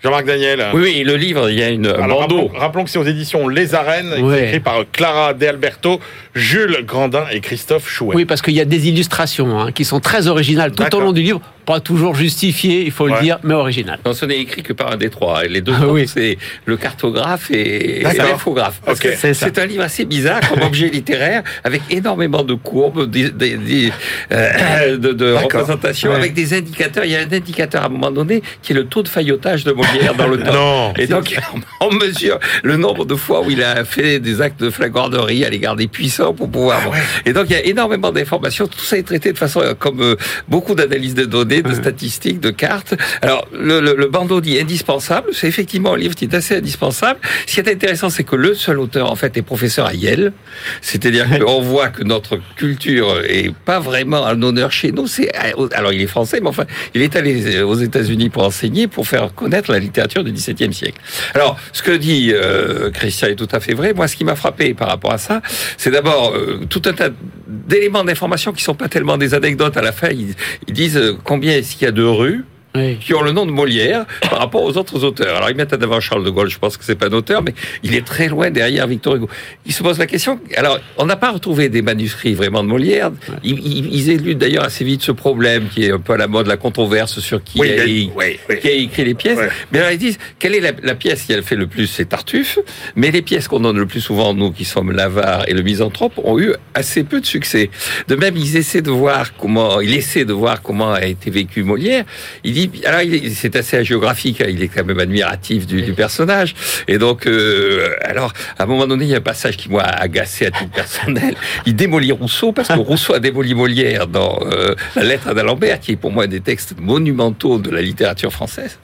Jean-Marc 0.03 0.25
Daniel. 0.25 0.65
Oui, 0.73 0.81
oui, 0.83 1.03
le 1.05 1.15
livre, 1.17 1.51
il 1.51 1.59
y 1.59 1.63
a 1.63 1.69
une 1.69 1.87
Alors, 1.87 2.21
bandeau. 2.21 2.37
rappelons, 2.47 2.59
rappelons 2.59 2.85
que 2.85 2.91
c'est 2.91 2.99
aux 2.99 3.05
éditions 3.05 3.49
Les 3.49 3.75
Arènes, 3.75 4.15
Ouais. 4.25 4.47
écrit 4.47 4.61
par 4.61 4.85
Clara 4.91 5.35
De 5.35 5.45
Alberto, 5.47 6.01
Jules 6.35 6.79
Grandin 6.87 7.25
et 7.31 7.41
Christophe 7.41 7.87
Chouet. 7.87 8.17
Oui, 8.17 8.25
parce 8.25 8.41
qu'il 8.41 8.55
y 8.55 8.63
a 8.63 8.65
des 8.65 8.89
illustrations 8.89 9.61
hein, 9.61 9.73
qui 9.73 9.85
sont 9.85 10.01
très 10.01 10.27
originales 10.27 10.73
tout 10.73 10.95
au 10.97 11.01
long 11.01 11.13
du 11.13 11.21
livre 11.21 11.43
Pas 11.71 11.79
toujours 11.79 12.17
justifié, 12.17 12.83
il 12.85 12.91
faut 12.91 13.05
Ouais. 13.09 13.15
le 13.15 13.23
dire, 13.23 13.39
mais 13.45 13.55
original. 13.55 14.01
Non, 14.05 14.13
ce 14.13 14.25
n'est 14.27 14.39
écrit 14.41 14.63
que 14.65 14.73
par 14.73 14.91
un 14.91 14.97
des 14.97 15.09
trois. 15.09 15.45
Les 15.45 15.61
deux 15.61 15.73
Ah 15.77 15.85
autres, 15.85 15.93
oui. 15.93 16.09
c'est 16.09 16.37
le 16.65 16.77
cartographe 16.77 17.49
et, 17.53 18.03
l'infographe. 18.03 18.81
C'est 18.97 19.57
un 19.59 19.67
livre 19.67 19.85
assez 19.85 20.05
bizarre 20.05 20.41
comme 20.49 20.63
objet 20.63 20.89
littéraire, 20.89 21.45
avec 21.63 21.83
énormément 21.91 22.43
de 22.43 22.55
courbes, 22.55 23.09
des, 23.09 23.31
des- 23.31 23.57
des, 23.57 23.93
euh, 24.33 24.97
de, 24.97 25.33
représentations, 25.35 26.11
Ouais. 26.11 26.17
avec 26.17 26.35
des 26.35 26.55
indicateurs. 26.55 27.05
Il 27.05 27.13
y 27.13 27.17
a 27.17 27.21
un 27.21 27.33
indicateur 27.33 27.83
à 27.83 27.87
un 27.87 27.89
moment 27.89 28.11
donné 28.11 28.43
qui 28.63 28.73
est 28.73 28.75
le 28.75 28.87
taux 28.87 29.05
de 29.05 29.09
faillotage 29.09 29.63
de 29.63 29.71
Molière 29.71 30.15
dans 30.17 30.27
le 30.27 30.39
temps. 30.43 30.53
Non. 30.53 30.93
Et 30.99 31.07
donc, 31.07 31.37
on 31.81 31.93
mesure 31.93 32.41
le 32.65 32.77
nombre 32.79 33.05
de 33.05 33.15
fois 33.15 33.43
où 33.43 33.51
il 33.51 33.63
a 33.63 33.85
fait 33.85 34.19
des 34.19 34.41
actes 34.41 34.61
de 34.61 34.71
flagornerie 34.71 35.45
à 35.45 35.51
l'égard 35.51 35.77
des 35.77 35.87
puissants 35.87 36.35
pour 36.35 36.51
pouvoir. 36.51 36.83
bon. 36.83 36.91
Et 37.27 37.33
donc, 37.33 37.47
il 37.49 37.53
y 37.53 37.57
a 37.57 37.65
énormément 37.65 38.11
d'informations. 38.11 38.67
Tout 38.67 38.81
ça 38.81 38.97
est 38.99 39.05
traité 39.05 39.33
de 39.33 39.39
façon 39.39 39.61
euh, 39.61 39.75
comme 39.79 40.01
euh, 40.01 40.17
beaucoup 40.49 40.75
d'analyses 40.75 41.15
de 41.15 41.25
données, 41.25 41.60
de 41.63 41.75
statistiques, 41.75 42.41
de 42.41 42.51
cartes. 42.51 42.95
Alors, 43.23 43.47
le, 43.53 43.81
le, 43.81 43.95
le 43.95 44.07
bandeau 44.09 44.41
dit 44.41 44.59
indispensable. 44.59 45.31
C'est 45.33 45.49
effectivement 45.49 45.95
un 45.95 45.97
livre 45.99 46.15
qui 46.15 46.25
est 46.25 46.35
assez 46.35 46.57
indispensable. 46.57 47.21
Ce 47.47 47.55
qui 47.55 47.61
est 47.61 47.69
intéressant, 47.69 48.11
c'est 48.11 48.25
que 48.25 48.37
le 48.37 48.55
seul 48.55 48.79
auteur, 48.79 49.11
en 49.11 49.17
fait, 49.17 49.37
est 49.37 49.43
professeur 49.43 49.87
à 49.87 49.95
Yale. 49.95 50.33
C'est-à-dire 50.81 51.27
qu'on 51.39 51.61
voit 51.61 51.89
que 51.89 52.05
notre 52.05 52.39
culture 52.57 53.21
est 53.27 53.55
pas 53.55 53.81
vraiment 53.81 54.27
un 54.27 54.43
honneur 54.43 54.73
chez 54.73 54.93
nous. 54.93 55.07
C'est 55.07 55.31
alors 55.73 55.93
il 55.93 56.03
est 56.03 56.07
français, 56.07 56.41
mais 56.41 56.49
enfin, 56.49 56.65
il 56.95 57.03
est 57.03 57.17
allé 57.17 57.63
aux 57.63 57.75
États-Unis 57.75 58.29
pour 58.29 58.45
enseigner, 58.45 58.87
pour 58.87 59.07
faire 59.07 59.35
connaître 59.35 59.71
la 59.71 59.79
littérature 59.79 60.25
du 60.25 60.33
XVIIe 60.33 60.73
siècle. 60.73 61.01
Alors, 61.35 61.59
ce 61.73 61.83
que 61.83 61.93
dit 61.93 62.33
euh, 62.33 62.91
Christian 62.91 63.29
est 63.29 63.37
tout 63.37 63.49
à 63.53 63.61
fait 63.61 63.75
vrai. 63.75 63.93
Moi, 63.95 64.09
ce 64.09 64.17
qui 64.17 64.25
m'a 64.25 64.37
frappé 64.37 64.75
par 64.75 64.89
rapport 64.89 65.13
à 65.13 65.19
ça, 65.19 65.41
c'est 65.77 65.91
d'abord 65.91 66.35
euh, 66.35 66.61
tout 66.69 66.83
un 66.87 66.93
tas 66.93 67.11
d'éléments 67.51 68.05
d'information 68.05 68.53
qui 68.53 68.63
sont 68.63 68.75
pas 68.75 68.89
tellement 68.89 69.19
des 69.19 69.35
anecdotes. 69.35 69.77
À 69.77 69.83
la 69.83 69.93
fin, 69.93 70.09
ils, 70.11 70.35
ils 70.69 70.75
disent 70.75 70.97
euh, 70.97 71.17
combien 71.25 71.57
est-ce 71.57 71.77
qu'il 71.77 71.85
y 71.85 71.89
a 71.89 71.93
de 71.93 72.03
rues 72.03 72.45
Oui. 72.77 72.99
qui 72.99 73.15
ont 73.15 73.23
le 73.23 73.33
nom 73.33 73.47
de 73.47 73.51
Molière 73.51 74.07
par 74.23 74.39
rapport 74.39 74.63
aux 74.63 74.77
autres 74.77 75.03
auteurs. 75.05 75.37
Alors 75.37 75.51
ils 75.51 75.57
mettent 75.57 75.73
en 75.73 75.81
avant 75.83 75.99
Charles 76.01 76.25
de 76.25 76.31
Gaulle, 76.31 76.49
je 76.49 76.59
pense 76.59 76.77
que 76.77 76.85
c'est 76.85 76.95
pas 76.95 77.07
un 77.07 77.13
auteur, 77.13 77.43
mais 77.43 77.53
il 77.83 77.95
est 77.97 78.07
très 78.07 78.29
loin 78.29 78.51
derrière 78.51 78.87
Victor 78.87 79.17
Hugo. 79.17 79.29
Ils 79.67 79.73
se 79.73 79.83
posent 79.83 79.99
la 79.99 80.07
question. 80.07 80.39
Alors 80.57 80.79
on 80.97 81.05
n'a 81.07 81.17
pas 81.17 81.33
retrouvé 81.33 81.69
des 81.69 81.83
manuscrits 81.83 82.35
vraiment 82.35 82.63
de 82.63 82.69
Molière. 82.69 83.11
Ils, 83.43 83.59
ils, 83.59 83.93
ils 83.95 84.11
éludent 84.11 84.39
d'ailleurs 84.39 84.65
assez 84.65 84.85
vite 84.85 85.03
ce 85.03 85.11
problème 85.13 85.69
qui 85.69 85.85
est 85.85 85.91
un 85.93 85.99
peu 85.99 86.13
à 86.13 86.17
la 86.17 86.29
mode, 86.29 86.47
la 86.47 86.57
controverse 86.57 87.19
sur 87.21 87.43
qui, 87.43 87.59
Oui, 87.61 87.71
a, 87.79 87.85
oui, 87.85 88.11
oui, 88.17 88.39
oui. 88.49 88.59
qui 88.61 88.69
a 88.69 88.73
écrit 88.73 89.05
les 89.05 89.15
pièces. 89.15 89.39
Ouais. 89.39 89.49
Mais 89.73 89.79
alors 89.81 89.91
ils 89.91 89.99
disent 89.99 90.19
quelle 90.39 90.55
est 90.55 90.61
la, 90.61 90.71
la 90.83 90.95
pièce 90.95 91.23
qui 91.23 91.35
a 91.35 91.43
fait 91.43 91.57
le 91.57 91.67
plus, 91.67 91.87
c'est 91.89 92.05
Tartuffe. 92.05 92.59
Mais 92.95 93.11
les 93.11 93.23
pièces 93.23 93.49
qu'on 93.49 93.61
donne 93.61 93.79
le 93.79 93.87
plus 93.87 94.01
souvent, 94.01 94.33
nous 94.33 94.53
qui 94.53 94.65
sommes 94.65 94.93
l'avare 94.93 95.49
et 95.49 95.55
le 95.55 95.63
misanthrope, 95.63 96.13
ont 96.23 96.39
eu 96.39 96.53
assez 96.75 97.03
peu 97.03 97.21
de 97.21 97.27
succès. 97.27 97.71
De 98.07 98.15
même, 98.15 98.37
ils 98.37 98.57
essaient 98.57 98.83
de 98.83 98.91
voir 98.93 99.35
comment, 99.37 99.81
il 99.81 99.93
essaie 99.95 100.25
de 100.25 100.33
voir 100.33 100.63
comment 100.63 100.93
a 100.93 101.05
été 101.07 101.31
vécu 101.31 101.65
Molière. 101.65 102.05
Il 102.45 102.53
dit, 102.53 102.60
alors 102.85 103.01
c'est 103.35 103.55
assez 103.57 103.77
hagiographique, 103.77 104.41
hein, 104.41 104.47
il 104.49 104.63
est 104.63 104.69
quand 104.69 104.85
même 104.85 104.99
admiratif 104.99 105.67
du, 105.67 105.83
du 105.83 105.93
personnage. 105.93 106.55
Et 106.89 106.99
donc, 106.99 107.27
euh, 107.27 107.91
alors, 108.03 108.33
à 108.59 108.65
un 108.65 108.67
moment 108.67 108.87
donné, 108.87 109.05
il 109.05 109.11
y 109.11 109.15
a 109.15 109.19
un 109.19 109.21
passage 109.21 109.57
qui 109.57 109.69
m'a 109.71 109.83
agacé 109.83 110.47
à 110.47 110.51
titre 110.51 110.71
personnel. 110.71 111.35
Il 111.67 111.77
démolit 111.77 112.13
Rousseau 112.13 112.53
parce 112.53 112.69
que 112.69 112.75
Rousseau 112.79 113.15
a 113.15 113.21
démoli 113.21 113.55
Molière 113.55 114.07
dans 114.07 114.41
euh, 114.51 114.75
la 114.97 115.03
lettre 115.03 115.33
d'Alembert, 115.35 115.79
qui 115.81 115.93
est 115.93 115.97
pour 115.97 116.11
moi 116.11 116.25
un 116.25 116.27
des 116.27 116.41
textes 116.41 116.75
monumentaux 116.81 117.59
de 117.59 117.71
la 117.71 117.83
littérature 117.83 118.33
française. 118.33 118.79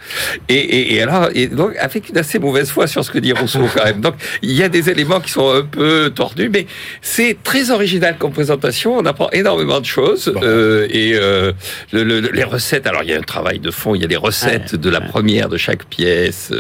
Et, 0.49 0.55
et, 0.55 0.95
et 0.95 1.03
alors, 1.03 1.29
et 1.35 1.47
donc, 1.49 1.73
avec 1.79 2.09
une 2.09 2.19
assez 2.19 2.39
mauvaise 2.39 2.71
foi 2.71 2.87
sur 2.87 3.05
ce 3.05 3.11
que 3.11 3.19
dit 3.19 3.33
Rousseau 3.33 3.67
quand 3.75 3.85
même. 3.85 4.01
Donc, 4.01 4.15
il 4.43 4.53
y 4.53 4.62
a 4.62 4.69
des 4.69 4.91
éléments 4.91 5.21
qui 5.21 5.31
sont 5.31 5.51
un 5.51 5.62
peu 5.62 6.11
tordus, 6.15 6.49
mais 6.53 6.67
c'est 7.03 7.37
très 7.43 7.71
original 7.71 8.17
comme 8.19 8.33
présentation. 8.33 8.97
On 8.97 9.05
apprend 9.07 9.31
énormément 9.31 9.81
de 9.81 9.87
choses. 9.87 10.33
Euh, 10.43 10.87
et 10.91 11.12
euh, 11.15 11.53
le- 11.93 12.05
le- 12.05 12.21
les 12.21 12.45
recettes, 12.45 12.87
alors 12.87 13.03
il 13.03 13.11
y 13.11 13.15
a 13.15 13.19
un 13.19 13.23
travail 13.23 13.59
de 13.59 13.65
fond, 13.70 13.94
il 13.94 14.02
y 14.02 14.05
a 14.05 14.09
des 14.09 14.16
recettes 14.16 14.74
de 14.74 14.90
la 14.90 15.00
première 15.00 15.48
de 15.48 15.57
chaque 15.57 15.85
pièce. 15.85 16.52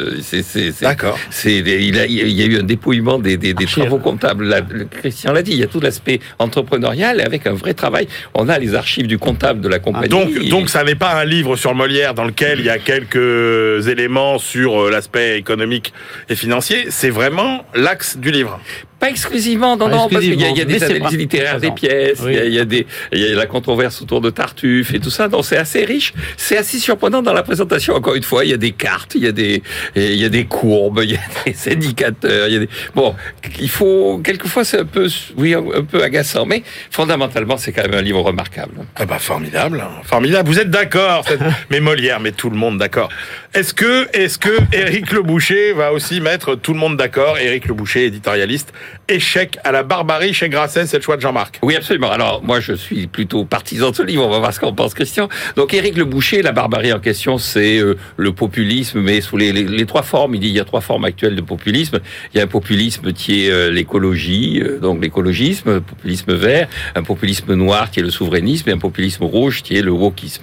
D'accord. 0.80 1.18
il, 1.44 1.98
a, 1.98 2.06
il 2.06 2.30
y 2.32 2.42
a 2.42 2.46
eu 2.46 2.58
un 2.58 2.62
dépouillement 2.62 3.18
des, 3.18 3.36
des, 3.36 3.54
travaux 3.54 3.98
comptables. 3.98 4.54
Le 4.70 4.84
Christian 4.84 5.32
l'a 5.32 5.42
dit, 5.42 5.52
il 5.52 5.58
y 5.58 5.62
a 5.62 5.66
tout 5.66 5.80
l'aspect 5.80 6.20
entrepreneurial 6.38 7.20
et 7.20 7.24
avec 7.24 7.46
un 7.46 7.54
vrai 7.54 7.74
travail. 7.74 8.08
On 8.34 8.48
a 8.48 8.58
les 8.58 8.74
archives 8.74 9.06
du 9.06 9.18
comptable 9.18 9.60
de 9.60 9.68
la 9.68 9.78
compagnie. 9.78 10.08
Donc, 10.08 10.30
Et- 10.40 10.48
donc 10.48 10.68
ça 10.68 10.84
n'est 10.84 10.94
pas 10.94 11.14
un 11.20 11.24
livre 11.24 11.56
sur 11.56 11.74
Molière 11.74 12.14
dans 12.14 12.24
lequel 12.24 12.60
il 12.60 12.66
y 12.66 12.70
a 12.70 12.78
quelques 12.78 13.88
éléments 13.88 14.38
sur 14.38 14.84
euh, 14.86 14.90
l'aspect 14.90 15.38
économique 15.38 15.92
et 16.28 16.36
financier. 16.36 16.86
C'est 16.90 17.10
vraiment 17.10 17.64
l'axe 17.74 18.16
du 18.16 18.30
livre. 18.30 18.60
Pas 18.98 19.10
exclusivement, 19.10 19.76
non, 19.76 19.90
Pas 19.90 19.96
non, 19.96 20.08
parce 20.08 20.24
qu'il 20.24 20.40
y 20.40 20.44
a, 20.44 20.48
il 20.48 20.56
y 20.56 20.60
a 20.60 20.62
exclusivement, 20.62 20.78
des 20.78 20.84
analyses 20.84 21.02
pas- 21.02 21.16
littéraires 21.16 21.60
des 21.60 21.70
pièces, 21.70 22.20
Oui. 22.22 22.32
il, 22.32 22.36
y 22.36 22.38
a, 22.40 22.44
il 22.46 22.54
y 22.54 22.58
a 22.60 22.64
des, 22.64 22.86
il 23.12 23.18
y 23.20 23.26
a 23.32 23.34
la 23.34 23.46
controverse 23.46 24.00
autour 24.00 24.22
de 24.22 24.30
Tartuffe 24.30 24.94
et 24.94 25.00
tout 25.00 25.10
ça, 25.10 25.28
donc 25.28 25.44
c'est 25.44 25.58
assez 25.58 25.84
riche, 25.84 26.14
c'est 26.38 26.56
assez 26.56 26.78
surprenant 26.78 27.20
dans 27.20 27.34
la 27.34 27.42
présentation. 27.42 27.94
Encore 27.94 28.14
une 28.14 28.22
fois, 28.22 28.44
il 28.46 28.50
y 28.50 28.54
a 28.54 28.56
des 28.56 28.72
cartes, 28.72 29.14
il 29.14 29.22
y 29.24 29.26
a 29.26 29.32
des, 29.32 29.62
il 29.96 30.14
y 30.16 30.24
a 30.24 30.30
des 30.30 30.46
courbes, 30.46 31.00
il 31.02 31.10
y 31.12 31.14
a 31.16 31.20
des 31.46 31.72
indicateurs, 31.72 32.48
il 32.48 32.54
y 32.54 32.56
a 32.56 32.60
des, 32.60 32.68
bon, 32.94 33.14
il 33.60 33.68
faut, 33.68 34.18
quelquefois 34.24 34.64
c'est 34.64 34.80
un 34.80 34.84
peu, 34.86 35.08
oui, 35.36 35.52
un, 35.54 35.84
peu 35.84 36.02
agaçant, 36.02 36.46
mais 36.46 36.62
fondamentalement 36.90 37.58
c'est 37.58 37.72
quand 37.72 37.82
même 37.82 37.94
un 37.94 38.02
livre 38.02 38.22
remarquable. 38.22 38.86
Ah 38.96 39.04
bah 39.04 39.18
formidable, 39.18 39.82
hein. 39.84 40.00
formidable. 40.04 40.48
Vous 40.48 40.58
êtes 40.58 40.70
d'accord, 40.70 41.24
mais 41.70 41.80
Molière, 41.86 42.18
mais 42.20 42.32
tout 42.32 42.48
le 42.50 42.56
monde 42.56 42.78
d'accord. 42.78 43.10
Est-ce 43.52 43.74
que, 43.74 44.08
est-ce 44.16 44.38
que 44.38 44.50
Éric 44.72 45.12
Le 45.12 45.22
Boucher 45.22 45.72
va 45.72 45.92
aussi 45.92 46.20
mettre 46.20 46.54
tout 46.56 46.72
le 46.72 46.78
monde 46.78 46.96
d'accord 46.96 47.38
Éric 47.38 47.66
Le 47.66 47.74
Boucher, 47.74 48.06
éditorialiste, 48.06 48.72
échec 49.08 49.58
à 49.64 49.72
la 49.72 49.82
barbarie 49.82 50.34
chez 50.34 50.48
Grasset, 50.48 50.86
c'est 50.86 50.96
le 50.96 51.02
choix 51.02 51.16
de 51.16 51.20
Jean-Marc. 51.20 51.60
Oui, 51.62 51.76
absolument. 51.76 52.10
Alors, 52.10 52.42
moi, 52.42 52.60
je 52.60 52.72
suis 52.72 53.06
plutôt 53.06 53.44
partisan 53.44 53.90
de 53.90 53.96
ce 53.96 54.02
livre. 54.02 54.24
On 54.24 54.30
va 54.30 54.38
voir 54.38 54.52
ce 54.52 54.60
qu'en 54.60 54.72
pense 54.72 54.94
Christian. 54.94 55.28
Donc, 55.56 55.74
Éric 55.74 55.96
Le 55.96 56.04
Boucher, 56.04 56.42
la 56.42 56.52
barbarie 56.52 56.92
en 56.92 56.98
question, 56.98 57.38
c'est 57.38 57.78
euh, 57.78 57.96
le 58.16 58.32
populisme, 58.32 59.00
mais 59.00 59.20
sous 59.20 59.36
les, 59.36 59.86
trois 59.86 60.02
formes. 60.02 60.34
Il 60.34 60.40
dit 60.40 60.48
il 60.48 60.54
y 60.54 60.60
a 60.60 60.64
trois 60.64 60.80
formes 60.80 61.04
actuelles 61.04 61.36
de 61.36 61.40
populisme. 61.40 62.00
Il 62.34 62.38
y 62.38 62.40
a 62.40 62.44
un 62.44 62.48
populisme 62.48 63.12
qui 63.12 63.46
est 63.46 63.50
euh, 63.50 63.70
l'écologie, 63.70 64.60
euh, 64.62 64.78
donc 64.78 65.00
l'écologisme, 65.02 65.68
un 65.68 65.80
populisme 65.80 66.34
vert, 66.34 66.68
un 66.94 67.02
populisme 67.02 67.54
noir 67.54 67.90
qui 67.90 68.00
est 68.00 68.04
le 68.04 68.10
souverainisme, 68.10 68.68
et 68.70 68.72
un 68.72 68.78
populisme 68.78 69.24
rouge 69.24 69.62
qui 69.62 69.76
est 69.76 69.82
le 69.82 69.92
wokisme. 69.92 70.42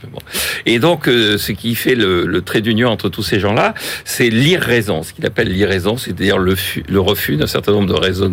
Et 0.65 0.79
donc, 0.79 1.05
ce 1.05 1.51
qui 1.51 1.75
fait 1.75 1.95
le, 1.95 2.41
trait 2.41 2.61
d'union 2.61 2.89
entre 2.89 3.09
tous 3.09 3.23
ces 3.23 3.39
gens-là, 3.39 3.73
c'est 4.05 4.29
l'irraison, 4.29 5.03
ce 5.03 5.13
qu'il 5.13 5.25
appelle 5.25 5.49
l'irraison, 5.49 5.97
c'est-à-dire 5.97 6.37
le, 6.37 6.55
le 6.89 6.99
refus 6.99 7.37
d'un 7.37 7.47
certain 7.47 7.71
nombre 7.71 7.87
de 7.87 7.93
raisonnements 7.93 8.32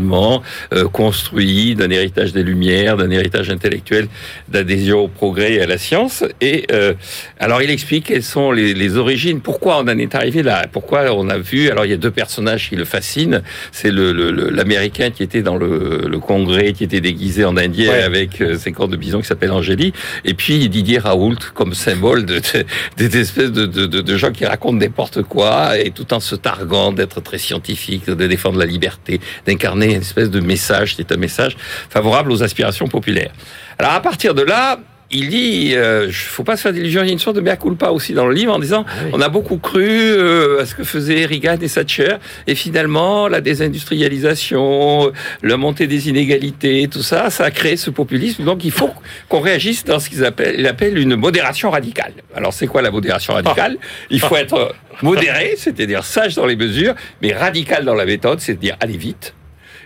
euh, 0.73 0.89
construits, 0.89 1.75
d'un 1.75 1.91
héritage 1.91 2.33
des 2.33 2.43
Lumières, 2.43 2.97
d'un 2.97 3.11
héritage 3.11 3.51
intellectuel, 3.51 4.09
d'adhésion 4.49 5.01
au 5.01 5.09
progrès 5.09 5.55
et 5.55 5.61
à 5.63 5.67
la 5.67 5.79
science. 5.79 6.25
Et 6.41 6.67
euh, 6.73 6.95
alors, 7.39 7.63
il 7.63 7.71
explique 7.71 8.07
quelles 8.07 8.23
sont 8.23 8.53
les, 8.53 8.75
les 8.75 8.97
origines, 8.97 9.41
pourquoi 9.41 9.79
on 9.79 9.83
en 9.89 9.99
est 9.99 10.15
arrivé 10.15 10.43
là, 10.43 10.67
pourquoi 10.71 11.13
on 11.15 11.29
a 11.29 11.39
vu. 11.39 11.69
Alors, 11.71 11.85
il 11.85 11.91
y 11.91 11.95
a 11.95 11.99
deux 11.99 12.11
personnages 12.11 12.69
qui 12.69 12.77
le 12.77 12.85
fascinent. 12.85 13.43
C'est 13.73 13.91
le, 13.91 14.13
le- 14.13 14.31
le- 14.31 14.51
l'américain 14.51 15.11
qui 15.11 15.23
était 15.23 15.43
dans 15.43 15.57
le, 15.57 16.07
le 16.09 16.19
congrès, 16.19 16.73
qui 16.73 16.85
était 16.85 17.01
déguisé 17.01 17.45
en 17.45 17.57
indien 17.57 17.91
Ouais. 17.91 18.03
avec 18.03 18.41
euh, 18.41 18.57
ses 18.59 18.73
cornes 18.73 18.91
de 18.91 18.97
bison, 18.97 19.21
qui 19.21 19.27
s'appelle 19.27 19.51
Angélie. 19.53 19.93
Et 20.25 20.35
puis 20.35 20.69
Didier 20.69 20.99
Raoult 20.99 21.37
comme 21.55 21.75
symbole 21.75 22.25
de, 22.27 22.37
de- 22.39 22.65
des 22.97 23.19
espèces 23.19 23.51
de, 23.53 23.67
de 23.67 24.17
gens 24.17 24.33
qui 24.33 24.45
racontent 24.45 24.77
n'importe 24.79 25.23
quoi 25.23 25.79
et 25.79 25.91
tout 25.91 26.13
en 26.13 26.21
se 26.21 26.35
targuant 26.37 26.93
d'être 26.93 27.21
très 27.21 27.39
scientifique, 27.39 28.07
de 28.07 28.27
défendre 28.27 28.59
la 28.59 28.67
liberté, 28.67 29.21
d'incarner 29.47 29.90
une 29.95 30.03
espèce 30.03 30.31
de 30.31 30.41
message 30.41 30.95
qui 30.97 31.03
est 31.03 31.13
un 31.13 31.17
message 31.17 31.57
favorable 31.89 32.33
aux 32.33 32.43
aspirations 32.43 32.89
populaires. 32.89 33.33
Alors 33.79 33.93
à 33.93 34.01
partir 34.01 34.35
de 34.35 34.43
là, 34.43 34.79
il 35.13 35.29
dit, 35.29 35.73
euh, 35.75 36.11
faut 36.13 36.45
pas 36.45 36.57
se 36.57 36.63
faire 36.63 36.73
d'illusions, 36.73 37.03
il 37.03 37.07
y 37.07 37.11
a 37.11 37.13
une 37.13 37.19
sorte 37.19 37.37
de 37.37 37.41
mea 37.41 37.57
culpa 37.57 37.91
aussi 37.91 38.13
dans 38.13 38.27
le 38.27 38.35
livre 38.35 38.55
en 38.55 38.59
disant, 38.59 38.85
oui. 39.05 39.11
on 39.13 39.21
a 39.21 39.29
beaucoup 39.29 39.57
cru 39.57 39.85
euh, 39.85 40.63
à 40.63 40.67
ce 40.67 40.75
que 40.75 40.85
faisaient 40.85 41.25
Reagan 41.25 41.57
et 41.61 41.69
Thatcher, 41.69 42.17
et 42.47 42.55
finalement 42.55 43.27
la 43.27 43.41
désindustrialisation, 43.41 45.11
la 45.43 45.57
montée 45.57 45.89
des 45.89 46.09
inégalités, 46.09 46.87
tout 46.89 47.03
ça, 47.03 47.31
ça 47.31 47.45
a 47.45 47.51
créé 47.51 47.77
ce 47.77 47.91
populisme. 47.91 48.45
Donc 48.45 48.65
il 48.65 48.71
faut 48.71 48.91
qu'on 49.29 49.41
réagisse 49.41 49.85
dans 49.85 49.99
ce 49.99 50.09
qu'ils 50.09 50.25
appellent, 50.25 50.65
appellent 50.67 50.99
une 50.99 51.17
modération 51.17 51.71
radicale. 51.71 52.13
Alors 52.35 52.53
c'est 52.53 52.69
quoi 52.69 52.81
la 52.81 52.93
modération 52.93 53.35
radicale? 53.35 53.79
Il 54.11 54.21
faut 54.21 54.37
être 54.37 54.75
modéré, 55.03 55.55
c'est-à-dire 55.57 56.05
sage 56.05 56.37
dans 56.37 56.47
les 56.47 56.57
mesures, 56.57 56.95
mais 57.21 57.33
radical 57.33 57.85
dans 57.85 57.95
la 57.95 58.05
méthode, 58.05 58.41
c'est-à-dire 58.41 58.77
aller 58.81 58.97
vite 58.97 59.35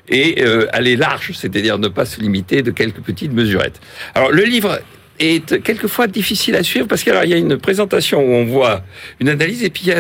et 0.09 0.43
euh, 0.43 0.67
aller 0.73 0.97
large, 0.97 1.33
c'est-à-dire 1.35 1.79
ne 1.79 1.89
pas 1.89 2.05
se 2.05 2.21
limiter 2.21 2.63
de 2.63 2.71
quelques 2.71 3.01
petites 3.01 3.33
mesurettes. 3.33 3.81
Alors 4.15 4.31
le 4.31 4.45
livre 4.45 4.81
est 5.21 5.63
quelquefois 5.63 6.07
difficile 6.07 6.57
à 6.57 6.63
suivre 6.63 6.87
parce 6.89 7.03
qu'il 7.03 7.13
y 7.13 7.33
a 7.35 7.37
une 7.37 7.57
présentation 7.57 8.19
où 8.21 8.31
on 8.33 8.45
voit 8.45 8.83
une 9.21 9.29
analyse 9.29 9.63
et 9.63 9.71
puis 9.71 9.91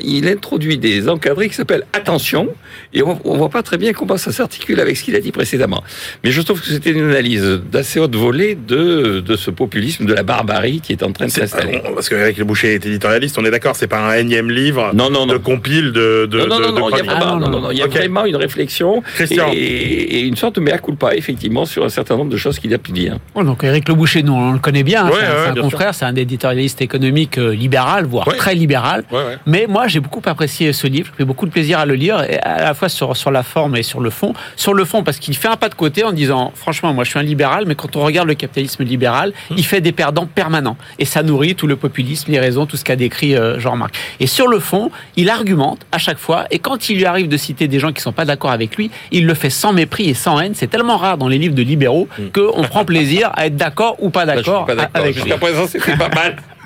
il, 0.00 0.26
un- 0.26 0.32
introduit 0.32 0.76
des 0.78 1.08
encadrés 1.08 1.48
qui 1.48 1.54
s'appellent 1.54 1.86
attention 1.92 2.48
et 2.92 3.02
on, 3.02 3.18
on 3.24 3.36
voit 3.38 3.48
pas 3.48 3.62
très 3.62 3.78
bien 3.78 3.92
comment 3.92 4.16
ça 4.18 4.30
s'articule 4.32 4.78
avec 4.80 4.96
ce 4.96 5.04
qu'il 5.04 5.16
a 5.16 5.20
dit 5.20 5.32
précédemment. 5.32 5.82
Mais 6.22 6.30
je 6.32 6.42
trouve 6.42 6.60
que 6.60 6.66
c'était 6.68 6.90
une 6.90 7.04
analyse 7.08 7.60
d'assez 7.72 7.98
haute 7.98 8.14
volée 8.14 8.54
de, 8.56 9.20
de 9.20 9.36
ce 9.36 9.50
populisme, 9.50 10.04
de 10.06 10.12
la 10.14 10.22
barbarie 10.22 10.80
qui 10.80 10.92
est 10.92 11.02
en 11.02 11.12
train 11.12 11.26
de 11.26 11.30
s'installer. 11.30 11.80
Parce 11.94 12.08
que 12.08 12.14
Éric 12.14 12.36
Le 12.38 12.44
Boucher 12.44 12.74
est 12.74 12.84
éditorialiste, 12.86 13.38
on 13.38 13.44
est 13.44 13.50
d'accord, 13.50 13.74
c'est 13.76 13.86
pas 13.86 14.00
un 14.00 14.16
énième 14.18 14.50
livre 14.50 14.90
Non, 14.94 15.08
non, 15.10 15.26
de 15.26 15.36
compile 15.38 15.92
de, 15.92 16.26
de, 16.26 16.38
non, 16.40 16.46
non, 16.46 16.58
de- 16.58 16.62
non, 16.66 16.72
de 16.72 16.78
non, 16.80 16.88
il 16.90 16.96
y 16.96 17.00
a 17.00 17.04
chroniques. 17.04 17.10
vraiment, 17.10 17.66
Ah, 17.68 17.72
il 17.72 17.78
y 17.78 17.82
a 17.82 17.86
ok. 17.86 17.90
vraiment 17.92 18.24
une 18.26 18.36
réflexion 18.36 19.02
et, 19.20 19.34
et 19.54 20.20
une 20.20 20.36
sorte 20.36 20.56
de 20.56 20.60
mea 20.60 20.78
culpa, 20.78 21.14
effectivement, 21.14 21.64
sur 21.64 21.84
un 21.84 21.88
certain 21.88 22.16
nombre 22.16 22.30
de 22.30 22.36
choses 22.36 22.58
qu'il 22.58 22.72
a 22.74 22.78
pu 22.78 22.92
dire. 22.92 23.18
Oh, 23.34 23.42
donc 23.42 23.64
Éric 23.64 23.88
Le 23.88 23.94
Boucher, 23.94 24.22
nous, 24.22 24.32
on 24.34 24.57
le 24.58 24.62
connaît 24.62 24.82
bien. 24.82 25.06
hein, 25.06 25.10
Ouais, 25.10 25.14
c'est 25.20 25.26
un- 25.26 25.28
ouais, 25.30 25.36
c'est 25.44 25.48
un 25.48 25.52
bien 25.54 25.62
confrère, 25.62 25.94
c'est 25.94 26.04
un 26.04 26.14
éditorialiste 26.14 26.80
économique 26.82 27.38
euh, 27.38 27.54
libéral, 27.54 28.04
voire 28.04 28.28
Ouais. 28.28 28.36
très 28.36 28.54
libéral. 28.54 29.04
Mais 29.46 29.66
moi, 29.68 29.86
j'ai 29.88 30.00
beaucoup 30.00 30.22
apprécié 30.26 30.72
ce 30.72 30.86
livre. 30.86 31.12
J'ai 31.18 31.24
beaucoup 31.24 31.46
de 31.46 31.50
plaisir 31.50 31.78
à 31.78 31.86
le 31.86 31.94
lire, 31.94 32.22
et 32.28 32.38
à 32.40 32.60
la 32.62 32.74
fois 32.74 32.88
sur, 32.88 33.16
sur 33.16 33.30
la 33.30 33.42
forme 33.42 33.76
et 33.76 33.82
sur 33.82 34.00
le 34.00 34.10
fond. 34.10 34.34
Sur 34.56 34.74
le 34.74 34.84
fond, 34.84 35.02
parce 35.02 35.18
qu'il 35.18 35.36
fait 35.36 35.48
un 35.48 35.56
pas 35.56 35.68
de 35.68 35.74
côté 35.74 36.04
en 36.04 36.12
disant, 36.12 36.52
franchement, 36.54 36.92
moi, 36.92 37.04
je 37.04 37.10
suis 37.10 37.18
un 37.18 37.22
libéral, 37.22 37.64
mais 37.66 37.74
quand 37.74 37.96
on 37.96 38.04
regarde 38.04 38.28
le 38.28 38.34
capitalisme 38.34 38.84
libéral, 38.84 39.32
il 39.56 39.64
fait 39.64 39.80
des 39.80 39.92
perdants 39.92 40.26
permanents. 40.26 40.76
Et 40.98 41.04
ça 41.04 41.22
nourrit 41.22 41.54
tout 41.54 41.66
le 41.66 41.76
populisme, 41.76 42.30
les 42.32 42.40
raisons, 42.40 42.66
tout 42.66 42.76
ce 42.76 42.84
qu'a 42.84 42.96
décrit 42.96 43.34
euh, 43.36 43.58
Jean-Marc. 43.58 43.94
Et 44.20 44.26
sur 44.26 44.48
le 44.48 44.58
fond, 44.58 44.90
il 45.16 45.30
argumente 45.30 45.80
à 45.92 45.98
chaque 45.98 46.18
fois. 46.18 46.44
Et 46.50 46.58
quand 46.58 46.88
il 46.90 46.96
lui 46.98 47.04
arrive 47.06 47.28
de 47.28 47.36
citer 47.36 47.68
des 47.68 47.78
gens 47.78 47.92
qui 47.92 48.02
sont 48.02 48.12
pas 48.12 48.24
d'accord 48.24 48.50
avec 48.50 48.76
lui, 48.76 48.90
il 49.12 49.26
le 49.26 49.34
fait 49.34 49.50
sans 49.50 49.72
mépris 49.72 50.08
et 50.08 50.14
sans 50.14 50.38
haine. 50.40 50.52
C'est 50.54 50.66
tellement 50.68 50.96
rare 50.96 51.16
dans 51.18 51.28
les 51.28 51.38
livres 51.38 51.54
de 51.54 51.62
libéraux 51.62 52.08
qu'on 52.34 52.62
prend 52.64 52.84
plaisir 52.84 53.30
à 53.34 53.46
être 53.46 53.56
d'accord 53.56 53.96
ou 54.00 54.10
pas 54.10 54.26
d'accord 54.26 54.47
d'accord. 54.50 54.88
avec. 54.94 55.14
Jusqu'à 55.14 55.38
présent, 55.38 55.66
c'était 55.66 55.96
pas 55.96 56.08
mal. 56.08 56.36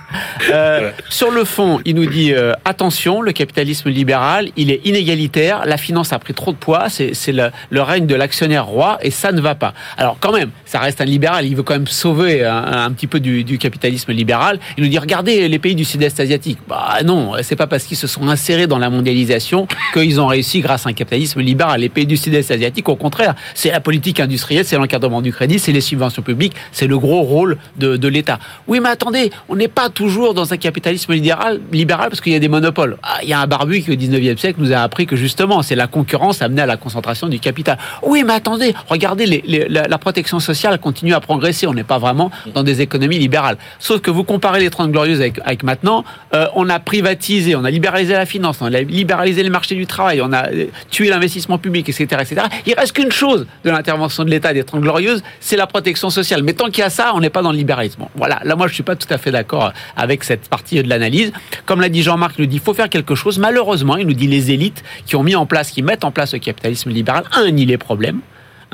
Euh, 0.51 0.91
sur 1.09 1.31
le 1.31 1.45
fond, 1.45 1.81
il 1.85 1.95
nous 1.95 2.07
dit 2.07 2.33
euh, 2.33 2.53
attention, 2.65 3.21
le 3.21 3.33
capitalisme 3.33 3.91
libéral, 3.91 4.49
il 4.57 4.71
est 4.71 4.81
inégalitaire, 4.85 5.63
la 5.67 5.77
finance 5.77 6.13
a 6.13 6.19
pris 6.19 6.35
trop 6.35 6.53
de 6.53 6.57
poids, 6.57 6.89
c'est 6.89 7.13
le, 7.33 7.51
règne 7.83 8.07
de 8.07 8.15
l'actionnaire 8.15 8.67
roi 8.67 8.99
et 9.03 9.11
ça 9.11 9.33
ne 9.33 9.41
va 9.41 9.55
pas. 9.55 9.75
Alors 9.97 10.17
quand 10.21 10.33
même, 10.33 10.51
ça 10.65 10.79
reste 10.79 11.01
un 11.01 11.05
libéral, 11.05 11.47
il 11.47 11.57
veut 11.57 11.63
quand 11.63 11.75
même 11.75 11.87
sauver 11.87 12.45
un, 12.45 12.91
petit 12.93 13.07
peu 13.07 13.21
du, 13.21 13.59
capitalisme 13.59 14.13
libéral. 14.13 14.59
Il 14.77 14.85
nous 14.85 14.91
dit 14.91 14.99
regardez 14.99 15.49
les 15.49 15.59
pays 15.59 15.75
du 15.75 15.85
sud-est 15.85 16.19
asiatique. 16.21 16.59
Bah 16.69 16.99
non, 17.05 17.33
c'est 17.43 17.57
pas 17.57 17.67
parce 17.67 17.85
qu'ils 17.85 17.97
se 17.97 18.07
sont 18.07 18.29
insérés 18.29 18.67
dans 18.67 18.79
la 18.79 18.91
mondialisation 18.91 19.67
qu'ils 19.93 20.21
ont 20.21 20.27
réussi 20.27 20.61
grâce 20.61 20.87
à 20.87 20.91
un 20.91 20.93
capitalisme 20.93 21.41
libéral. 21.41 21.81
Les 21.81 21.89
pays 21.89 22.07
du 22.07 22.17
sud-est 22.17 22.51
asiatique, 22.51 22.89
au 22.89 22.97
contraire, 22.97 23.35
c'est 23.55 23.71
la 23.71 23.81
politique 23.81 24.21
industrielle, 24.21 24.65
c'est 24.65 24.77
l'encadrement 24.77 25.23
du 25.23 25.33
crédit, 25.33 25.59
c'est 25.59 25.73
les 25.73 25.81
subventions 25.81 26.23
publiques, 26.23 26.55
c'est 26.73 26.87
le 26.87 26.99
gros 26.99 27.23
rôle 27.23 27.59
de, 27.77 27.97
de 27.97 28.09
l'État. 28.09 28.39
Oui, 28.67 28.81
mais 28.81 28.91
attendez, 28.91 29.31
on 29.49 29.57
n'est 29.57 29.69
pas 29.69 29.89
toujours 30.03 30.35
dans 30.35 30.53
un 30.53 30.57
capitalisme 30.57 31.13
libéral, 31.13 31.61
libéral 31.71 32.09
parce 32.09 32.21
qu'il 32.21 32.33
y 32.33 32.35
a 32.35 32.41
des 32.41 32.49
monopoles. 32.49 32.97
Ah, 33.05 33.19
il 33.23 33.29
y 33.29 33.33
a 33.33 33.41
un 33.41 33.47
barbu 33.47 33.83
qui, 33.83 33.93
au 33.93 33.95
19e 33.95 34.37
siècle, 34.37 34.59
nous 34.61 34.73
a 34.73 34.79
appris 34.79 35.07
que 35.07 35.15
justement, 35.15 35.63
c'est 35.63 35.77
la 35.77 35.87
concurrence 35.87 36.43
amenée 36.43 36.63
à 36.63 36.67
la 36.67 36.77
concentration 36.77 37.29
du 37.29 37.39
capital. 37.39 37.79
Oui, 38.03 38.25
mais 38.27 38.33
attendez, 38.33 38.75
regardez, 38.89 39.45
la, 39.69 39.99
protection 39.99 40.41
sociale 40.41 40.81
continue 40.81 41.15
à 41.15 41.21
progresser. 41.21 41.69
On 41.69 41.75
n'est 41.75 41.85
pas 41.85 41.99
vraiment 41.99 42.33
dans 42.53 42.65
des 42.65 42.81
économies 42.81 43.21
libérales. 43.21 43.59
Sauf 43.79 44.01
que 44.01 44.11
vous 44.11 44.25
comparez 44.25 44.59
les 44.59 44.71
30 44.71 44.91
glorieuses 44.91 45.21
avec, 45.21 45.63
maintenant, 45.63 46.03
euh, 46.35 46.49
on 46.57 46.69
a 46.69 46.81
privatisé, 46.81 47.55
on 47.55 47.63
a 47.63 47.71
libéralisé 47.71 48.15
la 48.15 48.27
finance, 48.27 48.57
on 48.61 48.67
a 48.67 48.81
libéralisé 48.81 49.45
les 49.45 49.51
marchés 49.51 49.77
du 49.77 49.87
travail, 49.87 50.21
on 50.21 50.33
a 50.33 50.49
euh, 50.49 50.67
tué 50.91 51.11
l'investissement 51.11 51.59
public, 51.59 51.89
etc., 51.89 52.07
etc. 52.23 52.47
Il 52.67 52.75
reste 52.75 52.95
qu'une 52.95 53.13
chose 53.13 53.47
de 53.65 53.71
l'intervention 53.71 54.25
de 54.25 54.31
l'État 54.31 54.53
des 54.53 54.65
30 54.65 54.81
glorieuses, 54.81 55.23
c'est 55.39 55.57
la 55.57 55.69
protection 55.69 56.11
sociale. 56.11 56.43
Mais 56.43 56.55
tant 56.55 56.71
qu'il 56.71 56.81
y 56.81 56.83
a 56.83 56.91
ça, 56.91 57.13
on 57.15 57.21
n'est 57.21 57.31
pas 57.31 57.43
dans 57.43 57.53
le 57.53 57.59
libéralisme. 57.59 58.07
Voilà, 58.17 58.41
là, 58.43 58.57
moi, 58.57 58.67
je 58.67 58.75
suis 58.75 58.83
pas 58.83 58.97
tout 58.97 59.07
à 59.09 59.19
fait 59.19 59.31
d'accord 59.31 59.73
avec 59.97 60.25
cette 60.25 60.49
partie 60.49 60.83
de 60.83 60.89
l'analyse. 60.89 61.33
Comme 61.67 61.81
l'a 61.81 61.89
dit 61.89 62.03
Jean-Marc, 62.03 62.35
il 62.39 62.43
nous 62.43 62.47
dit, 62.47 62.59
faut 62.59 62.75
faire 62.75 62.89
quelque 62.89 63.15
chose. 63.15 63.39
Malheureusement, 63.39 63.97
il 63.97 64.07
nous 64.07 64.13
dit, 64.13 64.27
les 64.27 64.51
élites 64.51 64.83
qui 65.07 65.17
ont 65.17 65.23
mis 65.23 65.35
en 65.35 65.47
place, 65.47 65.71
qui 65.71 65.83
mettent 65.83 66.05
en 66.05 66.11
place 66.11 66.33
le 66.33 66.39
capitalisme 66.39 66.91
libéral, 66.91 67.25
un, 67.33 67.51
ni 67.51 67.67
les 67.67 67.79
problèmes. 67.79 68.21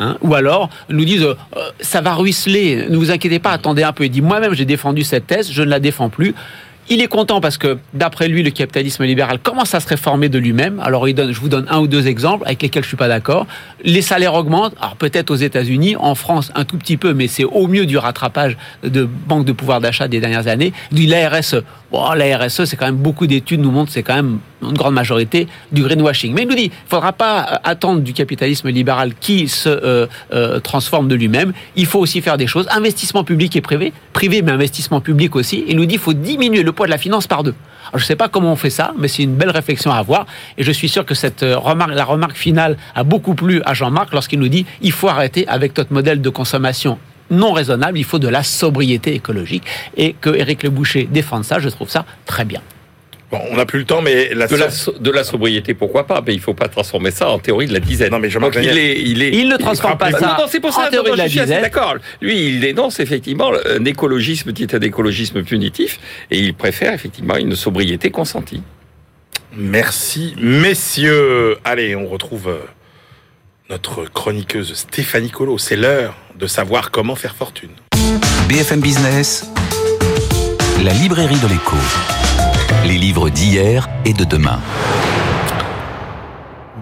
Hein, 0.01 0.17
ou 0.21 0.37
alors 0.37 0.71
nous 0.89 1.05
disent 1.05 1.25
euh, 1.25 1.35
ça 1.81 2.01
va 2.01 2.15
ruisseler, 2.15 2.87
ne 2.89 2.97
vous 2.97 3.11
inquiétez 3.11 3.41
pas, 3.41 3.51
attendez 3.51 3.83
un 3.83 3.93
peu. 3.93 4.05
Il 4.05 4.11
dit 4.11 4.23
moi-même 4.23 4.55
j'ai 4.55 4.65
défendu 4.65 5.03
cette 5.03 5.27
thèse, 5.27 5.51
je 5.51 5.63
ne 5.63 5.69
la 5.69 5.81
défends 5.81 6.09
plus. 6.09 6.37
Il 6.91 7.03
est 7.03 7.07
content 7.09 7.43
parce 7.43 7.59
que 7.59 7.77
d'après 7.93 8.29
lui 8.29 8.43
le 8.43 8.51
capitalisme 8.51 9.05
libéral 9.05 9.39
commence 9.41 9.75
à 9.75 9.81
se 9.81 9.89
réformer 9.89 10.31
de 10.31 10.39
lui-même. 10.39 10.81
Alors 10.81 11.07
je 11.07 11.39
vous 11.39 11.51
donne 11.51 11.67
un 11.69 11.81
ou 11.81 11.87
deux 11.87 12.07
exemples 12.07 12.45
avec 12.47 12.63
lesquels 12.63 12.83
je 12.83 12.89
suis 12.89 12.97
pas 12.97 13.09
d'accord. 13.09 13.47
Les 13.85 14.01
salaires 14.01 14.33
augmentent, 14.33 14.75
alors 14.81 14.97
peut-être 14.97 15.31
aux 15.31 15.37
États-Unis, 15.37 15.97
en 15.97 16.15
France 16.15 16.51
un 16.55 16.65
tout 16.65 16.79
petit 16.79 16.97
peu, 16.97 17.13
mais 17.13 17.27
c'est 17.27 17.45
au 17.45 17.67
mieux 17.67 17.85
du 17.85 17.99
rattrapage 17.99 18.57
de 18.83 19.05
banque 19.05 19.45
de 19.45 19.53
pouvoir 19.53 19.83
d'achat 19.83 20.09
des 20.09 20.19
dernières 20.19 20.49
années. 20.49 20.73
Du 20.91 21.05
la 21.05 21.29
RSE, 21.29 21.57
bon 21.93 22.11
la 22.13 22.39
RSE 22.39 22.65
c'est 22.65 22.77
quand 22.77 22.87
même 22.87 22.97
beaucoup 22.97 23.27
d'études 23.27 23.61
nous 23.61 23.71
montrent 23.71 23.93
c'est 23.93 24.03
quand 24.03 24.17
même 24.17 24.39
une 24.63 24.77
grande 24.77 24.95
majorité 24.95 25.47
du 25.73 25.83
greenwashing. 25.83 26.33
Mais 26.35 26.43
il 26.43 26.49
nous 26.49 26.55
dit, 26.55 26.65
il 26.65 26.89
faudra 26.89 27.13
pas 27.13 27.41
euh, 27.41 27.57
attendre 27.65 28.01
du 28.01 28.13
capitalisme 28.13 28.69
libéral 28.69 29.13
qui 29.19 29.49
se 29.49 29.69
euh, 29.69 30.07
euh, 30.33 30.61
transforme 30.61 31.09
de 31.09 31.15
lui-même. 31.15 31.53
Il 31.77 31.87
faut 31.87 31.99
aussi 31.99 32.21
faire 32.21 32.37
des 32.37 32.47
choses. 32.47 32.67
Investissement 32.71 33.25
public 33.25 33.55
et 33.57 33.61
privé, 33.61 33.93
privé 34.13 34.43
mais 34.43 34.53
investissement 34.53 35.01
public 35.01 35.37
aussi. 35.37 35.65
Il 35.69 35.77
nous 35.77 35.87
dit, 35.87 35.95
il 35.95 36.01
faut 36.01 36.13
diminuer 36.13 36.63
le 36.63 36.73
de 36.87 36.91
la 36.91 36.99
finance 36.99 37.27
par 37.27 37.43
deux. 37.43 37.55
Je 37.95 37.99
ne 37.99 38.05
sais 38.05 38.17
pas 38.17 38.29
comment 38.29 38.53
on 38.53 38.57
fait 38.57 38.71
ça, 38.71 38.93
mais 38.99 39.09
c'est 39.09 39.23
une 39.23 39.35
belle 39.35 39.51
réflexion 39.51 39.91
à 39.91 39.97
avoir. 39.97 40.27
Et 40.57 40.65
je 40.65 40.73
suis 40.73 40.89
sûr 40.89 41.05
que 41.05 41.15
cette 41.15 41.43
euh, 41.43 41.57
remarque, 41.57 41.93
la 41.95 42.05
remarque 42.05 42.37
finale 42.37 42.77
a 42.95 43.05
beaucoup 43.05 43.35
plu 43.35 43.63
à 43.65 43.75
Jean-Marc 43.75 44.13
lorsqu'il 44.13 44.39
nous 44.39 44.49
dit, 44.49 44.67
il 44.83 44.93
faut 44.93 45.09
arrêter 45.09 45.47
avec 45.49 45.77
notre 45.77 45.93
modèle 45.93 46.21
de 46.21 46.31
consommation 46.31 46.99
non 47.31 47.53
raisonnable, 47.53 47.99
il 47.99 48.05
faut 48.05 48.19
de 48.19 48.29
la 48.29 48.43
sobriété 48.43 49.15
écologique. 49.15 49.65
Et 49.97 50.15
que 50.15 50.31
Éric 50.31 50.63
Le 50.63 50.71
Boucher 50.71 51.09
défende 51.11 51.45
ça, 51.45 51.59
je 51.59 51.69
trouve 51.69 51.91
ça 51.91 52.05
très 52.25 52.45
bien. 52.45 52.61
Bon, 53.31 53.39
on 53.51 53.57
n'a 53.57 53.67
plus 53.67 53.81
le 53.81 53.85
temps, 53.85 54.01
mais 54.01 54.33
la, 54.33 54.47
De 54.47 54.57
la, 54.57 54.71
so- 54.71 54.95
de 54.99 55.11
la 55.11 55.23
sobriété, 55.23 55.75
pourquoi 55.75 56.07
pas 56.07 56.23
Mais 56.27 56.33
il 56.33 56.41
faut 56.41 56.55
pas 56.55 56.69
transformer 56.69 57.11
ça 57.11 57.29
en 57.29 57.39
théorie 57.39 57.67
de 57.67 57.75
la 57.75 57.81
dizaine. 57.81 58.11
Non, 58.11 58.19
mais 58.19 58.31
Jean-Marc 58.31 58.55
Donc, 58.55 58.65
il 58.65 58.79
est, 58.79 59.01
il 59.03 59.23
est, 59.23 59.31
Il 59.35 59.49
ne 59.49 59.57
transforme 59.59 59.99
pas 59.99 60.11
ça 60.13 60.21
non, 60.39 60.45
non, 60.45 60.49
c'est 60.49 60.61
pour 60.61 60.71
en 60.71 60.85
ça. 60.85 60.89
théorie 60.89 61.09
non, 61.11 61.15
de 61.15 61.19
la 61.19 61.29
je 61.29 61.41
dizaine. 61.41 61.61
D'accord. 61.61 61.97
Lui, 62.23 62.47
il 62.47 62.61
dénonce 62.61 63.01
effectivement 63.01 63.51
un 63.69 63.85
écologisme, 63.85 64.53
dit 64.53 64.67
un 64.73 64.81
écologisme 64.81 65.43
punitif, 65.43 65.99
et 66.31 66.39
il 66.39 66.55
préfère 66.55 66.95
effectivement 66.95 67.37
une 67.37 67.55
sobriété 67.55 68.11
consentie. 68.11 68.63
Merci, 69.55 70.35
messieurs. 70.41 71.59
Allez, 71.65 71.95
on 71.97 72.07
retrouve 72.07 72.49
euh, 72.49 72.57
notre 73.69 74.05
chroniqueuse 74.11 74.73
Stéphanie 74.75 75.31
Colo. 75.31 75.59
C'est 75.59 75.77
l'heure 75.77 76.17
de 76.39 76.47
savoir 76.47 76.91
comment 76.91 77.15
faire 77.17 77.35
fortune. 77.35 77.71
BFM 78.49 78.81
Business, 78.81 79.51
la 80.83 80.93
librairie 80.95 81.39
de 81.41 81.49
l'écho. 81.49 81.77
Les 82.87 82.97
livres 82.97 83.29
d'hier 83.31 83.89
et 84.05 84.13
de 84.13 84.25
demain. 84.25 84.61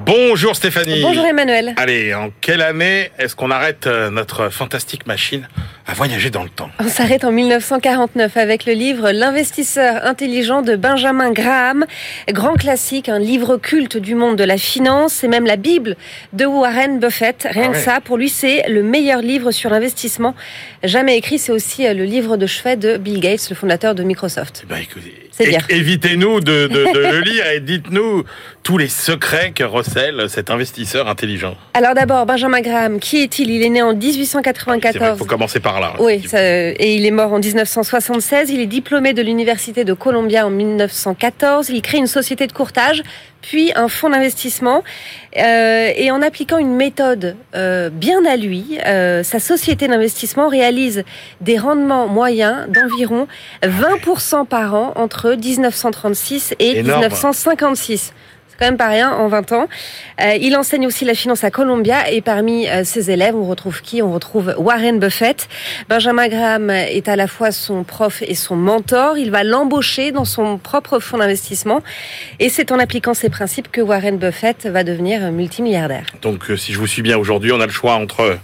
Bonjour 0.05 0.55
Stéphanie. 0.55 1.03
Bonjour 1.03 1.24
Emmanuel. 1.24 1.74
Allez, 1.76 2.14
en 2.14 2.30
quelle 2.40 2.62
année 2.62 3.11
est-ce 3.18 3.34
qu'on 3.34 3.51
arrête 3.51 3.88
euh, 3.88 4.09
notre 4.11 4.51
fantastique 4.51 5.05
machine 5.09 5.49
à 5.84 5.94
voyager 5.94 6.30
dans 6.30 6.44
le 6.44 6.49
temps? 6.49 6.70
On 6.78 6.86
s'arrête 6.88 7.24
en 7.24 7.32
1949 7.32 8.36
avec 8.36 8.66
le 8.66 8.74
livre 8.74 9.11
L'investisseur 9.11 10.05
intelligent 10.07 10.62
de 10.62 10.76
Benjamin 10.76 11.32
Graham. 11.32 11.86
Grand 12.28 12.55
classique, 12.55 13.09
un 13.09 13.18
livre 13.18 13.57
culte 13.57 13.97
du 13.97 14.14
monde 14.14 14.36
de 14.36 14.44
la 14.44 14.59
finance. 14.59 15.12
C'est 15.14 15.28
même 15.28 15.44
la 15.47 15.57
Bible 15.57 15.97
de 16.32 16.44
Warren 16.44 17.01
Buffett. 17.01 17.49
Rien 17.51 17.64
Ah 17.64 17.72
que 17.72 17.76
ouais. 17.78 17.82
ça, 17.82 18.01
pour 18.01 18.16
lui, 18.16 18.28
c'est 18.28 18.62
le 18.68 18.84
meilleur 18.84 19.22
livre 19.22 19.51
sur 19.51 19.70
l'investissement 19.70 20.36
jamais 20.84 21.16
écrit. 21.16 21.40
C'est 21.40 21.53
aussi 21.53 21.84
euh, 21.84 21.94
le 21.94 22.05
livre 22.05 22.36
de 22.36 22.47
chevet 22.47 22.76
de 22.76 22.97
Bill 22.97 23.18
Gates, 23.18 23.49
le 23.51 23.57
fondateur 23.57 23.97
de 23.97 24.05
Microsoft. 24.05 24.62
Eh 24.64 24.68
ben, 24.68 24.76
écoutez, 24.76 25.26
C'est 25.39 25.59
évitez-nous 25.70 26.41
de, 26.41 26.66
de- 26.66 26.93
de 26.95 26.99
le 27.12 27.20
lire 27.20 27.47
et 27.51 27.61
dites-nous 27.61 28.24
tous 28.62 28.78
les 28.78 28.89
secrets 28.89 29.53
que 29.55 29.62
recèle 29.64 30.28
cet 30.28 30.51
investisseur 30.51 31.09
intelligent. 31.09 31.57
Alors 31.74 31.95
d'abord, 31.95 32.26
Benjamin 32.26 32.61
Graham, 32.61 32.99
qui 32.99 33.22
est-il? 33.22 33.51
Il 33.51 33.62
est 33.62 33.68
né 33.68 33.82
en 33.82 33.91
C'est 33.91 33.97
vrai, 34.09 34.12
1894. 34.18 35.11
Il 35.14 35.18
faut 35.18 35.24
commencer 35.24 35.61
par 35.61 35.80
là. 35.80 35.93
Oui, 36.01 36.22
ça- 36.26 36.43
et 36.43 36.95
il 36.97 37.05
est 37.07 37.11
mort 37.11 37.32
en 37.32 37.39
1976. 37.39 38.51
Il 38.51 38.61
est 38.61 38.66
diplômé 38.66 39.12
de 39.12 39.22
l'université 39.22 39.84
de 39.84 39.93
Columbia 39.93 40.47
en 40.47 40.51
1914. 40.51 41.68
Il 41.70 41.82
crée 41.82 41.99
une 41.99 42.07
société 42.07 42.47
de 42.47 42.53
courtage, 42.53 43.03
puis 43.43 43.72
un 43.76 43.89
fonds 43.89 44.11
d'investissement. 44.11 44.82
Euh, 45.37 45.91
et 45.95 46.11
en 46.11 46.22
appliquant 46.22 46.57
une 46.57 46.74
méthode 46.74 47.37
euh, 47.55 47.91
bien 47.91 48.24
à 48.24 48.37
lui, 48.37 48.78
euh, 48.87 49.22
sa 49.22 49.39
société 49.39 49.87
d'investissement 49.87 50.49
réalise 50.49 51.05
des 51.43 51.59
rendements 51.59 52.09
moyens 52.09 52.66
d'environ 52.68 53.28
20% 53.62 54.47
par 54.47 54.74
an 54.74 54.93
entre 54.97 55.26
1936 55.35 56.55
et 56.59 56.79
Énorme. 56.79 57.01
1956. 57.01 58.12
C'est 58.57 58.64
quand 58.64 58.70
même 58.70 58.79
pas 58.79 58.89
rien 58.89 59.12
en 59.12 59.29
20 59.29 59.53
ans. 59.53 59.68
Euh, 60.22 60.35
il 60.41 60.57
enseigne 60.57 60.87
aussi 60.87 61.05
la 61.05 61.14
finance 61.14 61.45
à 61.45 61.51
Columbia 61.51 62.11
et 62.11 62.22
parmi 62.22 62.66
euh, 62.66 62.85
ses 62.85 63.11
élèves, 63.11 63.37
on 63.37 63.45
retrouve 63.45 63.83
qui? 63.83 64.01
On 64.01 64.11
retrouve 64.12 64.55
Warren 64.57 64.99
Buffett. 64.99 65.47
Benjamin 65.91 66.29
Graham 66.29 66.70
est 66.70 67.07
à 67.09 67.16
la 67.16 67.27
fois 67.27 67.53
son 67.53 67.85
prof 67.85 68.22
et 68.22 68.35
son 68.35 68.57
mentor. 68.57 69.18
Il 69.18 69.31
va 69.31 69.45
l'embaucher 69.45 70.11
dans 70.11 70.24
son 70.24 70.57
propre 70.57 71.01
fonds 71.01 71.18
d'investissement 71.18 71.83
et 72.41 72.49
c'est 72.49 72.72
en 72.72 72.79
appliquant 72.79 73.12
ces 73.12 73.29
principes 73.29 73.70
que 73.70 73.83
Warren 73.83 74.16
Buffett 74.16 74.66
va 74.66 74.85
devenir 74.85 75.31
multimilliardaire. 75.33 76.07
Donc, 76.22 76.51
euh, 76.51 76.57
si 76.57 76.72
je 76.72 76.79
vous 76.79 76.87
suis 76.87 77.03
bien 77.03 77.18
aujourd'hui, 77.18 77.53
on 77.53 77.61
a 77.61 77.66
le 77.66 77.72
choix 77.72 77.97
entre 77.97 78.39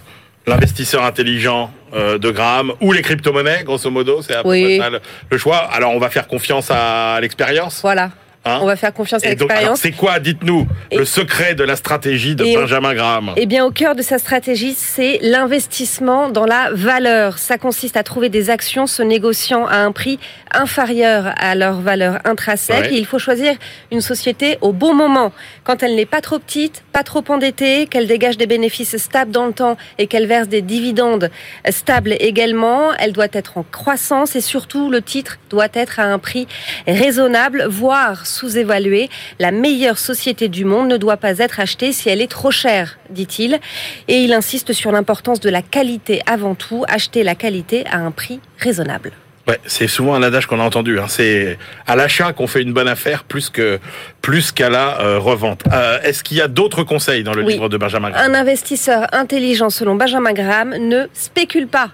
l'investisseur 0.47 1.05
intelligent 1.05 1.71
euh, 1.95 2.19
de 2.19 2.31
Graham 2.31 2.73
ou 2.81 2.93
les 2.93 3.03
crypto-monnaies, 3.03 3.63
grosso 3.65 3.91
modo. 3.91 4.23
C'est 4.23 4.35
à 4.35 4.43
peu 4.43 4.49
Oui. 4.51 4.79
près 4.79 4.79
ça 4.87 4.91
le, 4.91 5.01
le 5.31 5.39
choix. 5.39 5.59
Alors, 5.59 5.93
on 5.95 5.99
va 5.99 6.11
faire 6.11 6.27
confiance 6.27 6.71
à 6.71 7.19
l'expérience. 7.21 7.81
Voilà. 7.83 8.11
Hein 8.45 8.59
On 8.61 8.67
va 8.67 8.75
faire 8.75 8.93
confiance 8.93 9.25
à 9.25 9.29
l'expérience. 9.29 9.81
c'est 9.81 9.93
quoi, 9.93 10.19
dites-nous, 10.19 10.67
le 10.91 11.05
secret 11.05 11.55
de 11.55 11.63
la 11.63 11.77
stratégie 11.77 12.35
de 12.35 12.45
Benjamin 12.45 12.93
Graham? 12.93 13.33
Eh 13.37 13.47
bien, 13.47 13.65
au 13.65 13.71
cœur 13.71 13.95
de 13.95 14.03
sa 14.03 14.19
stratégie, 14.19 14.75
c'est 14.75 15.21
l'investissement 15.23 16.29
dans 16.29 16.45
la 16.45 16.71
valeur. 16.73 17.39
Ça 17.39 17.57
consiste 17.57 17.97
à 17.97 18.03
trouver 18.03 18.31
des 18.31 18.51
actions 18.51 18.89
se 18.89 19.03
négociant 19.03 19.67
à 19.67 19.77
un 19.77 19.93
prix 19.93 20.19
inférieur 20.53 21.33
à 21.37 21.55
leur 21.55 21.81
valeur 21.81 22.19
intrinsèque. 22.25 22.87
Ouais. 22.87 22.95
Et 22.95 22.99
il 22.99 23.07
faut 23.07 23.21
choisir 23.21 23.55
une 23.93 24.01
société 24.01 24.59
au 24.61 24.73
bon 24.73 24.93
moment, 24.93 25.33
quand 25.63 25.85
elle 25.85 25.95
n'est 25.95 26.05
pas 26.07 26.21
trop 26.21 26.41
petite, 26.41 26.83
pas 26.93 27.05
trop 27.05 27.23
endettée, 27.29 27.87
qu'elle 27.87 28.09
dégage 28.09 28.39
des 28.39 28.47
bénéfices 28.47 28.97
stables 28.97 29.31
dans 29.31 29.47
le 29.47 29.53
temps 29.53 29.77
et 29.99 30.09
qu'elle 30.09 30.27
verse 30.27 30.49
des 30.49 30.63
dividendes 30.63 31.31
stables 31.71 32.17
également. 32.19 32.93
Elle 32.99 33.13
doit 33.13 33.29
être 33.33 33.59
en 33.59 33.65
croissance 33.71 34.35
et 34.35 34.41
surtout, 34.41 34.91
le 34.91 35.01
titre 35.01 35.39
doit 35.49 35.69
être 35.75 36.01
à 36.01 36.05
un 36.05 36.19
prix 36.19 36.49
raisonnable, 36.89 37.67
voire 37.69 38.27
sous-évalué. 38.33 39.09
La 39.39 39.51
meilleure 39.53 39.99
société 39.99 40.49
du 40.49 40.65
monde 40.65 40.89
ne 40.89 40.97
doit 40.97 41.17
pas 41.19 41.39
être 41.39 41.61
achetée 41.61 41.93
si 41.93 42.09
elle 42.09 42.21
est 42.21 42.31
trop 42.31 42.51
chère, 42.51 42.99
dit-il. 43.11 43.61
Et 44.09 44.19
il 44.25 44.33
insiste 44.33 44.73
sur 44.73 44.91
l'importance 44.93 45.41
de 45.41 45.51
la 45.51 45.63
qualité 45.63 46.23
avant 46.27 46.55
tout, 46.55 46.85
acheter 46.89 47.23
la 47.23 47.35
qualité 47.35 47.85
à 47.91 47.99
un 47.99 48.11
prix 48.11 48.41
raisonnable. 48.59 49.13
Ouais, 49.49 49.59
c'est 49.67 49.89
souvent 49.89 50.15
un 50.15 50.23
adage 50.23 50.47
qu'on 50.47 50.61
a 50.61 50.63
entendu. 50.63 51.01
Hein. 51.01 51.07
C'est 51.09 51.59
à 51.89 51.97
l'achat 51.97 52.33
qu'on 52.33 52.47
fait 52.47 52.63
une 52.63 52.73
bonne 52.73 52.87
affaire 52.87 53.25
plus 53.25 53.51
que 53.51 53.81
plus 54.21 54.53
qu'à 54.53 54.71
la 54.71 55.01
euh, 55.01 55.19
revente. 55.19 55.63
Euh, 55.73 55.99
Est-ce 56.03 56.23
qu'il 56.23 56.37
y 56.37 56.41
a 56.41 56.47
d'autres 56.47 56.85
conseils 56.85 57.25
dans 57.25 57.35
le 57.35 57.43
Oui. 57.43 57.55
livre 57.55 57.69
de 57.69 57.77
Benjamin 57.77 58.11
Graham? 58.11 58.31
Un 58.31 58.39
investisseur 58.39 59.07
intelligent, 59.13 59.69
selon 59.69 59.97
Benjamin 59.97 60.33
Graham, 60.33 60.77
ne 60.77 61.07
spécule 61.13 61.67
pas. 61.67 61.91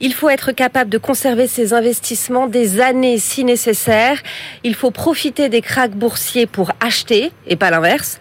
Il 0.00 0.12
faut 0.12 0.28
être 0.28 0.52
capable 0.52 0.90
de 0.90 0.98
conserver 0.98 1.46
ses 1.46 1.72
investissements 1.72 2.46
des 2.46 2.80
années 2.80 3.18
si 3.18 3.44
nécessaire. 3.44 4.20
Il 4.62 4.74
faut 4.74 4.90
profiter 4.90 5.48
des 5.48 5.62
cracks 5.62 5.94
boursiers 5.94 6.46
pour 6.46 6.72
acheter 6.80 7.32
et 7.46 7.56
pas 7.56 7.70
l'inverse. 7.70 8.20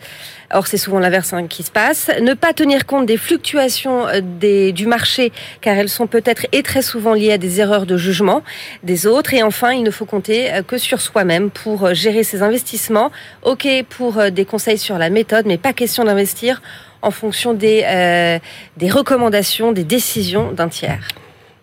Or, 0.53 0.67
c'est 0.67 0.77
souvent 0.77 0.99
l'inverse 0.99 1.33
hein, 1.33 1.47
qui 1.47 1.63
se 1.63 1.71
passe. 1.71 2.11
Ne 2.21 2.33
pas 2.33 2.53
tenir 2.53 2.85
compte 2.85 3.07
des 3.07 3.17
fluctuations 3.17 4.07
euh, 4.07 4.71
du 4.71 4.85
marché, 4.85 5.31
car 5.59 5.75
elles 5.75 5.89
sont 5.89 6.07
peut-être 6.07 6.45
et 6.51 6.61
très 6.61 6.83
souvent 6.83 7.13
liées 7.13 7.33
à 7.33 7.37
des 7.37 7.59
erreurs 7.59 7.85
de 7.85 7.97
jugement 7.97 8.43
des 8.83 9.07
autres. 9.07 9.33
Et 9.33 9.41
enfin, 9.41 9.71
il 9.71 9.83
ne 9.83 9.91
faut 9.91 10.05
compter 10.05 10.53
euh, 10.53 10.61
que 10.61 10.77
sur 10.77 11.01
soi-même 11.01 11.49
pour 11.49 11.85
euh, 11.85 11.93
gérer 11.93 12.23
ses 12.23 12.43
investissements. 12.43 13.11
OK 13.41 13.67
pour 13.89 14.31
des 14.31 14.45
conseils 14.45 14.77
sur 14.77 14.97
la 14.97 15.09
méthode, 15.09 15.45
mais 15.45 15.57
pas 15.57 15.73
question 15.73 16.03
d'investir 16.03 16.61
en 17.05 17.11
fonction 17.11 17.53
des, 17.53 17.83
euh, 17.85 18.39
des 18.77 18.89
recommandations, 18.89 19.71
des 19.71 19.83
décisions 19.83 20.51
d'un 20.51 20.67
tiers. 20.67 21.07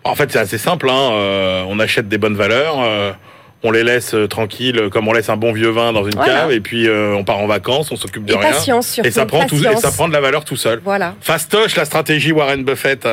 En 0.04 0.14
fait, 0.14 0.30
c'est 0.32 0.38
assez 0.38 0.58
simple. 0.58 0.88
Hein. 0.90 1.10
euh, 1.12 1.64
on 1.68 1.78
achète 1.78 2.08
des 2.08 2.18
bonnes 2.18 2.36
valeurs. 2.36 2.76
euh, 2.80 3.12
on 3.64 3.70
les 3.70 3.84
laisse 3.84 4.14
euh, 4.14 4.26
tranquilles, 4.26 4.88
comme 4.90 5.06
on 5.06 5.12
laisse 5.12 5.28
un 5.28 5.36
bon 5.36 5.52
vieux 5.52 5.68
vin 5.70 5.92
dans 5.92 6.04
une 6.04 6.14
Voilà. 6.16 6.32
cave, 6.40 6.50
et 6.52 6.58
puis 6.60 6.88
euh, 6.88 7.14
on 7.16 7.22
part 7.22 7.38
en 7.38 7.46
vacances, 7.46 7.92
on 7.92 7.96
s'occupe 7.96 8.24
de 8.24 8.32
Et 8.32 8.36
rien, 8.36 8.50
patience, 8.50 8.88
surtout. 8.88 9.08
et 9.08 9.12
ça 9.12 9.24
prend 9.24 9.46
tout, 9.46 9.54
et 9.56 9.62
patience. 9.62 9.82
ça 9.82 9.92
prend 9.92 10.08
de 10.08 10.12
la 10.12 10.20
valeur 10.20 10.44
tout 10.44 10.56
seul. 10.56 10.80
Voilà. 10.82 11.14
Fastoche, 11.20 11.76
la 11.76 11.84
stratégie 11.84 12.32
Warren 12.32 12.64
Buffett. 12.64 13.06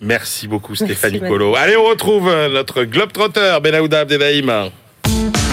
Merci 0.00 0.48
beaucoup 0.48 0.74
Stéphanie 0.74 1.20
Manu. 1.20 1.30
Colo. 1.30 1.54
Allez, 1.54 1.76
on 1.76 1.84
retrouve 1.84 2.28
notre 2.52 2.82
globetrotter 2.82 3.58
Benaouda 3.62 4.00
Abdelhaim. 4.00 4.70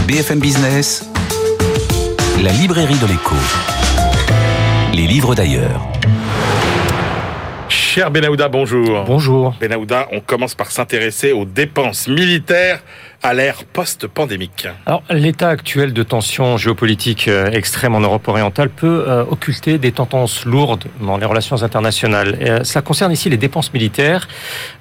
BFM 0.08 0.40
Business, 0.40 1.08
la 2.42 2.52
librairie 2.54 2.98
de 2.98 3.06
l'écho. 3.06 3.36
Les 4.96 5.06
livres 5.06 5.36
d'ailleurs. 5.36 5.88
Cher 7.92 8.12
Benaouda, 8.12 8.50
bonjour. 8.50 9.04
Bonjour. 9.06 9.56
Benaouda, 9.60 10.08
on 10.12 10.20
commence 10.20 10.54
par 10.54 10.70
s'intéresser 10.70 11.32
aux 11.32 11.44
dépenses 11.44 12.08
militaires 12.08 12.84
à 13.22 13.34
l'ère 13.34 13.66
post-pandémique. 13.66 14.68
Alors, 14.86 15.04
l'état 15.10 15.50
actuel 15.50 15.92
de 15.94 16.04
tension 16.04 16.58
géopolitique 16.58 17.28
euh, 17.28 17.52
extrême 17.52 17.94
en 17.94 18.00
Europe 18.00 18.28
orientale 18.28 18.70
peut 18.70 19.06
euh, 19.08 19.26
occulter 19.30 19.78
des 19.78 19.92
tendances 19.92 20.46
lourdes 20.46 20.86
dans 21.02 21.18
les 21.18 21.26
relations 21.26 21.62
internationales. 21.62 22.38
Euh, 22.42 22.64
cela 22.64 22.82
concerne 22.82 23.12
ici 23.12 23.30
les 23.30 23.38
dépenses 23.38 23.74
militaires. 23.74 24.28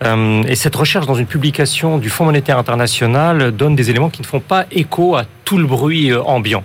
Euh, 0.04 0.42
et 0.44 0.54
cette 0.54 0.76
recherche 0.76 1.06
dans 1.06 1.16
une 1.16 1.26
publication 1.26 1.98
du 1.98 2.10
Fonds 2.10 2.24
monétaire 2.24 2.58
international 2.58 3.50
donne 3.52 3.74
des 3.74 3.90
éléments 3.90 4.10
qui 4.10 4.22
ne 4.22 4.26
font 4.26 4.40
pas 4.40 4.66
écho 4.70 5.16
à 5.16 5.24
tout 5.44 5.58
le 5.58 5.66
bruit 5.66 6.14
ambiant. 6.14 6.62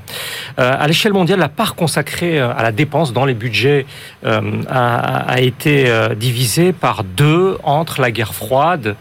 Euh, 0.59 0.75
à 0.77 0.87
l'échelle 0.87 1.13
mondiale, 1.13 1.39
la 1.39 1.49
part 1.49 1.73
consacrée 1.73 2.39
à 2.39 2.61
la 2.61 2.71
dépense 2.71 3.13
dans 3.13 3.25
les 3.25 3.33
budgets 3.33 3.85
a, 4.23 5.35
été 5.39 5.91
divisée 6.17 6.73
par 6.73 7.03
deux 7.03 7.57
entre 7.63 8.01
la 8.01 8.11
guerre 8.11 8.33
froide 8.33 8.95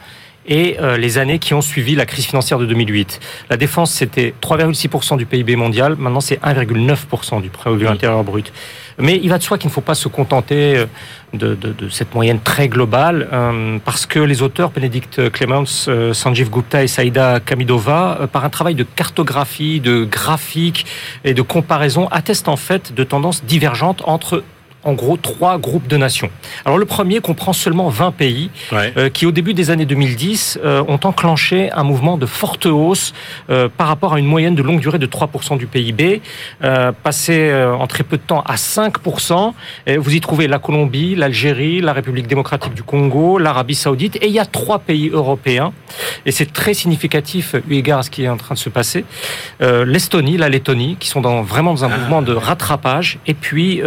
et 0.46 0.76
euh, 0.80 0.96
les 0.96 1.18
années 1.18 1.38
qui 1.38 1.54
ont 1.54 1.62
suivi 1.62 1.94
la 1.94 2.06
crise 2.06 2.26
financière 2.26 2.58
de 2.58 2.66
2008. 2.66 3.20
La 3.50 3.56
défense, 3.56 3.92
c'était 3.92 4.34
3,6% 4.42 5.16
du 5.16 5.26
PIB 5.26 5.56
mondial, 5.56 5.96
maintenant 5.96 6.20
c'est 6.20 6.40
1,9% 6.42 7.40
du 7.42 7.50
produit 7.50 7.86
intérieur 7.86 8.24
brut. 8.24 8.52
Mais 8.98 9.18
il 9.22 9.28
va 9.28 9.38
de 9.38 9.42
soi 9.42 9.58
qu'il 9.58 9.68
ne 9.68 9.72
faut 9.72 9.80
pas 9.80 9.94
se 9.94 10.08
contenter 10.08 10.76
euh, 10.76 10.86
de, 11.32 11.54
de, 11.54 11.72
de 11.72 11.88
cette 11.88 12.14
moyenne 12.14 12.40
très 12.40 12.68
globale, 12.68 13.28
euh, 13.32 13.78
parce 13.84 14.06
que 14.06 14.18
les 14.18 14.42
auteurs, 14.42 14.70
Benedict 14.70 15.30
Clemens, 15.30 15.86
euh, 15.88 16.12
Sanjeev 16.12 16.50
Gupta 16.50 16.82
et 16.82 16.88
Saïda 16.88 17.40
Kamidova, 17.40 18.28
par 18.32 18.44
un 18.44 18.50
travail 18.50 18.74
de 18.74 18.84
cartographie, 18.84 19.80
de 19.80 20.04
graphique 20.04 20.86
et 21.24 21.34
de 21.34 21.42
comparaison, 21.42 22.08
attestent 22.10 22.48
en 22.48 22.56
fait 22.56 22.94
de 22.94 23.04
tendances 23.04 23.44
divergentes 23.44 24.02
entre 24.04 24.44
en 24.84 24.92
gros 24.94 25.16
trois 25.16 25.58
groupes 25.58 25.86
de 25.88 25.96
nations. 25.96 26.30
Alors 26.64 26.78
le 26.78 26.84
premier 26.86 27.20
comprend 27.20 27.52
seulement 27.52 27.88
20 27.88 28.10
pays 28.12 28.50
Ouais. 28.72 28.92
euh, 28.96 29.08
qui 29.10 29.26
au 29.26 29.30
début 29.32 29.54
des 29.54 29.70
années 29.70 29.84
2010 29.86 30.58
euh, 30.64 30.82
ont 30.88 30.98
enclenché 31.04 31.70
un 31.72 31.82
mouvement 31.84 32.16
de 32.18 32.26
forte 32.26 32.66
hausse 32.66 33.12
euh, 33.50 33.68
par 33.76 33.86
rapport 33.88 34.14
à 34.14 34.18
une 34.18 34.26
moyenne 34.26 34.54
de 34.54 34.62
longue 34.62 34.80
durée 34.80 34.98
de 34.98 35.06
3% 35.06 35.56
du 35.58 35.66
PIB, 35.66 36.20
euh, 36.64 36.92
passé 37.02 37.50
euh, 37.50 37.74
en 37.74 37.86
très 37.86 38.02
peu 38.04 38.16
de 38.16 38.22
temps 38.22 38.42
à 38.46 38.54
5%. 38.56 39.52
Et 39.86 39.96
vous 39.96 40.14
y 40.14 40.20
trouvez 40.20 40.48
la 40.48 40.58
Colombie, 40.58 41.14
l'Algérie, 41.14 41.80
la 41.80 41.92
République 41.92 42.26
démocratique 42.26 42.74
du 42.74 42.82
Congo, 42.82 43.38
l'Arabie 43.38 43.74
saoudite, 43.74 44.16
et 44.16 44.26
il 44.26 44.32
y 44.32 44.38
a 44.38 44.46
trois 44.46 44.78
pays 44.80 45.08
européens, 45.12 45.72
et 46.26 46.32
c'est 46.32 46.52
très 46.52 46.74
significatif 46.74 47.54
eu 47.68 47.74
égard 47.74 48.00
à 48.00 48.02
ce 48.02 48.10
qui 48.10 48.24
est 48.24 48.28
en 48.28 48.36
train 48.36 48.54
de 48.54 48.58
se 48.58 48.68
passer, 48.68 49.04
euh, 49.60 49.84
l'Estonie, 49.84 50.36
la 50.36 50.48
Lettonie, 50.48 50.96
qui 50.98 51.08
sont 51.08 51.20
dans, 51.20 51.42
vraiment 51.42 51.72
dans 51.74 51.84
un 51.84 51.90
Ah. 51.92 51.98
mouvement 51.98 52.22
de 52.22 52.32
rattrapage, 52.32 53.18
et 53.26 53.34
puis... 53.34 53.80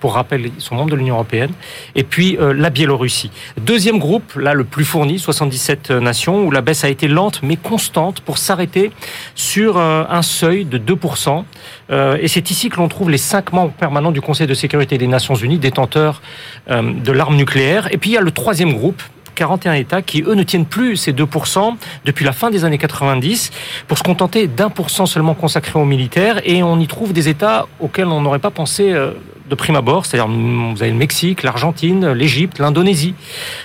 euh, 0.00 0.10
pour 0.10 0.14
rappel, 0.14 0.46
ils 0.56 0.60
sont 0.62 0.74
membres 0.74 0.90
de 0.90 0.96
l'Union 0.96 1.14
européenne, 1.14 1.50
et 1.94 2.02
puis 2.02 2.36
euh, 2.38 2.52
la 2.52 2.70
Biélorussie. 2.70 3.30
Deuxième 3.60 3.98
groupe, 3.98 4.34
là 4.36 4.54
le 4.54 4.64
plus 4.64 4.84
fourni, 4.84 5.18
77 5.18 5.90
nations, 5.90 6.44
où 6.44 6.50
la 6.50 6.60
baisse 6.60 6.84
a 6.84 6.88
été 6.88 7.08
lente 7.08 7.40
mais 7.42 7.56
constante 7.56 8.20
pour 8.20 8.38
s'arrêter 8.38 8.90
sur 9.34 9.78
euh, 9.78 10.04
un 10.08 10.22
seuil 10.22 10.64
de 10.64 10.78
2%. 10.78 11.44
Euh, 11.90 12.16
et 12.20 12.28
c'est 12.28 12.50
ici 12.50 12.68
que 12.68 12.76
l'on 12.76 12.88
trouve 12.88 13.10
les 13.10 13.18
cinq 13.18 13.52
membres 13.52 13.72
permanents 13.72 14.12
du 14.12 14.20
Conseil 14.20 14.46
de 14.46 14.54
sécurité 14.54 14.98
des 14.98 15.06
Nations 15.06 15.34
Unies, 15.34 15.58
détenteurs 15.58 16.22
euh, 16.70 16.82
de 16.82 17.12
l'arme 17.12 17.36
nucléaire. 17.36 17.88
Et 17.92 17.98
puis 17.98 18.10
il 18.10 18.12
y 18.14 18.16
a 18.16 18.20
le 18.20 18.30
troisième 18.30 18.72
groupe, 18.72 19.02
41 19.40 19.72
États 19.72 20.02
qui, 20.02 20.22
eux, 20.22 20.34
ne 20.34 20.42
tiennent 20.42 20.66
plus 20.66 20.96
ces 20.96 21.14
2% 21.14 21.74
depuis 22.04 22.26
la 22.26 22.32
fin 22.32 22.50
des 22.50 22.66
années 22.66 22.76
90 22.76 23.50
pour 23.88 23.96
se 23.96 24.02
contenter 24.02 24.46
d'un 24.48 24.68
pour 24.68 24.90
seulement 24.90 25.32
consacré 25.32 25.78
aux 25.78 25.86
militaires. 25.86 26.42
Et 26.44 26.62
on 26.62 26.78
y 26.78 26.86
trouve 26.86 27.14
des 27.14 27.30
États 27.30 27.66
auxquels 27.80 28.08
on 28.08 28.20
n'aurait 28.20 28.38
pas 28.38 28.50
pensé 28.50 28.92
euh, 28.92 29.12
de 29.48 29.54
prime 29.54 29.76
abord, 29.76 30.04
c'est-à-dire 30.04 30.28
mm, 30.28 30.74
vous 30.74 30.82
avez 30.82 30.92
le 30.92 30.98
Mexique, 30.98 31.42
l'Argentine, 31.42 32.12
l'Égypte, 32.12 32.58
l'Indonésie. 32.58 33.14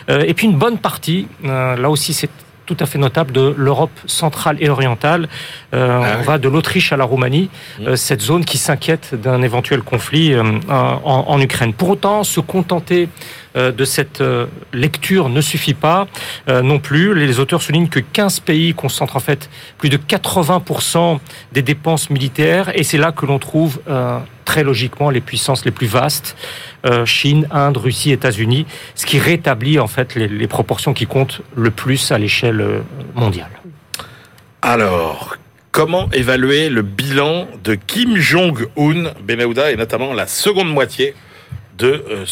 Euh, 0.09 0.23
et 0.25 0.33
puis 0.33 0.47
une 0.47 0.57
bonne 0.57 0.77
partie, 0.77 1.27
euh, 1.43 1.75
là 1.75 1.89
aussi 1.89 2.13
c'est 2.13 2.29
tout 2.65 2.77
à 2.79 2.85
fait 2.85 2.97
notable 2.97 3.31
de 3.31 3.53
l'Europe 3.57 3.91
centrale 4.05 4.57
et 4.59 4.69
orientale. 4.69 5.27
Euh, 5.73 5.99
Ah 6.03 6.15
on 6.15 6.19
oui. 6.19 6.25
va 6.25 6.37
de 6.37 6.49
l'Autriche 6.49 6.91
à 6.91 6.97
la 6.97 7.03
Roumanie, 7.05 7.49
euh, 7.81 7.95
cette 7.95 8.21
zone 8.21 8.43
qui 8.45 8.57
s'inquiète 8.57 9.15
d'un 9.19 9.41
éventuel 9.41 9.81
conflit 9.81 10.33
euh, 10.33 10.43
en, 10.69 11.25
en 11.27 11.39
Ukraine. 11.41 11.73
Pour 11.73 11.89
autant, 11.89 12.23
se 12.23 12.39
contenter 12.39 13.09
euh, 13.55 13.71
de 13.71 13.85
cette 13.85 14.21
euh, 14.21 14.47
lecture 14.73 15.29
ne 15.29 15.41
suffit 15.41 15.73
pas 15.73 16.07
euh, 16.49 16.61
non 16.61 16.79
plus. 16.79 17.13
Les 17.13 17.39
auteurs 17.39 17.61
soulignent 17.61 17.87
que 17.89 17.99
15 18.01 18.39
pays 18.41 18.73
concentrent 18.73 19.15
en 19.15 19.19
fait 19.21 19.49
plus 19.77 19.89
de 19.89 19.97
80% 19.97 21.19
des 21.53 21.61
dépenses 21.61 22.09
militaires 22.09 22.71
et 22.77 22.83
c'est 22.83 22.97
là 22.97 23.11
que 23.11 23.25
l'on 23.25 23.39
trouve 23.39 23.79
euh, 23.89 24.19
très 24.43 24.63
logiquement 24.63 25.09
les 25.09 25.21
puissances 25.21 25.65
les 25.65 25.71
plus 25.71 25.87
vastes, 25.87 26.35
euh, 26.85 27.05
Chine, 27.05 27.47
Inde, 27.51 27.77
Russie, 27.77 28.11
États-Unis, 28.11 28.65
ce 28.95 29.05
qui 29.05 29.19
rétablit 29.19 29.79
en 29.79 29.87
fait 29.87 30.15
les, 30.15 30.47
proportions 30.47 30.93
qui 30.93 31.07
comptent 31.07 31.41
le 31.55 31.71
plus 31.71 32.11
à 32.11 32.17
l'échelle 32.17 32.61
euh, 32.61 32.81
mondiale. 33.15 33.49
Alors, 34.61 35.37
comment 35.71 36.09
évaluer 36.11 36.69
le 36.69 36.81
bilan 36.81 37.47
de 37.63 37.75
Kim 37.75 38.17
Jong-un, 38.17 39.11
Benahouda, 39.23 39.71
et 39.71 39.75
notamment 39.75 40.13
la 40.13 40.27
seconde 40.27 40.69
moitié 40.69 41.15
de, 41.77 42.05
euh, 42.09 42.25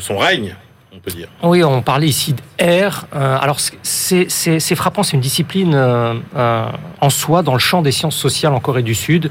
son 0.00 0.18
règne? 0.18 0.56
On 0.96 1.00
peut 1.00 1.10
dire. 1.10 1.28
Oui, 1.42 1.62
on 1.62 1.82
parlait 1.82 2.08
ici 2.08 2.34
d'air. 2.58 3.06
Euh, 3.14 3.38
alors, 3.40 3.58
c'est 3.82 4.74
frappant, 4.74 5.02
c'est 5.02 5.14
une 5.14 5.20
discipline 5.20 5.74
euh, 5.74 6.14
euh, 6.36 6.66
en 7.00 7.10
soi 7.10 7.42
dans 7.42 7.52
le 7.52 7.58
champ 7.58 7.82
des 7.82 7.92
sciences 7.92 8.16
sociales 8.16 8.54
en 8.54 8.60
Corée 8.60 8.82
du 8.82 8.94
Sud, 8.94 9.30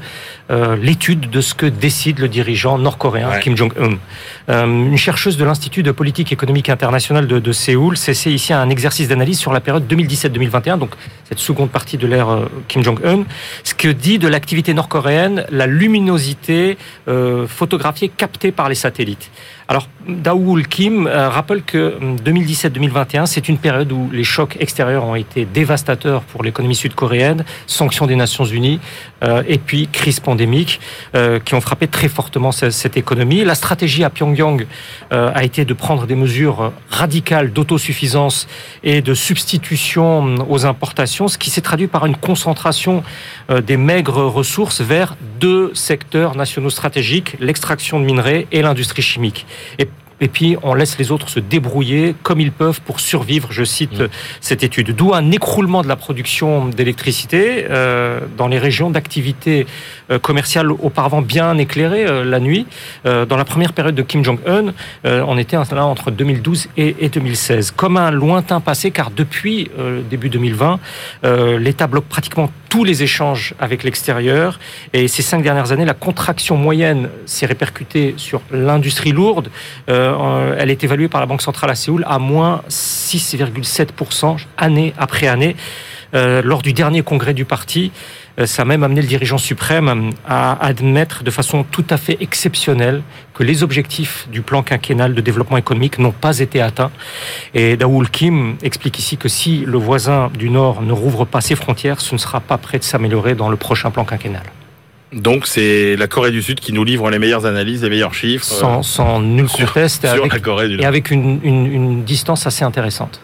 euh, 0.50 0.76
l'étude 0.76 1.28
de 1.30 1.40
ce 1.40 1.54
que 1.54 1.66
décide 1.66 2.18
le 2.18 2.28
dirigeant 2.28 2.78
nord-coréen 2.78 3.26
Ouais. 3.26 3.40
Kim 3.40 3.56
Jong-un. 3.56 3.98
Une 4.48 4.96
chercheuse 4.96 5.36
de 5.36 5.44
l'Institut 5.44 5.82
de 5.82 5.90
politique 5.90 6.32
économique 6.32 6.68
internationale 6.68 7.26
de, 7.26 7.40
de 7.40 7.52
Séoul 7.52 7.96
s'essaie 7.96 8.30
ici 8.30 8.52
à 8.52 8.60
un 8.60 8.70
exercice 8.70 9.08
d'analyse 9.08 9.38
sur 9.38 9.52
la 9.52 9.60
période 9.60 9.92
2017-2021, 9.92 10.78
donc 10.78 10.94
cette 11.24 11.40
seconde 11.40 11.70
partie 11.70 11.96
de 11.96 12.06
l'ère 12.06 12.28
Kim 12.68 12.84
Jong-un, 12.84 13.24
ce 13.64 13.74
que 13.74 13.88
dit 13.88 14.20
de 14.20 14.28
l'activité 14.28 14.74
nord-coréenne 14.74 15.44
la 15.50 15.66
luminosité 15.66 16.78
photographiée 17.48 18.08
captée 18.08 18.52
par 18.52 18.68
les 18.68 18.76
satellites. 18.76 19.30
Alors, 19.68 19.88
Daoul 20.06 20.68
Kim 20.68 21.08
euh, 21.08 21.28
rappelle 21.28 21.62
que 21.62 21.96
hum, 22.00 22.16
2017-2021, 22.16 23.26
c'est 23.26 23.48
une 23.48 23.58
période 23.58 23.90
où 23.90 24.08
les 24.12 24.22
chocs 24.22 24.56
extérieurs 24.60 25.04
ont 25.04 25.16
été 25.16 25.44
dévastateurs 25.44 26.22
pour 26.22 26.44
l'économie 26.44 26.76
sud-coréenne, 26.76 27.44
sanctions 27.66 28.06
des 28.06 28.14
Nations 28.14 28.44
Unies 28.44 28.78
et 29.48 29.58
puis 29.58 29.88
crise 29.88 30.20
pandémique 30.20 30.80
euh, 31.14 31.38
qui 31.40 31.54
ont 31.54 31.60
frappé 31.60 31.86
très 31.88 32.08
fortement 32.08 32.52
ce- 32.52 32.70
cette 32.70 32.96
économie. 32.96 33.44
La 33.44 33.54
stratégie 33.54 34.04
à 34.04 34.10
Pyongyang 34.10 34.66
euh, 35.12 35.30
a 35.34 35.42
été 35.44 35.64
de 35.64 35.74
prendre 35.74 36.06
des 36.06 36.14
mesures 36.14 36.72
radicales 36.90 37.52
d'autosuffisance 37.52 38.46
et 38.84 39.00
de 39.00 39.14
substitution 39.14 40.34
aux 40.50 40.66
importations, 40.66 41.28
ce 41.28 41.38
qui 41.38 41.50
s'est 41.50 41.60
traduit 41.62 41.86
par 41.86 42.06
une 42.06 42.16
concentration 42.16 43.02
euh, 43.50 43.60
des 43.60 43.76
maigres 43.76 44.24
ressources 44.26 44.80
vers 44.80 45.16
deux 45.40 45.72
secteurs 45.74 46.34
nationaux 46.36 46.70
stratégiques, 46.70 47.36
l'extraction 47.40 48.00
de 48.00 48.04
minerais 48.04 48.46
et 48.52 48.62
l'industrie 48.62 49.02
chimique. 49.02 49.46
Et, 49.78 49.88
et 50.20 50.28
puis, 50.28 50.56
on 50.62 50.74
laisse 50.74 50.98
les 50.98 51.12
autres 51.12 51.28
se 51.28 51.40
débrouiller 51.40 52.14
comme 52.22 52.40
ils 52.40 52.52
peuvent 52.52 52.80
pour 52.80 53.00
survivre, 53.00 53.48
je 53.50 53.64
cite 53.64 54.00
euh, 54.00 54.08
cette 54.40 54.62
étude. 54.62 54.94
D'où 54.96 55.12
un 55.14 55.30
écroulement 55.30 55.82
de 55.82 55.88
la 55.88 55.96
production 55.96 56.68
d'électricité 56.68 57.66
euh, 57.68 58.20
dans 58.36 58.48
les 58.48 58.58
régions 58.58 58.90
d'activité 58.90 59.66
euh, 60.10 60.18
commerciale 60.18 60.72
auparavant 60.72 61.20
bien 61.20 61.58
éclairées 61.58 62.06
euh, 62.06 62.24
la 62.24 62.40
nuit. 62.40 62.66
Euh, 63.04 63.26
dans 63.26 63.36
la 63.36 63.44
première 63.44 63.74
période 63.74 63.94
de 63.94 64.02
Kim 64.02 64.24
Jong-un, 64.24 64.72
euh, 65.04 65.22
on 65.26 65.36
était 65.36 65.56
là 65.56 65.84
entre 65.84 66.10
2012 66.10 66.68
et, 66.76 66.96
et 67.00 67.08
2016. 67.08 67.72
Comme 67.72 67.96
un 67.98 68.10
lointain 68.10 68.60
passé, 68.60 68.90
car 68.90 69.10
depuis 69.10 69.70
euh, 69.78 70.00
début 70.08 70.30
2020, 70.30 70.80
euh, 71.24 71.58
l'État 71.58 71.86
bloque 71.86 72.06
pratiquement 72.06 72.50
tous 72.68 72.84
les 72.84 73.02
échanges 73.02 73.54
avec 73.58 73.84
l'extérieur. 73.84 74.58
Et 74.92 75.08
ces 75.08 75.22
cinq 75.22 75.42
dernières 75.42 75.72
années, 75.72 75.84
la 75.84 75.94
contraction 75.94 76.56
moyenne 76.56 77.08
s'est 77.24 77.46
répercutée 77.46 78.14
sur 78.16 78.42
l'industrie 78.50 79.12
lourde. 79.12 79.50
Euh, 79.88 80.05
euh, 80.06 80.56
elle 80.58 80.70
est 80.70 80.82
évaluée 80.84 81.08
par 81.08 81.20
la 81.20 81.26
Banque 81.26 81.42
centrale 81.42 81.70
à 81.70 81.74
Séoul 81.74 82.04
à 82.06 82.18
moins 82.18 82.62
6,7% 82.68 84.36
année 84.56 84.94
après 84.98 85.26
année. 85.26 85.56
Euh, 86.14 86.40
lors 86.42 86.62
du 86.62 86.72
dernier 86.72 87.02
congrès 87.02 87.34
du 87.34 87.44
parti, 87.44 87.90
euh, 88.38 88.46
ça 88.46 88.62
a 88.62 88.64
même 88.64 88.84
amené 88.84 89.02
le 89.02 89.08
dirigeant 89.08 89.38
suprême 89.38 90.10
à 90.26 90.64
admettre 90.64 91.24
de 91.24 91.30
façon 91.30 91.64
tout 91.64 91.84
à 91.90 91.96
fait 91.96 92.16
exceptionnelle 92.20 93.02
que 93.34 93.42
les 93.42 93.62
objectifs 93.62 94.28
du 94.30 94.42
plan 94.42 94.62
quinquennal 94.62 95.14
de 95.14 95.20
développement 95.20 95.56
économique 95.56 95.98
n'ont 95.98 96.12
pas 96.12 96.38
été 96.38 96.60
atteints. 96.60 96.92
Et 97.54 97.76
Daoul 97.76 98.08
Kim 98.08 98.56
explique 98.62 98.98
ici 98.98 99.16
que 99.16 99.28
si 99.28 99.64
le 99.66 99.78
voisin 99.78 100.30
du 100.38 100.48
Nord 100.48 100.82
ne 100.82 100.92
rouvre 100.92 101.24
pas 101.24 101.40
ses 101.40 101.56
frontières, 101.56 102.00
ce 102.00 102.14
ne 102.14 102.18
sera 102.18 102.40
pas 102.40 102.56
prêt 102.56 102.78
de 102.78 102.84
s'améliorer 102.84 103.34
dans 103.34 103.48
le 103.48 103.56
prochain 103.56 103.90
plan 103.90 104.04
quinquennal. 104.04 104.44
Donc 105.12 105.46
c'est 105.46 105.96
la 105.96 106.06
Corée 106.08 106.30
du 106.32 106.42
Sud 106.42 106.60
qui 106.60 106.72
nous 106.72 106.84
livre 106.84 107.08
les 107.10 107.18
meilleures 107.18 107.46
analyses, 107.46 107.82
les 107.82 107.90
meilleurs 107.90 108.14
chiffres 108.14 108.46
euh, 108.52 108.58
Sans, 108.60 108.82
sans 108.82 109.20
nul 109.20 109.48
sur- 109.48 109.66
conteste 109.72 110.04
et 110.04 110.08
sur 110.08 110.16
avec, 110.20 110.32
la 110.32 110.38
Corée 110.40 110.68
du 110.68 110.80
et 110.80 110.84
avec 110.84 111.10
une, 111.10 111.40
une- 111.42 111.66
une 111.72 112.04
distance 112.04 112.46
assez 112.46 112.64
intéressante. 112.64 113.20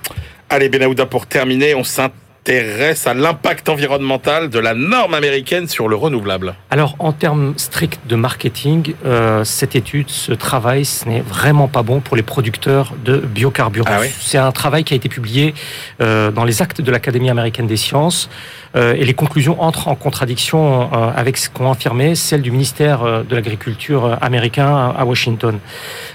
Allez 0.49 0.69
Benahouda, 0.69 1.07
pour 1.07 1.27
terminer, 1.27 1.75
on 1.75 1.83
s'intéresse 1.83 3.07
à 3.07 3.15
l'impact 3.15 3.69
environnemental 3.69 4.51
de 4.51 4.59
la 4.59 4.75
norme 4.75 5.15
américaine 5.15 5.67
sur 5.67 5.89
le 5.89 5.97
renouvelable. 5.97 6.55
Alors, 6.71 6.95
en 6.99 7.13
termes 7.13 7.55
stricts 7.57 8.01
de 8.09 8.17
marketing, 8.17 8.95
euh, 9.07 9.45
cette 9.45 9.75
étude, 9.77 10.11
ce 10.11 10.33
travail, 10.33 10.85
ce 10.85 11.09
n'est 11.09 11.21
vraiment 11.23 11.69
pas 11.69 11.83
bon 11.83 12.01
pour 12.01 12.17
les 12.17 12.23
producteurs 12.23 12.93
de 13.05 13.17
biocarburants. 13.17 13.89
Ah 13.91 14.01
oui 14.03 14.09
C'est 14.21 14.39
un 14.39 14.53
travail 14.53 14.85
qui 14.85 14.93
a 14.93 14.97
été 14.97 15.09
publié 15.09 15.55
euh, 16.01 16.31
dans 16.31 16.45
les 16.45 16.61
actes 16.63 16.81
de 16.81 16.91
l'Académie 16.91 17.31
américaine 17.31 17.67
des 17.67 17.77
sciences. 17.77 18.29
Euh, 18.75 18.95
et 18.95 19.05
les 19.05 19.15
conclusions 19.15 19.61
entrent 19.63 19.89
en 19.89 19.95
contradiction 19.95 20.91
euh, 20.93 21.11
avec 21.15 21.37
ce 21.37 21.49
qu'ont 21.51 21.71
affirmé 21.71 22.15
celles 22.15 22.43
du 22.43 22.51
ministère 22.51 23.03
euh, 23.03 23.23
de 23.23 23.35
l'Agriculture 23.35 24.19
américain 24.21 24.93
à 24.97 25.05
Washington. 25.05 25.59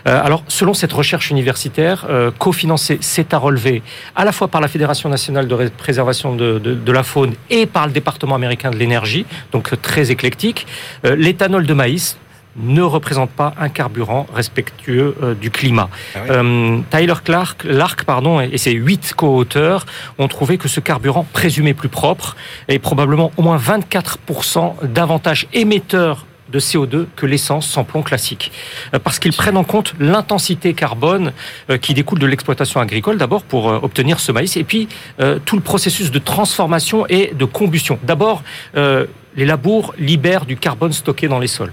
Alors, 0.05 0.43
selon 0.47 0.73
cette 0.73 0.93
recherche 0.93 1.29
universitaire, 1.31 2.05
cofinancée, 2.37 2.97
c'est 3.01 3.33
à 3.33 3.37
relever 3.37 3.81
à 4.15 4.23
la 4.25 4.31
fois 4.31 4.47
par 4.47 4.61
la 4.61 4.67
Fédération 4.67 5.09
nationale 5.09 5.47
de 5.47 5.53
ré- 5.53 5.69
préservation 5.69 6.35
de, 6.35 6.59
de- 6.59 6.91
la 6.91 7.03
faune 7.03 7.33
et 7.49 7.65
par 7.65 7.87
le 7.87 7.93
département 7.93 8.35
américain 8.35 8.71
de 8.71 8.77
l'énergie, 8.77 9.25
donc 9.51 9.69
très 9.81 10.09
éclectique, 10.11 10.65
l'éthanol 11.03 11.65
de 11.65 11.73
maïs 11.73 12.17
ne 12.57 12.81
représente 12.81 13.29
pas 13.31 13.53
un 13.59 13.69
carburant 13.69 14.27
respectueux 14.33 15.15
euh, 15.21 15.33
du 15.35 15.51
climat. 15.51 15.89
Ah 16.15 16.19
oui. 16.23 16.29
Euh, 16.31 16.79
Tyler 16.89 17.13
Clark, 17.23 17.63
Lark 17.63 18.03
pardon, 18.03 18.39
et 18.39 18.57
ses 18.57 18.71
huit 18.71 19.13
co-auteurs 19.15 19.85
ont 20.17 20.27
trouvé 20.27 20.57
que 20.57 20.67
ce 20.67 20.79
carburant 20.79 21.25
présumé 21.33 21.73
plus 21.73 21.89
propre 21.89 22.35
est 22.67 22.79
probablement 22.79 23.31
au 23.37 23.41
moins 23.41 23.57
24% 23.57 24.87
davantage 24.87 25.47
émetteur 25.53 26.25
de 26.49 26.59
CO2 26.59 27.07
que 27.15 27.25
l'essence 27.25 27.67
sans 27.67 27.83
plomb 27.83 28.03
classique. 28.03 28.51
Euh, 28.93 28.99
Parce 28.99 29.19
qu'ils 29.19 29.33
prennent 29.33 29.57
en 29.57 29.63
compte 29.63 29.93
l'intensité 29.99 30.73
carbone 30.73 31.33
qui 31.81 31.93
découle 31.93 32.19
de 32.19 32.25
l'exploitation 32.25 32.79
agricole, 32.79 33.17
d'abord 33.17 33.43
pour 33.43 33.65
obtenir 33.65 34.19
ce 34.19 34.31
maïs, 34.31 34.55
et 34.57 34.63
puis 34.63 34.87
euh, 35.19 35.39
tout 35.43 35.55
le 35.55 35.61
processus 35.61 36.11
de 36.11 36.19
transformation 36.19 37.05
et 37.07 37.33
de 37.33 37.45
combustion. 37.45 37.99
D'abord, 38.03 38.43
euh, 38.75 39.05
les 39.37 39.45
labours 39.45 39.93
libèrent 39.97 40.45
du 40.45 40.57
carbone 40.57 40.91
stocké 40.91 41.27
dans 41.27 41.39
les 41.39 41.47
sols. 41.47 41.71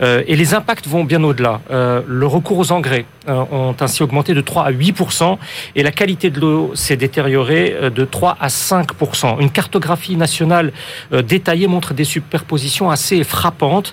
Euh, 0.00 0.22
et 0.26 0.36
les 0.36 0.54
impacts 0.54 0.86
vont 0.86 1.04
bien 1.04 1.22
au-delà. 1.22 1.60
Euh, 1.70 2.02
le 2.06 2.26
recours 2.26 2.58
aux 2.58 2.72
engrais 2.72 3.04
euh, 3.28 3.44
ont 3.50 3.74
ainsi 3.80 4.02
augmenté 4.02 4.34
de 4.34 4.40
3 4.40 4.64
à 4.64 4.72
8% 4.72 5.38
et 5.76 5.82
la 5.82 5.90
qualité 5.90 6.30
de 6.30 6.40
l'eau 6.40 6.72
s'est 6.74 6.96
détériorée 6.96 7.76
de 7.94 8.04
3 8.04 8.36
à 8.40 8.48
5% 8.48 9.40
Une 9.40 9.50
cartographie 9.50 10.16
nationale 10.16 10.72
détaillée 11.12 11.66
montre 11.66 11.94
des 11.94 12.04
superpositions 12.04 12.90
assez 12.90 13.24
frappantes 13.24 13.92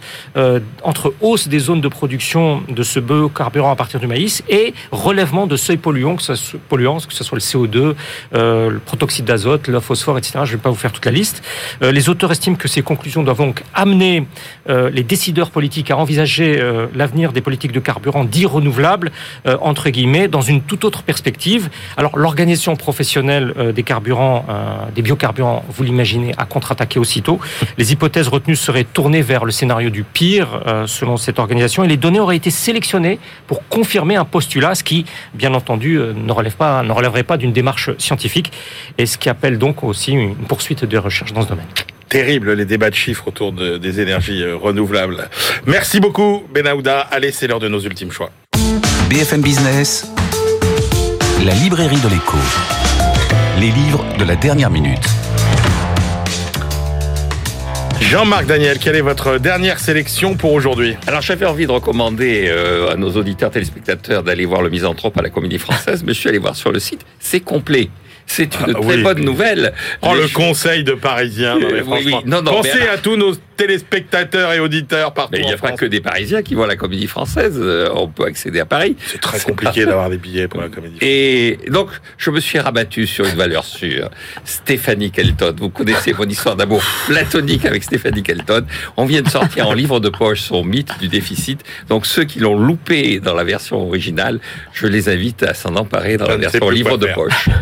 entre 0.84 1.13
hausse 1.22 1.47
des 1.47 1.59
zones 1.59 1.82
de 1.82 1.88
production 1.88 2.63
de 2.70 2.84
ce 2.84 2.99
biocarburant 2.99 3.72
à 3.72 3.76
partir 3.76 3.99
du 3.99 4.07
maïs 4.07 4.43
et 4.49 4.74
relèvement 4.91 5.47
de 5.47 5.55
seuils 5.55 5.78
polluants, 5.78 6.15
que 6.15 6.24
ce 6.24 6.36
soit, 6.36 6.59
polluants, 6.70 6.99
que 6.99 7.13
ce 7.13 7.24
soit 7.24 7.38
le 7.38 7.41
CO2, 7.41 7.95
euh, 8.34 8.70
le 8.70 8.80
protoxyde 8.80 9.26
d'azote, 9.26 9.68
le 9.68 9.80
phosphore, 9.80 10.18
etc. 10.18 10.39
Je 10.43 10.51
ne 10.51 10.57
vais 10.57 10.63
pas 10.63 10.70
vous 10.70 10.76
faire 10.76 10.91
toute 10.91 11.05
la 11.05 11.11
liste. 11.11 11.43
Les 11.82 12.09
auteurs 12.09 12.32
estiment 12.32 12.55
que 12.55 12.68
ces 12.68 12.82
conclusions 12.82 13.07
doivent 13.16 13.38
donc 13.38 13.64
amener 13.74 14.26
euh, 14.70 14.89
les 14.89 15.03
décideurs 15.03 15.51
politiques 15.51 15.91
à 15.91 15.97
envisager 15.97 16.60
euh, 16.60 16.88
l'avenir 16.93 17.32
des 17.32 17.41
politiques 17.41 17.72
de 17.72 17.80
carburant 17.80 18.24
dits 18.24 18.45
renouvelables, 18.45 19.12
euh, 19.47 19.58
entre 19.62 19.89
guillemets, 19.89 20.28
dans 20.28 20.41
une 20.41 20.62
toute 20.62 20.84
autre 20.84 21.03
perspective. 21.03 21.70
Alors, 21.95 22.18
l'organisation 22.18 22.76
professionnelle 22.76 23.53
des 23.74 23.84
carburants, 23.84 24.45
des 24.95 25.01
biocarburants, 25.01 25.64
vous 25.70 25.84
l'imaginez, 25.84 26.34
a 26.38 26.45
contre-attaqué 26.45 26.99
aussitôt. 26.99 27.39
Les 27.78 27.91
hypothèses 27.91 28.28
retenues 28.28 28.55
seraient 28.55 28.84
tournées 28.84 29.22
vers 29.22 29.45
le 29.45 29.51
scénario 29.51 29.89
du 29.89 30.03
pire, 30.03 30.62
selon 30.86 31.18
cette 31.18 31.39
organisation, 31.39 31.84
et 31.84 31.88
les 31.88 31.97
données 31.97 32.20
auraient 32.20 32.38
été 32.38 32.51
sélectionnées 32.51 33.20
pour 33.47 33.68
confirmer 33.68 34.16
un 34.16 34.26
postulat, 34.26 34.76
ce 34.76 34.84
qui, 34.84 35.05
bien 35.34 35.53
entendu, 35.53 35.97
ne, 35.97 36.32
relève 36.32 36.55
pas, 36.55 36.84
ne 36.84 36.91
relèverait 36.91 37.24
pas 37.24 37.38
d'une 37.38 37.53
démarche 37.53 37.89
scientifique, 37.97 38.51
et 38.97 39.05
ce 39.05 39.18
qui 39.18 39.30
appelle 39.30 39.58
donc 39.58 39.84
aussi 39.84 40.12
une 40.12 40.36
poursuite 40.36 40.86
des 40.86 40.97
recherches 40.97 41.34
dans 41.34 41.41
ce 41.41 41.49
domaine. 41.49 41.68
Terrible 42.10 42.53
les 42.53 42.66
débats 42.66 42.89
de 42.89 42.95
chiffres 42.95 43.28
autour 43.28 43.51
de- 43.51 43.78
des 43.78 43.99
énergies 43.99 44.41
euh, 44.43 44.55
renouvelables. 44.55 45.28
Merci 45.66 45.99
beaucoup 45.99 46.43
Benahouda. 46.53 47.01
Allez, 47.01 47.32
c'est 47.32 47.47
l'heure 47.47 47.60
de 47.60 47.68
nos 47.68 47.80
ultimes 47.82 48.12
choix. 48.12 48.32
BFM 49.10 49.41
Business, 49.41 50.10
la 51.45 51.53
librairie 51.53 51.99
de 51.99 52.08
l'écho. 52.10 52.38
Les 53.60 53.72
livres 53.72 54.05
de 54.20 54.24
la 54.24 54.36
dernière 54.36 54.70
minute. 54.70 55.03
Jean-Marc 57.99 58.45
Daniel, 58.45 58.80
quelle 58.80 58.95
est 58.95 59.01
votre 59.01 59.38
dernière 59.38 59.80
sélection 59.80 60.36
pour 60.36 60.53
aujourd'hui? 60.53 60.95
Alors 61.08 61.22
j'avais 61.22 61.45
envie 61.45 61.66
de 61.68 61.72
recommander 61.72 62.45
euh, 62.47 62.89
à 62.91 62.95
nos 62.95 63.10
auditeurs 63.18 63.51
téléspectateurs 63.51 64.24
d'aller 64.24 64.45
voir 64.45 64.62
le 64.62 64.70
Misanthrope 64.70 65.18
à 65.18 65.22
la 65.22 65.30
Comédie 65.30 65.58
Française, 65.60 66.03
mais 66.05 66.14
je 66.14 66.20
suis 66.20 66.30
allé 66.30 66.38
voir 66.38 66.55
sur 66.55 66.72
le 66.72 66.80
site, 66.80 67.01
c'est 67.20 67.41
complet. 67.41 67.89
C'est 68.30 68.43
une 68.59 68.65
Ah, 68.67 68.73
très 68.73 68.95
oui. 68.97 69.03
bonne 69.03 69.21
nouvelle. 69.23 69.73
Prends 70.01 70.13
Les 70.13 70.23
le 70.23 70.28
conseil 70.28 70.84
de 70.84 70.91
Parisien. 70.93 71.57
Non, 71.57 71.67
mais 71.71 71.82
Oui, 71.82 71.99
oui. 72.05 72.15
Non, 72.25 72.41
non, 72.41 72.51
Pensez 72.51 72.71
mais- 72.82 72.88
à 72.89 72.97
tous 72.97 73.15
nos 73.15 73.34
téléspectateurs 73.55 74.51
et 74.53 74.59
auditeurs 74.59 75.13
partout 75.13 75.32
Mais 75.34 75.39
il 75.39 75.45
n'y 75.47 75.53
a 75.53 75.57
pas 75.57 75.71
que 75.71 75.86
des 75.86 76.01
Parisiens 76.01 76.43
qui 76.43 76.53
voient 76.53 76.67
la 76.67 76.75
comédie 76.75 77.07
française. 77.07 77.57
euh, 77.59 77.89
On 77.95 78.07
peut 78.07 78.25
accéder 78.25 78.59
à 78.59 78.65
Paris. 78.65 78.95
C'est 79.07 79.19
très 79.21 79.39
compliqué 79.39 79.86
d'avoir 79.86 80.09
des 80.09 80.17
billets 80.17 80.47
pour 80.47 80.61
la 80.61 80.67
comédie. 80.69 80.97
Et 81.01 81.57
donc, 81.69 81.89
je 82.17 82.30
me 82.30 82.39
suis 82.39 82.59
rabattu 82.59 83.07
sur 83.07 83.25
une 83.25 83.36
valeur 83.36 83.63
sûre. 83.63 84.09
Stéphanie 84.43 85.09
Kelton. 85.09 85.55
Vous 85.57 85.69
connaissez 85.69 86.13
mon 86.13 86.25
histoire 86.25 86.55
d'amour 86.55 86.84
platonique 87.07 87.65
avec 87.65 87.84
Stéphanie 87.84 88.23
Kelton. 88.23 88.65
On 88.97 89.05
vient 89.05 89.21
de 89.21 89.30
sortir 89.30 89.67
en 89.69 89.73
livre 89.73 89.99
de 89.99 90.09
poche 90.09 90.41
son 90.41 90.63
mythe 90.63 90.91
du 90.99 91.07
déficit. 91.07 91.61
Donc, 91.89 92.05
ceux 92.05 92.25
qui 92.25 92.39
l'ont 92.39 92.57
loupé 92.59 93.19
dans 93.19 93.34
la 93.34 93.43
version 93.45 93.88
originale, 93.88 94.39
je 94.73 94.86
les 94.86 95.09
invite 95.09 95.43
à 95.43 95.53
s'en 95.53 95.75
emparer 95.75 96.17
dans 96.17 96.25
Je 96.25 96.32
la 96.32 96.38
version 96.38 96.69
livre 96.69 96.97
de 96.97 97.07
poche. 97.15 97.47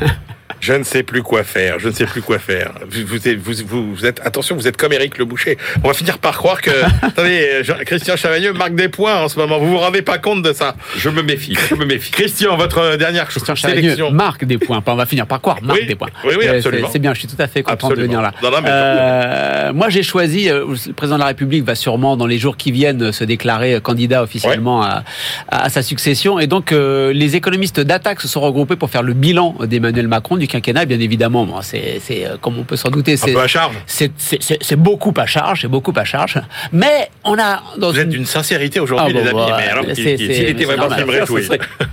Je 0.66 0.74
ne 0.74 0.84
sais 0.84 1.04
plus 1.04 1.22
quoi 1.22 1.44
faire. 1.44 1.78
Je 1.78 1.90
ne 1.90 1.94
sais 1.94 2.06
plus 2.08 2.24
quoi 2.24 2.40
faire. 2.40 2.72
Vous, 2.90 3.02
vous, 3.06 3.28
êtes, 3.28 3.38
vous, 3.40 3.96
attention, 4.26 4.56
vous 4.56 4.68
êtes 4.68 4.78
comme 4.78 4.94
Éric 4.94 5.20
Le 5.20 5.26
Boucher. 5.26 5.60
On 5.84 5.88
va 5.90 5.94
finir 5.94 6.18
par 6.18 6.36
croire 6.38 6.60
que, 6.60 6.72
attendez, 7.04 7.60
Jean- 7.62 7.76
Christian 7.86 8.16
Chavagneux 8.16 8.52
marque 8.52 8.74
des 8.74 8.90
points 8.90 9.16
en 9.24 9.28
ce 9.30 9.38
moment. 9.38 9.60
Vous 9.60 9.68
vous 9.70 9.78
rendez 9.78 10.02
pas 10.02 10.18
compte 10.18 10.42
de 10.42 10.54
ça 10.54 10.76
Je 10.98 11.10
me 11.10 11.22
méfie. 11.22 11.56
Je 11.70 11.76
me 11.76 11.86
méfie. 11.86 12.10
Christian, 12.12 12.58
votre 12.58 12.96
dernière 12.96 13.28
Christian 13.28 13.56
sélection. 13.56 14.10
marque 14.10 14.44
des 14.46 14.58
points. 14.58 14.82
On 14.88 14.96
va 14.96 15.06
finir 15.06 15.28
par 15.28 15.40
quoi 15.40 15.56
Marque 15.62 15.82
Oui, 15.82 15.86
des 15.86 15.94
points. 15.96 16.10
oui, 16.24 16.34
oui, 16.40 16.48
Euh, 16.48 16.56
absolument. 16.58 16.90
c'est- 16.92 16.98
bien, 16.98 17.14
je 17.14 17.20
suis 17.20 17.28
tout 17.28 17.40
à 17.40 17.48
fait 17.48 17.62
content 17.62 17.90
de 17.90 17.96
venir 18.02 18.24
là. 18.24 18.32
Non, 18.42 18.50
non, 18.50 18.58
mais- 18.64 18.70
Euh, 18.72 19.74
moi, 19.74 19.90
j'ai 19.90 20.02
choisi, 20.02 20.50
euh, 20.50 20.66
le 20.88 20.94
président 20.94 21.18
de 21.18 21.22
la 21.22 21.28
République 21.28 21.64
va 21.64 21.76
sûrement, 21.76 22.18
dans 22.18 22.26
les 22.26 22.40
jours 22.40 22.58
qui 22.58 22.72
viennent, 22.72 23.12
se 23.12 23.24
déclarer 23.24 23.80
candidat 23.82 24.24
officiellement 24.24 24.82
à, 24.82 25.04
à 25.50 25.70
sa 25.70 25.84
succession. 25.84 26.40
Et 26.40 26.48
donc, 26.48 26.72
euh, 26.72 27.14
les 27.14 27.36
économistes 27.36 27.80
d'Attaque 27.82 28.22
se 28.22 28.28
sont 28.28 28.42
regroupés 28.42 28.76
pour 28.78 28.90
faire 28.90 29.04
le 29.04 29.14
bilan 29.14 29.56
d'Emmanuel 29.62 30.08
Macron, 30.08 30.38
du 30.38 30.48
quinquennat. 30.60 30.86
Bien 30.86 31.00
évidemment, 31.00 31.46
bon, 31.46 31.62
c'est, 31.62 32.00
euh, 32.12 32.38
comme 32.42 32.58
on 32.60 32.64
peut 32.64 32.76
s'en 32.76 32.90
douter, 32.90 33.18
c'est, 33.18 33.34
peu 33.34 33.42
à 33.42 33.48
charge. 33.48 33.76
c'est, 33.88 34.76
beaucoup 34.76 35.14
à 35.18 35.26
charge, 35.26 35.62
c'est 35.62 35.68
beaucoup 35.68 35.94
à 35.96 36.04
charge. 36.04 36.40
Mais 36.72 37.10
on 37.24 37.38
a 37.38 37.62
dans 37.78 37.92
Vous 37.92 37.98
êtes 38.00 38.06
une- 38.06 38.10
d'une 38.12 38.26
sincérité 38.26 38.80
aujourd'hui, 38.80 39.16
Ah, 39.18 39.24
les 39.24 39.32
bon, 39.32 39.40
amis. 39.40 39.52
bah, 39.52 39.58
mais 39.60 39.68
alors, 39.70 39.86
s'il 39.94 40.08
était 40.10 40.66
vraiment 40.66 40.88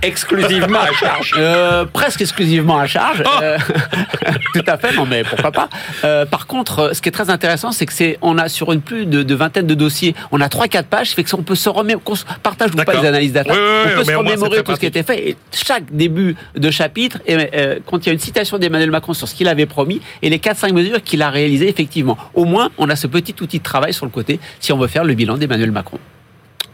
exclusivement 0.01 0.79
à 0.89 0.91
charge. 0.93 1.33
Euh, 1.37 1.85
presque 1.85 2.21
exclusivement 2.21 2.77
à 2.79 2.87
charge. 2.87 3.23
Oh 3.25 3.29
Euh, 3.41 3.57
tout 4.53 4.63
à 4.67 4.77
fait, 4.77 4.93
non 4.95 5.05
mais 5.05 5.23
pourquoi 5.23 5.51
pas. 5.51 5.69
Euh, 6.03 6.25
par 6.25 6.47
contre, 6.47 6.91
ce 6.93 7.01
qui 7.01 7.09
est 7.09 7.11
très 7.11 7.29
intéressant, 7.29 7.71
c'est 7.71 7.85
que 7.85 7.93
c'est, 7.93 8.17
on 8.21 8.37
a 8.37 8.47
sur 8.49 8.71
une 8.71 8.81
plus 8.81 9.05
de, 9.05 9.23
de 9.23 9.35
vingtaine 9.35 9.67
de 9.67 9.73
dossiers, 9.73 10.15
on 10.31 10.39
a 10.41 10.49
trois 10.49 10.67
quatre 10.67 10.87
pages, 10.87 11.11
fait 11.11 11.23
que 11.23 11.33
on 11.35 11.43
peut 11.43 11.55
se 11.55 11.69
remémorer, 11.69 12.03
qu'on 12.03 12.13
partage 12.43 12.71
ou 12.71 12.75
pas 12.83 12.93
les 12.93 13.07
analyses 13.07 13.33
data, 13.33 13.51
Oui, 13.53 13.59
oui, 13.59 13.91
on 13.93 13.97
peut 13.99 14.03
se 14.05 14.15
remémorer 14.15 14.63
tout 14.63 14.75
ce 14.75 14.79
qui 14.79 14.85
a 14.85 14.89
été 14.89 15.03
fait. 15.03 15.29
Et 15.29 15.37
chaque 15.51 15.85
début 15.91 16.35
de 16.55 16.71
chapitre, 16.71 17.17
et, 17.25 17.37
quand 17.85 17.97
il 18.05 18.07
y 18.07 18.09
a 18.09 18.13
une 18.13 18.19
citation 18.19 18.42
d'Emmanuel 18.51 18.91
Macron 18.91 19.13
sur 19.13 19.27
ce 19.27 19.35
qu'il 19.35 19.47
avait 19.47 19.65
promis 19.65 20.01
et 20.21 20.29
les 20.29 20.39
quatre 20.39 20.57
cinq 20.57 20.73
mesures 20.73 21.01
qu'il 21.01 21.21
a 21.21 21.29
réalisées 21.29 21.69
effectivement, 21.69 22.17
au 22.33 22.45
moins 22.45 22.69
on 22.77 22.89
a 22.89 22.95
ce 22.95 23.07
petit 23.07 23.35
outil 23.41 23.59
de 23.59 23.63
travail 23.63 23.93
sur 23.93 24.05
le 24.05 24.11
côté 24.11 24.39
si 24.59 24.71
on 24.71 24.77
veut 24.77 24.87
faire 24.87 25.03
le 25.03 25.13
bilan 25.13 25.37
d'Emmanuel 25.37 25.71
Macron. 25.71 25.99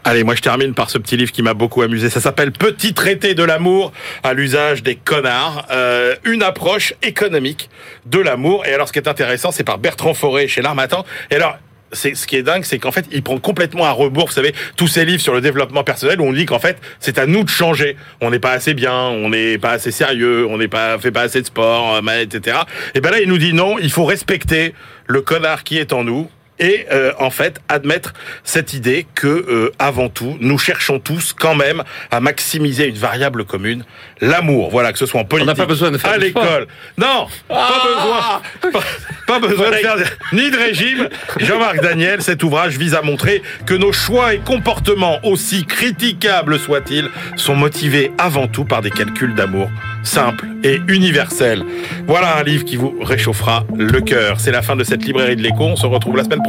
Allez, 0.02 0.24
moi 0.24 0.34
je 0.34 0.40
termine 0.40 0.72
par 0.72 0.88
ce 0.88 0.96
petit 0.96 1.16
livre 1.18 1.30
qui 1.30 1.42
m'a 1.42 1.52
beaucoup 1.52 1.82
amusé. 1.82 2.08
Ça 2.08 2.20
s'appelle 2.20 2.52
Petit 2.52 2.94
traité 2.94 3.34
de 3.34 3.42
l'amour 3.42 3.92
à 4.22 4.32
l'usage 4.32 4.82
des 4.82 4.96
connards. 4.96 5.66
Euh, 5.70 6.16
une 6.24 6.42
approche 6.42 6.94
économique 7.02 7.68
de 8.06 8.18
l'amour. 8.18 8.64
Et 8.64 8.72
alors 8.72 8.88
ce 8.88 8.94
qui 8.94 8.98
est 8.98 9.08
intéressant, 9.08 9.52
c'est 9.52 9.62
par 9.64 9.78
Bertrand 9.78 10.14
Forêt 10.14 10.48
chez 10.48 10.62
l'Armatan. 10.62 11.04
Et 11.30 11.34
alors, 11.34 11.58
c'est 11.92 12.14
ce 12.14 12.26
qui 12.26 12.36
est 12.36 12.42
dingue, 12.42 12.64
c'est 12.64 12.78
qu'en 12.78 12.92
fait, 12.92 13.06
il 13.12 13.22
prend 13.22 13.38
complètement 13.38 13.84
à 13.84 13.92
rebours, 13.92 14.26
vous 14.26 14.32
savez, 14.32 14.54
tous 14.76 14.88
ces 14.88 15.04
livres 15.04 15.22
sur 15.22 15.34
le 15.34 15.40
développement 15.40 15.84
personnel 15.84 16.20
où 16.20 16.24
on 16.24 16.32
dit 16.32 16.46
qu'en 16.46 16.58
fait, 16.58 16.78
c'est 16.98 17.18
à 17.18 17.26
nous 17.26 17.44
de 17.44 17.48
changer. 17.48 17.96
On 18.20 18.30
n'est 18.30 18.38
pas 18.38 18.52
assez 18.52 18.74
bien, 18.74 18.94
on 18.94 19.30
n'est 19.30 19.58
pas 19.58 19.72
assez 19.72 19.90
sérieux, 19.90 20.46
on 20.46 20.58
n'est 20.58 20.68
pas 20.68 20.98
fait 20.98 21.10
pas 21.10 21.22
assez 21.22 21.40
de 21.40 21.46
sport, 21.46 21.96
euh, 21.96 22.20
etc. 22.20 22.58
Et 22.94 23.00
ben 23.00 23.10
là, 23.10 23.20
il 23.20 23.28
nous 23.28 23.38
dit 23.38 23.52
non, 23.52 23.78
il 23.78 23.90
faut 23.90 24.04
respecter 24.04 24.74
le 25.06 25.22
connard 25.22 25.64
qui 25.64 25.78
est 25.78 25.92
en 25.92 26.04
nous 26.04 26.30
et 26.60 26.86
euh, 26.92 27.12
en 27.18 27.30
fait 27.30 27.60
admettre 27.68 28.12
cette 28.44 28.74
idée 28.74 29.06
que 29.14 29.26
euh, 29.26 29.72
avant 29.78 30.08
tout 30.08 30.36
nous 30.40 30.58
cherchons 30.58 31.00
tous 31.00 31.32
quand 31.32 31.54
même 31.54 31.82
à 32.10 32.20
maximiser 32.20 32.86
une 32.86 32.96
variable 32.96 33.44
commune 33.44 33.84
l'amour. 34.20 34.70
Voilà 34.70 34.92
que 34.92 34.98
ce 34.98 35.06
soit 35.06 35.20
en 35.20 35.24
politique 35.24 35.48
n'a 35.48 35.54
pas 35.54 35.66
besoin 35.66 35.90
de 35.90 35.98
faire 35.98 36.12
à 36.12 36.18
l'école. 36.18 36.66
Non 36.98 37.26
pas 37.48 37.82
besoin. 37.84 38.72
Pas, 38.72 38.80
pas 39.26 39.38
besoin 39.40 39.70
de 39.70 39.76
faire 39.76 39.96
ni 40.32 40.50
de 40.50 40.56
régime. 40.56 41.08
Jean-Marc 41.38 41.80
Daniel 41.80 42.22
cet 42.22 42.42
ouvrage 42.42 42.76
vise 42.76 42.94
à 42.94 43.02
montrer 43.02 43.42
que 43.66 43.74
nos 43.74 43.92
choix 43.92 44.34
et 44.34 44.38
comportements 44.38 45.18
aussi 45.24 45.64
critiquables 45.64 46.58
soient-ils 46.58 47.08
sont 47.36 47.56
motivés 47.56 48.12
avant 48.18 48.46
tout 48.46 48.64
par 48.64 48.82
des 48.82 48.90
calculs 48.90 49.34
d'amour 49.34 49.70
simples 50.02 50.46
et 50.62 50.80
universels. 50.88 51.64
Voilà 52.06 52.36
un 52.36 52.42
livre 52.42 52.64
qui 52.64 52.76
vous 52.76 52.96
réchauffera 53.00 53.64
le 53.76 54.00
cœur. 54.00 54.40
C'est 54.40 54.50
la 54.50 54.62
fin 54.62 54.76
de 54.76 54.84
cette 54.84 55.04
librairie 55.04 55.36
de 55.36 55.42
l'écho. 55.42 55.64
On 55.64 55.76
se 55.76 55.86
retrouve 55.86 56.16
la 56.16 56.24
semaine 56.24 56.42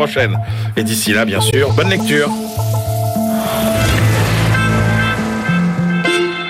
et 0.78 0.84
d'ici 0.84 1.14
là, 1.14 1.26
bien 1.26 1.42
sûr, 1.42 1.72
bonne 1.74 1.90
lecture. 1.90 2.30